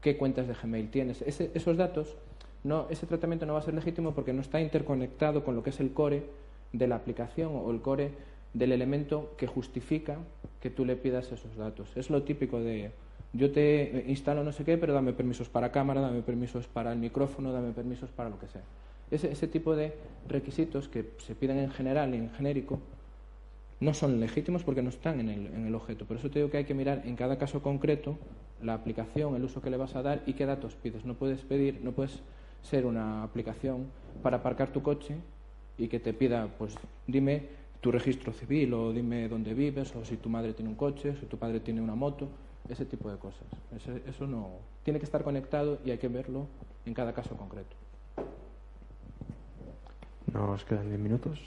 qué 0.00 0.16
cuentas 0.16 0.46
de 0.46 0.54
Gmail 0.54 0.90
tienes. 0.90 1.22
esos 1.22 1.76
datos, 1.76 2.16
no, 2.62 2.86
ese 2.90 3.06
tratamiento 3.06 3.46
no 3.46 3.54
va 3.54 3.60
a 3.60 3.62
ser 3.62 3.74
legítimo 3.74 4.14
porque 4.14 4.32
no 4.32 4.40
está 4.40 4.60
interconectado 4.60 5.44
con 5.44 5.56
lo 5.56 5.62
que 5.62 5.70
es 5.70 5.80
el 5.80 5.92
core 5.92 6.24
de 6.72 6.86
la 6.86 6.96
aplicación 6.96 7.52
o 7.54 7.70
el 7.70 7.80
core 7.80 8.12
del 8.52 8.72
elemento 8.72 9.34
que 9.36 9.46
justifica 9.46 10.18
que 10.60 10.70
tú 10.70 10.84
le 10.84 10.96
pidas 10.96 11.32
esos 11.32 11.56
datos. 11.56 11.96
Es 11.96 12.10
lo 12.10 12.22
típico 12.22 12.60
de 12.60 12.90
yo 13.32 13.52
te 13.52 14.04
instalo 14.08 14.42
no 14.42 14.52
sé 14.52 14.64
qué, 14.64 14.76
pero 14.76 14.92
dame 14.92 15.12
permisos 15.12 15.48
para 15.48 15.70
cámara, 15.70 16.00
dame 16.00 16.22
permisos 16.22 16.66
para 16.66 16.92
el 16.92 16.98
micrófono, 16.98 17.52
dame 17.52 17.72
permisos 17.72 18.10
para 18.10 18.28
lo 18.28 18.38
que 18.38 18.48
sea. 18.48 18.62
Ese, 19.10 19.30
ese 19.32 19.48
tipo 19.48 19.74
de 19.74 19.94
requisitos 20.28 20.88
que 20.88 21.12
se 21.18 21.34
piden 21.34 21.58
en 21.58 21.70
general 21.70 22.14
y 22.14 22.18
en 22.18 22.30
genérico 22.30 22.80
no 23.80 23.94
son 23.94 24.20
legítimos 24.20 24.62
porque 24.62 24.82
no 24.82 24.90
están 24.90 25.20
en 25.20 25.28
el, 25.30 25.46
en 25.46 25.66
el 25.66 25.74
objeto. 25.74 26.04
Por 26.04 26.18
eso 26.18 26.30
te 26.30 26.38
digo 26.38 26.50
que 26.50 26.58
hay 26.58 26.64
que 26.64 26.74
mirar 26.74 27.02
en 27.04 27.16
cada 27.16 27.38
caso 27.38 27.62
concreto 27.62 28.18
la 28.62 28.74
aplicación, 28.74 29.34
el 29.34 29.44
uso 29.44 29.62
que 29.62 29.70
le 29.70 29.78
vas 29.78 29.96
a 29.96 30.02
dar 30.02 30.22
y 30.26 30.34
qué 30.34 30.46
datos 30.46 30.74
pides. 30.74 31.04
No 31.04 31.14
puedes 31.14 31.40
pedir, 31.40 31.80
no 31.82 31.92
puedes 31.92 32.20
ser 32.62 32.84
una 32.84 33.22
aplicación 33.22 33.86
para 34.22 34.38
aparcar 34.38 34.70
tu 34.70 34.82
coche 34.82 35.16
y 35.78 35.88
que 35.88 35.98
te 35.98 36.12
pida, 36.12 36.48
pues 36.58 36.74
dime 37.06 37.60
tu 37.80 37.90
registro 37.90 38.34
civil 38.34 38.74
o 38.74 38.92
dime 38.92 39.28
dónde 39.28 39.54
vives 39.54 39.96
o 39.96 40.04
si 40.04 40.18
tu 40.18 40.28
madre 40.28 40.52
tiene 40.52 40.68
un 40.68 40.76
coche, 40.76 41.16
si 41.18 41.24
tu 41.24 41.38
padre 41.38 41.60
tiene 41.60 41.80
una 41.80 41.94
moto, 41.94 42.28
ese 42.68 42.84
tipo 42.84 43.10
de 43.10 43.16
cosas. 43.16 43.46
eso 44.06 44.26
no 44.26 44.50
tiene 44.84 44.98
que 44.98 45.06
estar 45.06 45.24
conectado 45.24 45.78
y 45.84 45.90
hay 45.90 45.98
que 45.98 46.08
verlo 46.08 46.46
en 46.84 46.92
cada 46.92 47.14
caso 47.14 47.34
concreto. 47.36 47.79
Nos 50.32 50.64
quedan 50.64 50.88
10 50.88 51.00
minutos. 51.00 51.38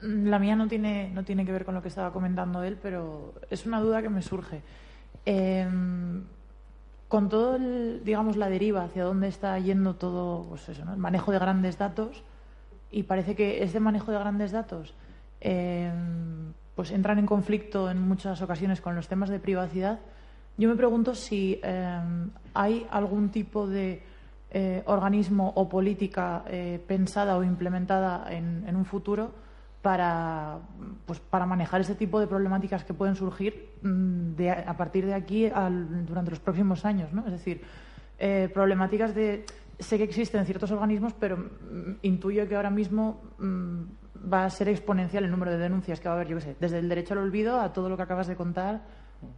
La 0.00 0.38
mía 0.38 0.56
no 0.56 0.68
tiene, 0.68 1.10
no 1.14 1.24
tiene 1.24 1.44
que 1.46 1.52
ver 1.52 1.64
con 1.64 1.74
lo 1.74 1.82
que 1.82 1.88
estaba 1.88 2.12
comentando 2.12 2.62
él, 2.62 2.78
pero 2.80 3.34
es 3.50 3.64
una 3.66 3.80
duda 3.80 4.02
que 4.02 4.10
me 4.10 4.22
surge. 4.22 4.60
Em, 5.24 6.22
con 7.08 7.28
todo, 7.28 7.56
el, 7.56 8.02
digamos, 8.04 8.36
la 8.36 8.48
deriva 8.48 8.84
hacia 8.84 9.04
dónde 9.04 9.28
está 9.28 9.58
yendo 9.58 9.94
todo 9.94 10.44
pues 10.48 10.68
eso, 10.68 10.82
el 10.82 10.98
manejo 10.98 11.32
de 11.32 11.38
grandes 11.38 11.78
datos, 11.78 12.22
y 12.90 13.04
parece 13.04 13.34
que 13.34 13.62
ese 13.62 13.80
manejo 13.80 14.12
de 14.12 14.18
grandes 14.18 14.52
datos 14.52 14.94
em, 15.40 16.52
pues 16.74 16.90
entran 16.90 17.18
en 17.18 17.26
conflicto 17.26 17.90
en 17.90 18.00
muchas 18.00 18.42
ocasiones 18.42 18.80
con 18.80 18.94
los 18.94 19.08
temas 19.08 19.30
de 19.30 19.38
privacidad. 19.38 19.98
Yo 20.58 20.68
me 20.68 20.76
pregunto 20.76 21.14
si 21.14 21.58
em, 21.62 22.30
hay 22.54 22.86
algún 22.90 23.30
tipo 23.30 23.66
de 23.66 24.02
eh, 24.50 24.82
organismo 24.86 25.52
o 25.56 25.68
política 25.68 26.44
eh, 26.46 26.80
pensada 26.86 27.36
o 27.36 27.42
implementada 27.42 28.30
en, 28.30 28.74
un 28.74 28.84
futuro 28.84 29.34
para, 29.82 30.58
pues, 31.04 31.20
para 31.20 31.46
manejar 31.46 31.80
ese 31.80 31.94
tipo 31.94 32.20
de 32.20 32.26
problemáticas 32.26 32.84
que 32.84 32.94
pueden 32.94 33.16
surgir 33.16 33.74
mm, 33.82 34.34
de, 34.36 34.50
a 34.50 34.76
partir 34.76 35.06
de 35.06 35.14
aquí 35.14 35.50
durante 36.06 36.30
los 36.30 36.40
próximos 36.40 36.84
años. 36.84 37.12
¿no? 37.12 37.26
Es 37.26 37.32
decir, 37.32 37.62
eh, 38.18 38.48
problemáticas 38.52 39.14
de. 39.14 39.44
Sé 39.78 39.98
que 39.98 40.04
existen 40.04 40.46
ciertos 40.46 40.70
organismos, 40.70 41.12
pero 41.12 41.36
mm, 41.36 41.98
intuyo 42.02 42.48
que 42.48 42.56
ahora 42.56 42.70
mismo 42.70 43.20
mm, 43.38 43.82
va 44.32 44.44
a 44.44 44.50
ser 44.50 44.68
exponencial 44.68 45.24
el 45.24 45.30
número 45.30 45.52
de 45.52 45.58
denuncias 45.58 46.00
que 46.00 46.08
va 46.08 46.14
a 46.14 46.16
haber, 46.16 46.28
yo 46.28 46.36
qué 46.36 46.42
sé, 46.42 46.56
desde 46.58 46.78
el 46.78 46.88
derecho 46.88 47.14
al 47.14 47.20
olvido 47.20 47.60
a 47.60 47.72
todo 47.72 47.88
lo 47.88 47.96
que 47.96 48.02
acabas 48.02 48.26
de 48.26 48.36
contar. 48.36 48.82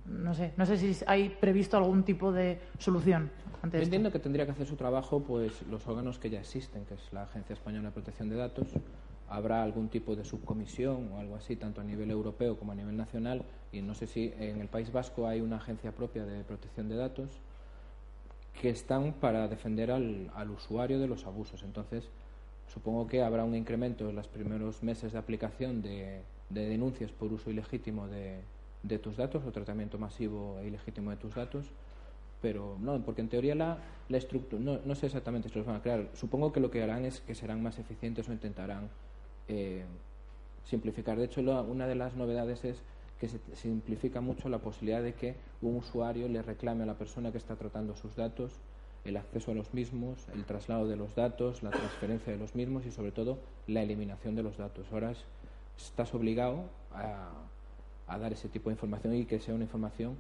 No 0.07 0.35
sé, 0.35 0.53
no 0.57 0.67
sé 0.67 0.77
si 0.77 1.05
hay 1.07 1.29
previsto 1.29 1.77
algún 1.77 2.03
tipo 2.03 2.33
de 2.33 2.59
solución. 2.79 3.31
Ante 3.63 3.83
entiendo 3.83 4.13
que 4.13 4.19
tendría 4.19 4.45
que 4.47 4.53
hacer 4.53 4.67
su 4.67 4.77
trabajo 4.77 5.21
pues 5.21 5.63
los 5.71 5.87
órganos 5.87 6.19
que 6.19 6.31
ya 6.31 6.41
existen, 6.41 6.85
que 6.85 6.95
es 6.95 7.13
la 7.13 7.25
Agencia 7.25 7.55
Española 7.55 7.89
de 7.89 7.93
Protección 7.93 8.29
de 8.29 8.37
Datos, 8.37 8.69
habrá 9.29 9.63
algún 9.63 9.89
tipo 9.89 10.17
de 10.17 10.25
subcomisión 10.25 11.13
o 11.13 11.19
algo 11.19 11.37
así, 11.37 11.57
tanto 11.57 11.81
a 11.81 11.85
nivel 11.85 12.11
europeo 12.11 12.57
como 12.59 12.73
a 12.73 12.75
nivel 12.75 12.97
nacional, 12.97 13.45
y 13.73 13.83
no 13.83 13.95
sé 13.95 14.07
si 14.07 14.33
en 14.39 14.61
el 14.61 14.69
País 14.69 14.93
Vasco 14.93 15.27
hay 15.27 15.41
una 15.41 15.57
agencia 15.57 15.93
propia 15.93 16.25
de 16.25 16.43
protección 16.45 16.89
de 16.89 16.97
datos 16.97 17.31
que 18.61 18.71
están 18.71 19.13
para 19.13 19.47
defender 19.49 19.91
al, 19.91 20.51
usuario 20.51 20.99
de 20.99 21.07
los 21.07 21.27
abusos. 21.27 21.63
Entonces, 21.63 22.09
supongo 22.73 23.07
que 23.07 23.23
habrá 23.23 23.45
un 23.45 23.55
incremento 23.55 24.09
en 24.09 24.17
los 24.17 24.27
primeros 24.27 24.83
meses 24.83 25.13
de 25.13 25.19
aplicación 25.19 25.83
de, 25.83 26.23
denuncias 26.49 27.13
por 27.13 27.33
uso 27.33 27.51
ilegítimo 27.51 28.09
de, 28.09 28.41
de, 28.83 28.99
tus 28.99 29.17
datos 29.17 29.45
o 29.45 29.53
tratamiento 29.53 29.99
masivo 29.99 30.59
e 30.61 30.69
ilegítimo 30.69 31.11
de 31.11 31.17
tus 31.17 31.35
datos. 31.35 31.67
Pero 32.41 32.77
no, 32.81 33.01
porque 33.05 33.21
en 33.21 33.29
teoría 33.29 33.55
la, 33.55 33.79
la 34.09 34.17
estructura, 34.17 34.63
no, 34.63 34.79
no 34.85 34.95
sé 34.95 35.07
exactamente 35.07 35.49
si 35.49 35.59
los 35.59 35.67
van 35.67 35.77
a 35.77 35.83
crear. 35.83 36.09
Supongo 36.15 36.53
que 36.53 36.61
lo 36.61 36.71
que 36.71 36.83
harán 36.83 37.05
es 37.05 37.21
que 37.21 37.35
serán 37.35 37.63
más 37.63 37.79
eficientes 37.79 38.29
o 38.29 38.33
intentarán 38.33 38.89
eh, 39.49 39.85
simplificar. 40.65 41.19
De 41.19 41.25
hecho, 41.25 41.41
una 41.41 41.87
de 41.87 41.95
las 41.95 42.15
novedades 42.15 42.65
es 42.65 42.83
que 43.19 43.29
se 43.29 43.41
simplifica 43.57 44.21
mucho 44.21 44.49
la 44.49 44.59
posibilidad 44.59 45.03
de 45.03 45.15
que 45.15 45.35
un 45.61 45.77
usuario 45.77 46.29
le 46.29 46.43
reclame 46.43 46.85
a 46.85 46.87
la 46.87 46.95
persona 46.95 47.33
que 47.33 47.39
está 47.39 47.57
tratando 47.57 47.97
sus 47.97 48.15
datos 48.15 48.53
el 49.05 49.17
acceso 49.17 49.53
a 49.53 49.55
los 49.55 49.73
mismos, 49.75 50.27
el 50.35 50.45
traslado 50.45 50.87
de 50.87 50.97
los 50.97 51.15
datos, 51.15 51.63
la 51.63 51.71
transferencia 51.71 52.33
de 52.33 52.39
los 52.39 52.55
mismos 52.55 52.85
y 52.87 52.91
sobre 52.91 53.13
todo 53.13 53.39
la 53.67 53.83
eliminación 53.83 54.35
de 54.35 54.43
los 54.43 54.59
datos. 54.59 54.87
Ahora 54.93 55.13
estás 55.77 56.15
obligado 56.15 56.65
a, 56.93 57.31
dar 58.17 58.33
ese 58.33 58.49
tipo 58.49 58.71
de 58.71 58.75
información 58.75 59.15
y 59.15 59.27
que 59.27 59.41
sea 59.41 59.55
una 59.55 59.65
información 59.65 60.17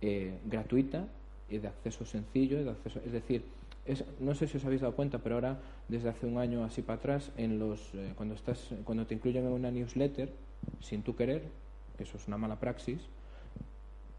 eh, 0.00 0.38
gratuita 0.46 1.06
y 1.50 1.58
de 1.58 1.68
acceso 1.68 2.06
sencillo, 2.06 2.62
de 2.64 2.70
acceso, 2.70 3.00
es 3.04 3.12
decir, 3.12 3.44
no 4.20 4.34
sé 4.34 4.48
si 4.48 4.56
os 4.56 4.64
habéis 4.64 4.80
dado 4.80 4.94
cuenta, 4.94 5.18
pero 5.18 5.36
ahora, 5.36 5.58
desde 5.88 6.08
hace 6.08 6.26
un 6.26 6.38
año 6.38 6.64
así 6.64 6.82
para 6.82 6.98
atrás, 6.98 7.30
en 7.36 7.58
los, 7.58 7.94
eh, 7.94 8.12
cuando, 8.16 8.34
estás, 8.34 8.70
cuando 8.84 9.06
te 9.06 9.14
incluyen 9.14 9.46
en 9.46 9.52
una 9.52 9.70
newsletter, 9.70 10.30
sin 10.80 11.02
tú 11.02 11.14
querer, 11.14 11.42
que 11.96 12.02
eso 12.02 12.16
es 12.16 12.26
una 12.26 12.36
mala 12.36 12.58
praxis, 12.58 13.00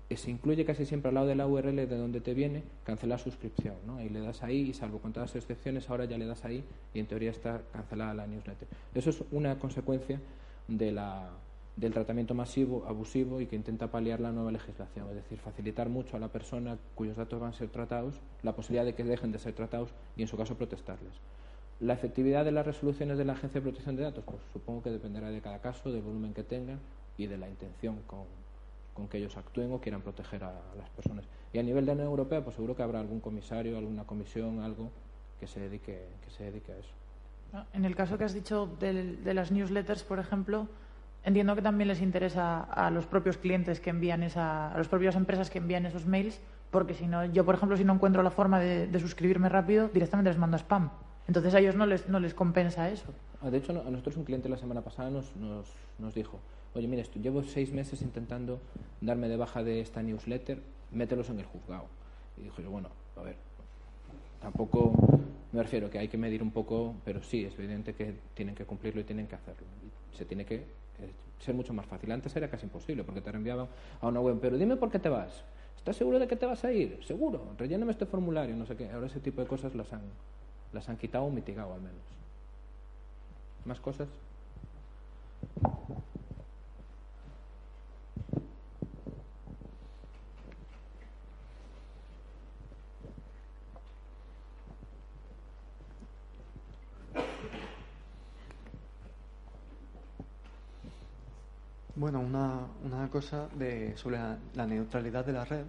eh, 0.09 0.15
se 0.15 0.31
incluye 0.31 0.63
casi 0.63 0.85
siempre 0.85 1.09
al 1.09 1.15
lado 1.15 1.27
de 1.27 1.35
la 1.35 1.47
URL 1.47 1.75
de 1.75 1.97
donde 1.97 2.21
te 2.21 2.33
viene 2.33 2.63
cancelar 2.85 3.19
suscripción. 3.19 3.75
¿no? 3.85 4.01
Y 4.01 4.09
le 4.09 4.21
das 4.21 4.41
ahí, 4.41 4.69
y 4.69 4.73
salvo 4.73 4.99
con 4.99 5.11
todas 5.11 5.29
las 5.29 5.43
excepciones, 5.43 5.89
ahora 5.89 6.05
ya 6.05 6.17
le 6.17 6.25
das 6.25 6.45
ahí 6.45 6.63
y 6.93 6.99
en 6.99 7.07
teoría 7.07 7.31
está 7.31 7.61
cancelada 7.73 8.13
la 8.13 8.27
newsletter. 8.27 8.67
Eso 8.95 9.09
es 9.09 9.21
una 9.31 9.59
consecuencia 9.59 10.21
de 10.69 10.93
la, 10.93 11.29
del 11.77 11.93
tratamiento 11.93 12.33
masivo, 12.33 12.85
abusivo 12.87 13.39
y 13.39 13.45
que 13.45 13.55
intenta 13.55 13.91
paliar 13.91 14.19
la 14.19 14.31
nueva 14.31 14.51
legislación, 14.51 15.07
es 15.09 15.15
decir, 15.15 15.37
facilitar 15.37 15.89
mucho 15.89 16.17
a 16.17 16.19
la 16.19 16.29
persona 16.29 16.77
cuyos 16.95 17.17
datos 17.17 17.39
van 17.39 17.51
a 17.51 17.53
ser 17.53 17.69
tratados 17.69 18.19
la 18.41 18.55
posibilidad 18.55 18.83
de 18.83 18.95
que 18.95 19.03
dejen 19.03 19.31
de 19.31 19.37
ser 19.37 19.53
tratados 19.53 19.91
y, 20.15 20.23
en 20.23 20.27
su 20.27 20.35
caso, 20.35 20.55
protestarles. 20.55 21.13
La 21.79 21.93
efectividad 21.93 22.43
de 22.43 22.51
las 22.51 22.65
resoluciones 22.65 23.19
de 23.19 23.25
la 23.25 23.33
Agencia 23.33 23.61
de 23.61 23.65
Protección 23.65 23.95
de 23.95 24.03
Datos, 24.03 24.23
pues 24.25 24.39
supongo 24.51 24.81
que 24.81 24.89
dependerá 24.89 25.29
de 25.29 25.39
cada 25.39 25.59
caso, 25.61 25.91
del 25.91 26.01
volumen 26.01 26.33
que 26.33 26.43
tengan 26.43 26.79
y 27.15 27.27
de 27.27 27.37
la 27.37 27.47
intención 27.47 27.99
con, 28.07 28.25
con 28.95 29.07
que 29.07 29.19
ellos 29.19 29.37
actúen 29.37 29.71
o 29.71 29.79
quieran 29.79 30.01
proteger 30.01 30.43
a, 30.43 30.59
las 30.75 30.89
personas. 30.89 31.25
Y 31.53 31.59
a 31.59 31.63
nivel 31.63 31.85
de 31.85 31.91
la 31.91 31.93
Unión 31.93 32.07
Europea, 32.07 32.43
pues 32.43 32.55
seguro 32.55 32.75
que 32.75 32.81
habrá 32.81 32.99
algún 32.99 33.19
comisario, 33.19 33.77
alguna 33.77 34.05
comisión, 34.05 34.61
algo 34.61 34.89
que 35.39 35.45
se 35.45 35.59
dedique, 35.59 36.07
que 36.25 36.31
se 36.31 36.45
dedique 36.45 36.71
a 36.71 36.77
eso. 36.77 36.89
En 37.73 37.85
el 37.85 37.95
caso 37.95 38.17
que 38.17 38.23
has 38.23 38.33
dicho 38.33 38.65
de 38.79 39.33
las 39.35 39.51
newsletters, 39.51 40.03
por 40.03 40.17
ejemplo, 40.17 40.67
Entiendo 41.27 41.55
que 41.55 41.61
también 41.61 41.89
les 41.89 42.01
interesa 42.01 42.61
a 42.61 42.89
los 42.89 43.05
propios 43.05 43.35
clientes 43.35 43.81
que 43.81 43.89
envían 43.89 44.23
esa, 44.23 44.71
a 44.71 44.77
las 44.77 44.87
propias 44.87 45.13
empresas 45.17 45.49
que 45.49 45.57
envían 45.57 45.85
esos 45.85 46.05
mails, 46.05 46.39
porque 46.71 46.93
si 46.93 47.05
no, 47.05 47.25
yo 47.25 47.43
por 47.43 47.55
ejemplo, 47.55 47.75
si 47.75 47.83
no 47.83 47.93
encuentro 47.93 48.23
la 48.23 48.31
forma 48.31 48.61
de, 48.61 48.97
suscribirme 48.97 49.49
rápido, 49.49 49.89
directamente 49.89 50.29
les 50.29 50.39
mando 50.39 50.55
spam. 50.55 50.89
Entonces 51.27 51.53
a 51.53 51.59
ellos 51.59 51.75
no 51.75 51.85
les, 51.85 52.07
no 52.07 52.21
les 52.21 52.33
compensa 52.33 52.89
eso. 52.89 53.13
Ah, 53.41 53.49
de 53.49 53.57
hecho, 53.57 53.73
a 53.73 53.91
nosotros 53.91 54.15
un 54.15 54.23
cliente 54.23 54.47
la 54.47 54.55
semana 54.55 54.79
pasada 54.79 55.09
nos, 55.09 55.35
nos, 55.35 55.67
nos 55.99 56.15
dijo, 56.15 56.39
oye, 56.73 56.87
mire, 56.87 57.03
llevo 57.21 57.43
seis 57.43 57.73
meses 57.73 58.01
intentando 58.01 58.61
darme 59.01 59.27
de 59.27 59.35
baja 59.35 59.63
de 59.63 59.81
esta 59.81 60.01
newsletter, 60.01 60.61
mételos 60.93 61.29
en 61.29 61.39
el 61.39 61.45
juzgado. 61.45 61.87
Y 62.37 62.43
dijo 62.43 62.61
yo, 62.61 62.71
bueno, 62.71 62.87
a 63.17 63.23
ver, 63.23 63.35
tampoco 64.39 64.93
me 65.51 65.61
refiero 65.61 65.89
que 65.89 65.99
hay 65.99 66.07
que 66.07 66.17
medir 66.17 66.41
un 66.41 66.51
poco, 66.51 66.95
pero 67.03 67.21
sí, 67.21 67.43
es 67.43 67.53
evidente 67.59 67.93
que 67.93 68.15
tienen 68.33 68.55
que 68.55 68.63
cumplirlo 68.63 69.01
y 69.01 69.03
tienen 69.03 69.27
que 69.27 69.35
hacerlo. 69.35 69.67
Se 70.13 70.23
tiene 70.23 70.45
que 70.45 70.86
ser 71.39 71.53
mucho 71.55 71.73
más 71.73 71.85
fácil. 71.85 72.11
Antes 72.11 72.35
era 72.35 72.49
casi 72.49 72.65
imposible 72.65 73.03
porque 73.03 73.21
te 73.21 73.31
reenviaban 73.31 73.67
a 74.01 74.07
una 74.07 74.19
web, 74.19 74.37
pero 74.41 74.57
dime 74.57 74.75
por 74.75 74.91
qué 74.91 74.99
te 74.99 75.09
vas. 75.09 75.43
¿Estás 75.77 75.95
seguro 75.95 76.19
de 76.19 76.27
que 76.27 76.35
te 76.35 76.45
vas 76.45 76.63
a 76.65 76.71
ir? 76.71 76.99
Seguro. 77.05 77.53
Relléname 77.57 77.91
este 77.91 78.05
formulario, 78.05 78.55
no 78.55 78.65
sé 78.65 78.75
qué. 78.75 78.89
Ahora 78.91 79.07
ese 79.07 79.19
tipo 79.19 79.41
de 79.41 79.47
cosas 79.47 79.73
las 79.75 79.91
han, 79.93 80.01
las 80.73 80.89
han 80.89 80.97
quitado 80.97 81.25
o 81.25 81.29
mitigado 81.29 81.73
al 81.73 81.81
menos. 81.81 82.01
¿Más 83.65 83.79
cosas? 83.79 84.07
Bueno, 101.99 102.21
cosa 103.09 103.47
de, 103.57 103.95
sobre 103.97 104.17
la, 104.53 104.65
neutralidad 104.65 105.25
de 105.25 105.33
la 105.33 105.45
red. 105.45 105.65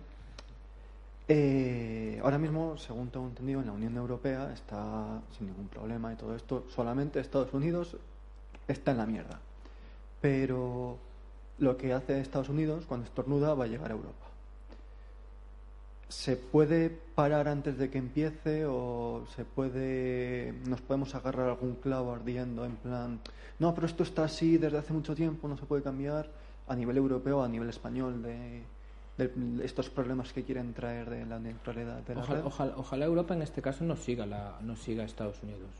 Eh, 1.26 2.20
ahora 2.22 2.38
mismo, 2.38 2.76
según 2.78 3.10
tengo 3.10 3.26
entendido, 3.26 3.60
en 3.60 3.66
la 3.66 3.72
Unión 3.72 3.96
Europea 3.96 4.52
está 4.52 5.20
sin 5.36 5.48
ningún 5.48 5.68
problema 5.68 6.12
y 6.12 6.16
todo 6.16 6.34
esto. 6.34 6.64
Solamente 6.74 7.20
Estados 7.20 7.52
Unidos 7.52 7.96
está 8.66 8.92
en 8.92 8.96
la 8.98 9.06
mierda. 9.06 9.40
Pero 10.20 10.98
lo 11.58 11.76
que 11.76 11.92
hace 11.92 12.20
Estados 12.20 12.48
Unidos 12.48 12.84
cuando 12.86 13.06
estornuda 13.06 13.54
va 13.54 13.64
a 13.64 13.68
llegar 13.68 13.90
a 13.90 13.94
Europa. 13.94 14.26
¿Se 16.08 16.36
puede 16.36 16.88
parar 16.88 17.48
antes 17.48 17.76
de 17.76 17.90
que 17.90 17.98
empiece 17.98 18.64
o 18.66 19.26
se 19.36 19.44
puede 19.44 20.54
nos 20.66 20.80
podemos 20.80 21.14
agarrar 21.14 21.50
algún 21.50 21.74
clavo 21.74 22.14
ardiendo 22.14 22.64
en 22.64 22.76
plan 22.76 23.20
no, 23.58 23.74
pero 23.74 23.86
esto 23.86 24.02
está 24.02 24.24
así 24.24 24.56
desde 24.56 24.78
hace 24.78 24.92
mucho 24.92 25.14
tiempo, 25.14 25.48
no 25.48 25.56
se 25.56 25.66
puede 25.66 25.82
cambiar 25.82 26.30
a 26.68 26.74
nivel 26.76 26.96
europeo, 26.96 27.42
a 27.42 27.48
nivel 27.48 27.68
español 27.68 28.22
de, 28.22 28.62
estos 29.64 29.90
problemas 29.90 30.32
que 30.32 30.44
quieren 30.44 30.72
traer 30.74 31.10
de 31.10 31.26
la 31.26 31.40
neutralidad 31.40 32.02
de 32.02 32.14
la 32.14 32.20
ojalá, 32.44 32.74
Ojalá, 32.76 33.04
Europa 33.04 33.34
en 33.34 33.42
este 33.42 33.60
caso 33.60 33.84
no 33.84 33.96
siga 33.96 34.26
la 34.26 34.58
no 34.60 34.76
siga 34.76 35.02
Estados 35.02 35.42
Unidos, 35.42 35.70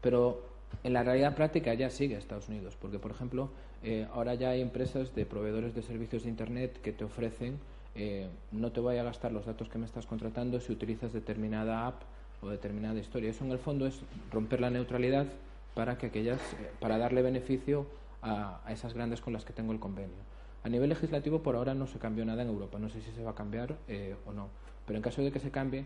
pero 0.00 0.42
en 0.84 0.92
la 0.92 1.02
realidad 1.02 1.34
práctica 1.34 1.74
ya 1.74 1.90
sigue 1.90 2.16
Estados 2.16 2.48
Unidos, 2.48 2.76
porque 2.80 3.00
por 3.00 3.10
ejemplo 3.10 3.50
eh, 3.82 4.06
ahora 4.12 4.34
ya 4.34 4.50
hay 4.50 4.60
empresas 4.60 5.12
de 5.14 5.26
proveedores 5.26 5.74
de 5.74 5.82
servicios 5.82 6.22
de 6.22 6.28
internet 6.28 6.80
que 6.82 6.92
te 6.92 7.04
ofrecen 7.04 7.58
eh, 7.94 8.28
no 8.50 8.72
te 8.72 8.80
voy 8.80 8.96
a 8.96 9.04
gastar 9.04 9.32
los 9.32 9.46
datos 9.46 9.68
que 9.68 9.78
me 9.78 9.86
estás 9.86 10.06
contratando 10.06 10.60
si 10.60 10.72
utilizas 10.72 11.12
determinada 11.12 11.86
app 11.86 12.02
o 12.42 12.48
determinada 12.48 12.98
historia. 12.98 13.30
Eso 13.30 13.44
en 13.44 13.52
el 13.52 13.58
fondo 13.58 13.86
es 13.86 14.00
romper 14.32 14.60
la 14.60 14.70
neutralidad 14.70 15.26
para 15.74 15.96
que 15.96 16.06
aquellas 16.06 16.40
eh, 16.54 16.70
para 16.80 16.98
darle 16.98 17.22
beneficio 17.22 17.86
a, 18.22 18.60
esas 18.68 18.94
grandes 18.94 19.20
con 19.20 19.32
las 19.32 19.44
que 19.44 19.52
tengo 19.52 19.72
el 19.72 19.78
convenio. 19.78 20.16
A 20.64 20.70
nivel 20.70 20.88
legislativo 20.88 21.42
por 21.42 21.56
ahora 21.56 21.74
no 21.74 21.86
se 21.86 21.98
cambió 21.98 22.24
nada 22.24 22.40
en 22.40 22.48
Europa, 22.48 22.78
no 22.78 22.88
sé 22.88 23.02
si 23.02 23.10
se 23.12 23.22
va 23.22 23.32
a 23.32 23.34
cambiar 23.34 23.76
eh, 23.86 24.16
o 24.24 24.32
no, 24.32 24.48
pero 24.86 24.96
en 24.96 25.02
caso 25.02 25.20
de 25.20 25.30
que 25.30 25.38
se 25.38 25.50
cambie, 25.50 25.84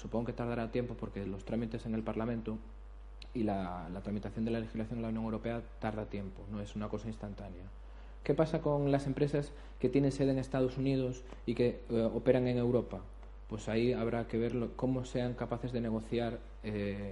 supongo 0.00 0.26
que 0.26 0.32
tardará 0.32 0.70
tiempo 0.70 0.94
porque 0.94 1.26
los 1.26 1.44
trámites 1.44 1.84
en 1.84 1.94
el 1.94 2.04
Parlamento 2.04 2.56
y 3.34 3.42
la, 3.42 3.88
tramitación 4.04 4.44
de 4.44 4.52
la 4.52 4.60
legislación 4.60 4.98
en 4.98 5.02
la 5.02 5.08
Unión 5.08 5.24
Europea 5.24 5.62
tarda 5.80 6.06
tiempo, 6.06 6.42
no 6.52 6.60
es 6.60 6.76
una 6.76 6.88
cosa 6.88 7.08
instantánea. 7.08 7.64
¿Qué 8.22 8.34
pasa 8.34 8.62
con 8.62 8.92
las 8.92 9.08
empresas 9.08 9.50
que 9.80 9.88
tienen 9.88 10.12
sede 10.12 10.30
en 10.30 10.38
Estados 10.38 10.78
Unidos 10.78 11.24
y 11.44 11.56
que 11.56 11.80
eh, 11.90 12.08
operan 12.14 12.46
en 12.46 12.58
Europa? 12.58 13.00
Pues 13.48 13.68
ahí 13.68 13.94
habrá 13.94 14.28
que 14.28 14.38
ver 14.38 14.54
cómo 14.76 15.04
sean 15.04 15.34
capaces 15.34 15.72
de 15.72 15.80
negociar 15.80 16.38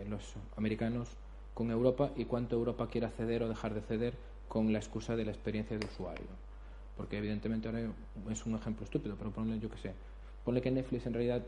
los 0.08 0.34
americanos 0.56 1.08
con 1.52 1.70
Europa 1.70 2.10
y 2.16 2.24
cuánto 2.24 2.56
Europa 2.56 2.88
quiera 2.88 3.10
ceder 3.10 3.42
o 3.42 3.48
dejar 3.48 3.74
de 3.74 3.82
ceder 3.82 4.14
con 4.48 4.72
la 4.72 4.78
excusa 4.78 5.14
de 5.14 5.26
la 5.26 5.32
experiencia 5.32 5.76
de 5.76 5.84
usuario. 5.84 6.51
Porque 6.96 7.18
evidentemente 7.18 7.68
ahora 7.68 7.90
es 8.30 8.46
un 8.46 8.54
ejemplo 8.54 8.84
estúpido, 8.84 9.16
pero 9.16 9.30
ponle, 9.30 9.58
yo 9.58 9.70
que 9.70 9.78
sé, 9.78 9.94
ponle 10.44 10.60
que 10.60 10.70
Netflix 10.70 11.06
en 11.06 11.14
realidad 11.14 11.42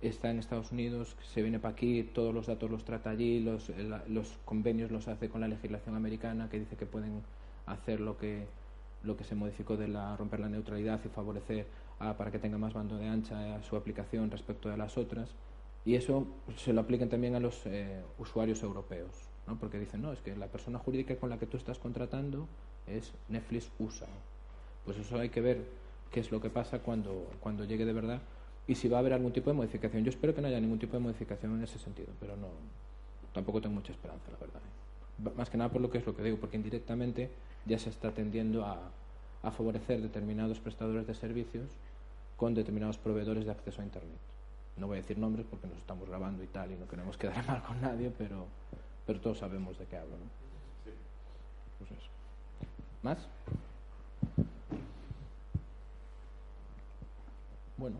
está 0.00 0.30
en 0.30 0.38
Estados 0.38 0.72
Unidos, 0.72 1.16
se 1.22 1.42
viene 1.42 1.58
para 1.58 1.72
aquí, 1.72 2.02
todos 2.02 2.34
los 2.34 2.46
datos 2.46 2.70
los 2.70 2.84
trata 2.84 3.10
allí, 3.10 3.40
los, 3.40 3.70
los 4.08 4.38
convenios 4.44 4.90
los 4.90 5.08
hace 5.08 5.28
con 5.28 5.40
la 5.40 5.48
legislación 5.48 5.94
americana 5.94 6.48
que 6.48 6.58
dice 6.58 6.76
que 6.76 6.86
pueden 6.86 7.22
hacer 7.66 8.00
lo 8.00 8.16
que 8.18 8.46
se 9.22 9.34
modificó 9.34 9.76
de 9.76 9.88
la 9.88 10.16
romper 10.16 10.40
la 10.40 10.48
neutralidad 10.48 11.00
y 11.04 11.08
favorecer 11.08 11.66
para 11.98 12.30
que 12.30 12.38
tenga 12.38 12.56
más 12.56 12.72
bando 12.72 12.96
de 12.96 13.08
ancha 13.08 13.56
a 13.56 13.62
su 13.62 13.76
aplicación 13.76 14.30
respecto 14.30 14.70
de 14.70 14.78
las 14.78 14.96
otras 14.96 15.34
y 15.84 15.94
eso 15.94 16.26
se 16.56 16.72
lo 16.72 16.80
aplican 16.80 17.08
también 17.08 17.34
a 17.34 17.40
los 17.40 17.64
eh, 17.66 18.02
usuarios 18.18 18.62
europeos, 18.62 19.10
¿no? 19.46 19.58
porque 19.58 19.78
dicen, 19.78 20.02
no, 20.02 20.12
es 20.12 20.20
que 20.20 20.36
la 20.36 20.48
persona 20.48 20.78
jurídica 20.78 21.16
con 21.16 21.30
la 21.30 21.38
que 21.38 21.46
tú 21.46 21.56
estás 21.56 21.78
contratando 21.78 22.48
es 22.86 23.12
Netflix 23.28 23.70
USA. 23.78 24.08
Pues 24.90 25.06
eso 25.06 25.20
hay 25.20 25.28
que 25.28 25.40
ver 25.40 25.64
qué 26.10 26.18
es 26.18 26.32
lo 26.32 26.40
que 26.40 26.50
pasa 26.50 26.80
cuando, 26.80 27.30
cuando 27.38 27.64
llegue 27.64 27.84
de 27.84 27.92
verdad 27.92 28.20
y 28.66 28.74
si 28.74 28.88
va 28.88 28.96
a 28.96 29.00
haber 29.00 29.12
algún 29.12 29.32
tipo 29.32 29.48
de 29.48 29.54
modificación. 29.54 30.02
Yo 30.02 30.10
espero 30.10 30.34
que 30.34 30.40
no 30.40 30.48
haya 30.48 30.58
ningún 30.58 30.80
tipo 30.80 30.94
de 30.94 30.98
modificación 30.98 31.56
en 31.56 31.62
ese 31.62 31.78
sentido, 31.78 32.08
pero 32.18 32.36
no 32.36 32.48
tampoco 33.32 33.60
tengo 33.60 33.76
mucha 33.76 33.92
esperanza, 33.92 34.24
la 34.32 34.38
verdad. 34.38 34.60
¿eh? 34.60 35.30
Más 35.36 35.48
que 35.48 35.58
nada 35.58 35.70
por 35.70 35.80
lo 35.80 35.90
que 35.90 35.98
es 35.98 36.06
lo 36.06 36.16
que 36.16 36.24
digo, 36.24 36.38
porque 36.38 36.56
indirectamente 36.56 37.30
ya 37.66 37.78
se 37.78 37.88
está 37.88 38.10
tendiendo 38.10 38.64
a, 38.64 38.90
a 39.44 39.50
favorecer 39.52 40.02
determinados 40.02 40.58
prestadores 40.58 41.06
de 41.06 41.14
servicios 41.14 41.70
con 42.36 42.54
determinados 42.54 42.98
proveedores 42.98 43.44
de 43.44 43.52
acceso 43.52 43.80
a 43.80 43.84
Internet 43.84 44.18
no 44.76 44.86
voy 44.86 44.96
a 44.96 45.02
decir 45.02 45.18
nombres 45.18 45.46
porque 45.48 45.66
nos 45.66 45.76
estamos 45.76 46.08
grabando 46.08 46.42
y 46.42 46.46
tal 46.46 46.72
y 46.72 46.74
no 46.74 46.88
queremos 46.88 47.16
quedar 47.18 47.46
mal 47.46 47.62
con 47.62 47.80
nadie, 47.80 48.10
pero, 48.16 48.46
pero 49.06 49.20
todos 49.20 49.38
sabemos 49.38 49.78
de 49.78 49.86
qué 49.86 49.96
hablo. 49.96 50.16
¿no? 50.16 50.24
Pues 51.78 51.92
eso. 51.92 52.10
¿Más? 53.02 53.18
Bueno, 57.80 57.96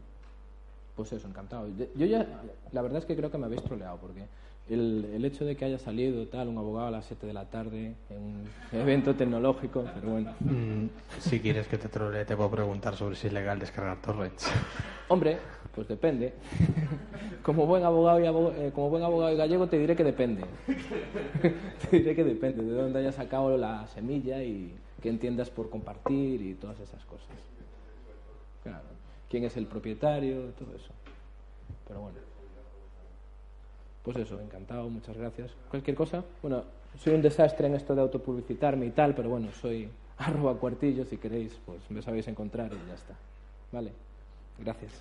pues 0.95 1.11
eso, 1.15 1.27
encantado. 1.27 1.67
Yo 1.97 2.05
ya, 2.05 2.27
la 2.73 2.83
verdad 2.83 2.99
es 2.99 3.07
que 3.07 3.17
creo 3.17 3.31
que 3.31 3.39
me 3.39 3.47
habéis 3.47 3.63
troleado 3.63 3.97
porque 3.97 4.27
el, 4.69 5.09
el, 5.15 5.25
hecho 5.25 5.47
de 5.47 5.57
que 5.57 5.65
haya 5.65 5.79
salido 5.79 6.27
tal 6.29 6.49
un 6.49 6.59
abogado 6.59 6.89
a 6.89 6.91
las 6.91 7.07
7 7.07 7.27
de 7.27 7.33
la 7.33 7.47
tarde 7.47 7.95
en 8.11 8.23
un 8.23 8.49
evento 8.79 9.17
tecnológico, 9.17 9.87
pero 9.95 10.11
bueno. 10.11 10.35
Mm, 10.41 10.89
si 11.19 11.41
quieres 11.41 11.67
que 11.67 11.79
te 11.79 11.89
trolee, 11.89 12.27
te 12.27 12.37
puedo 12.37 12.51
preguntar 12.51 12.95
sobre 12.95 13.17
si 13.17 13.29
es 13.29 13.33
legal 13.33 13.59
descargar 13.59 14.03
torrents. 14.03 14.53
Hombre, 15.09 15.39
pues 15.75 15.89
depende. 15.89 16.35
como 17.43 17.65
buen 17.65 17.83
abogado 17.83 18.21
y 18.21 18.27
eh, 18.27 18.71
como 18.75 18.91
buen 18.91 19.03
abogado 19.03 19.33
y 19.33 19.39
gallego 19.39 19.67
te 19.67 19.79
diré 19.79 19.97
que 19.97 20.05
depende. 20.05 20.45
te 21.91 21.97
diré 21.97 22.15
que 22.15 22.25
depende 22.25 22.63
de 22.63 22.73
dónde 22.75 22.99
hayas 22.99 23.15
sacado 23.15 23.57
la 23.57 23.87
semilla 23.87 24.43
y 24.43 24.77
qué 25.01 25.09
entiendas 25.09 25.49
por 25.49 25.71
compartir 25.71 26.43
y 26.43 26.53
todas 26.53 26.79
esas 26.81 27.03
cosas. 27.07 27.29
Claro. 28.63 29.00
Quién 29.31 29.45
es 29.45 29.57
el 29.57 29.67
propietario, 29.67 30.51
todo 30.59 30.75
eso. 30.75 30.93
Pero 31.87 32.01
bueno. 32.01 32.19
Pues 34.03 34.17
eso, 34.17 34.41
encantado, 34.41 34.89
muchas 34.89 35.17
gracias. 35.17 35.53
Cualquier 35.71 35.97
cosa, 35.97 36.25
bueno, 36.43 36.65
soy 36.99 37.15
un 37.15 37.23
desastre 37.23 37.69
en 37.69 37.75
esto 37.75 37.95
de 37.95 38.01
autopublicitarme 38.01 38.87
y 38.87 38.91
tal, 38.91 39.15
pero 39.15 39.29
bueno, 39.29 39.53
soy 39.53 39.89
arroba 40.19 40.57
cuartillo, 40.59 41.05
si 41.05 41.17
queréis, 41.17 41.59
pues 41.65 41.79
me 41.91 42.03
sabéis 42.03 42.27
encontrar 42.29 42.73
y 42.73 42.89
ya 42.89 42.95
está. 42.95 43.15
Vale, 43.71 43.93
gracias. 44.59 45.01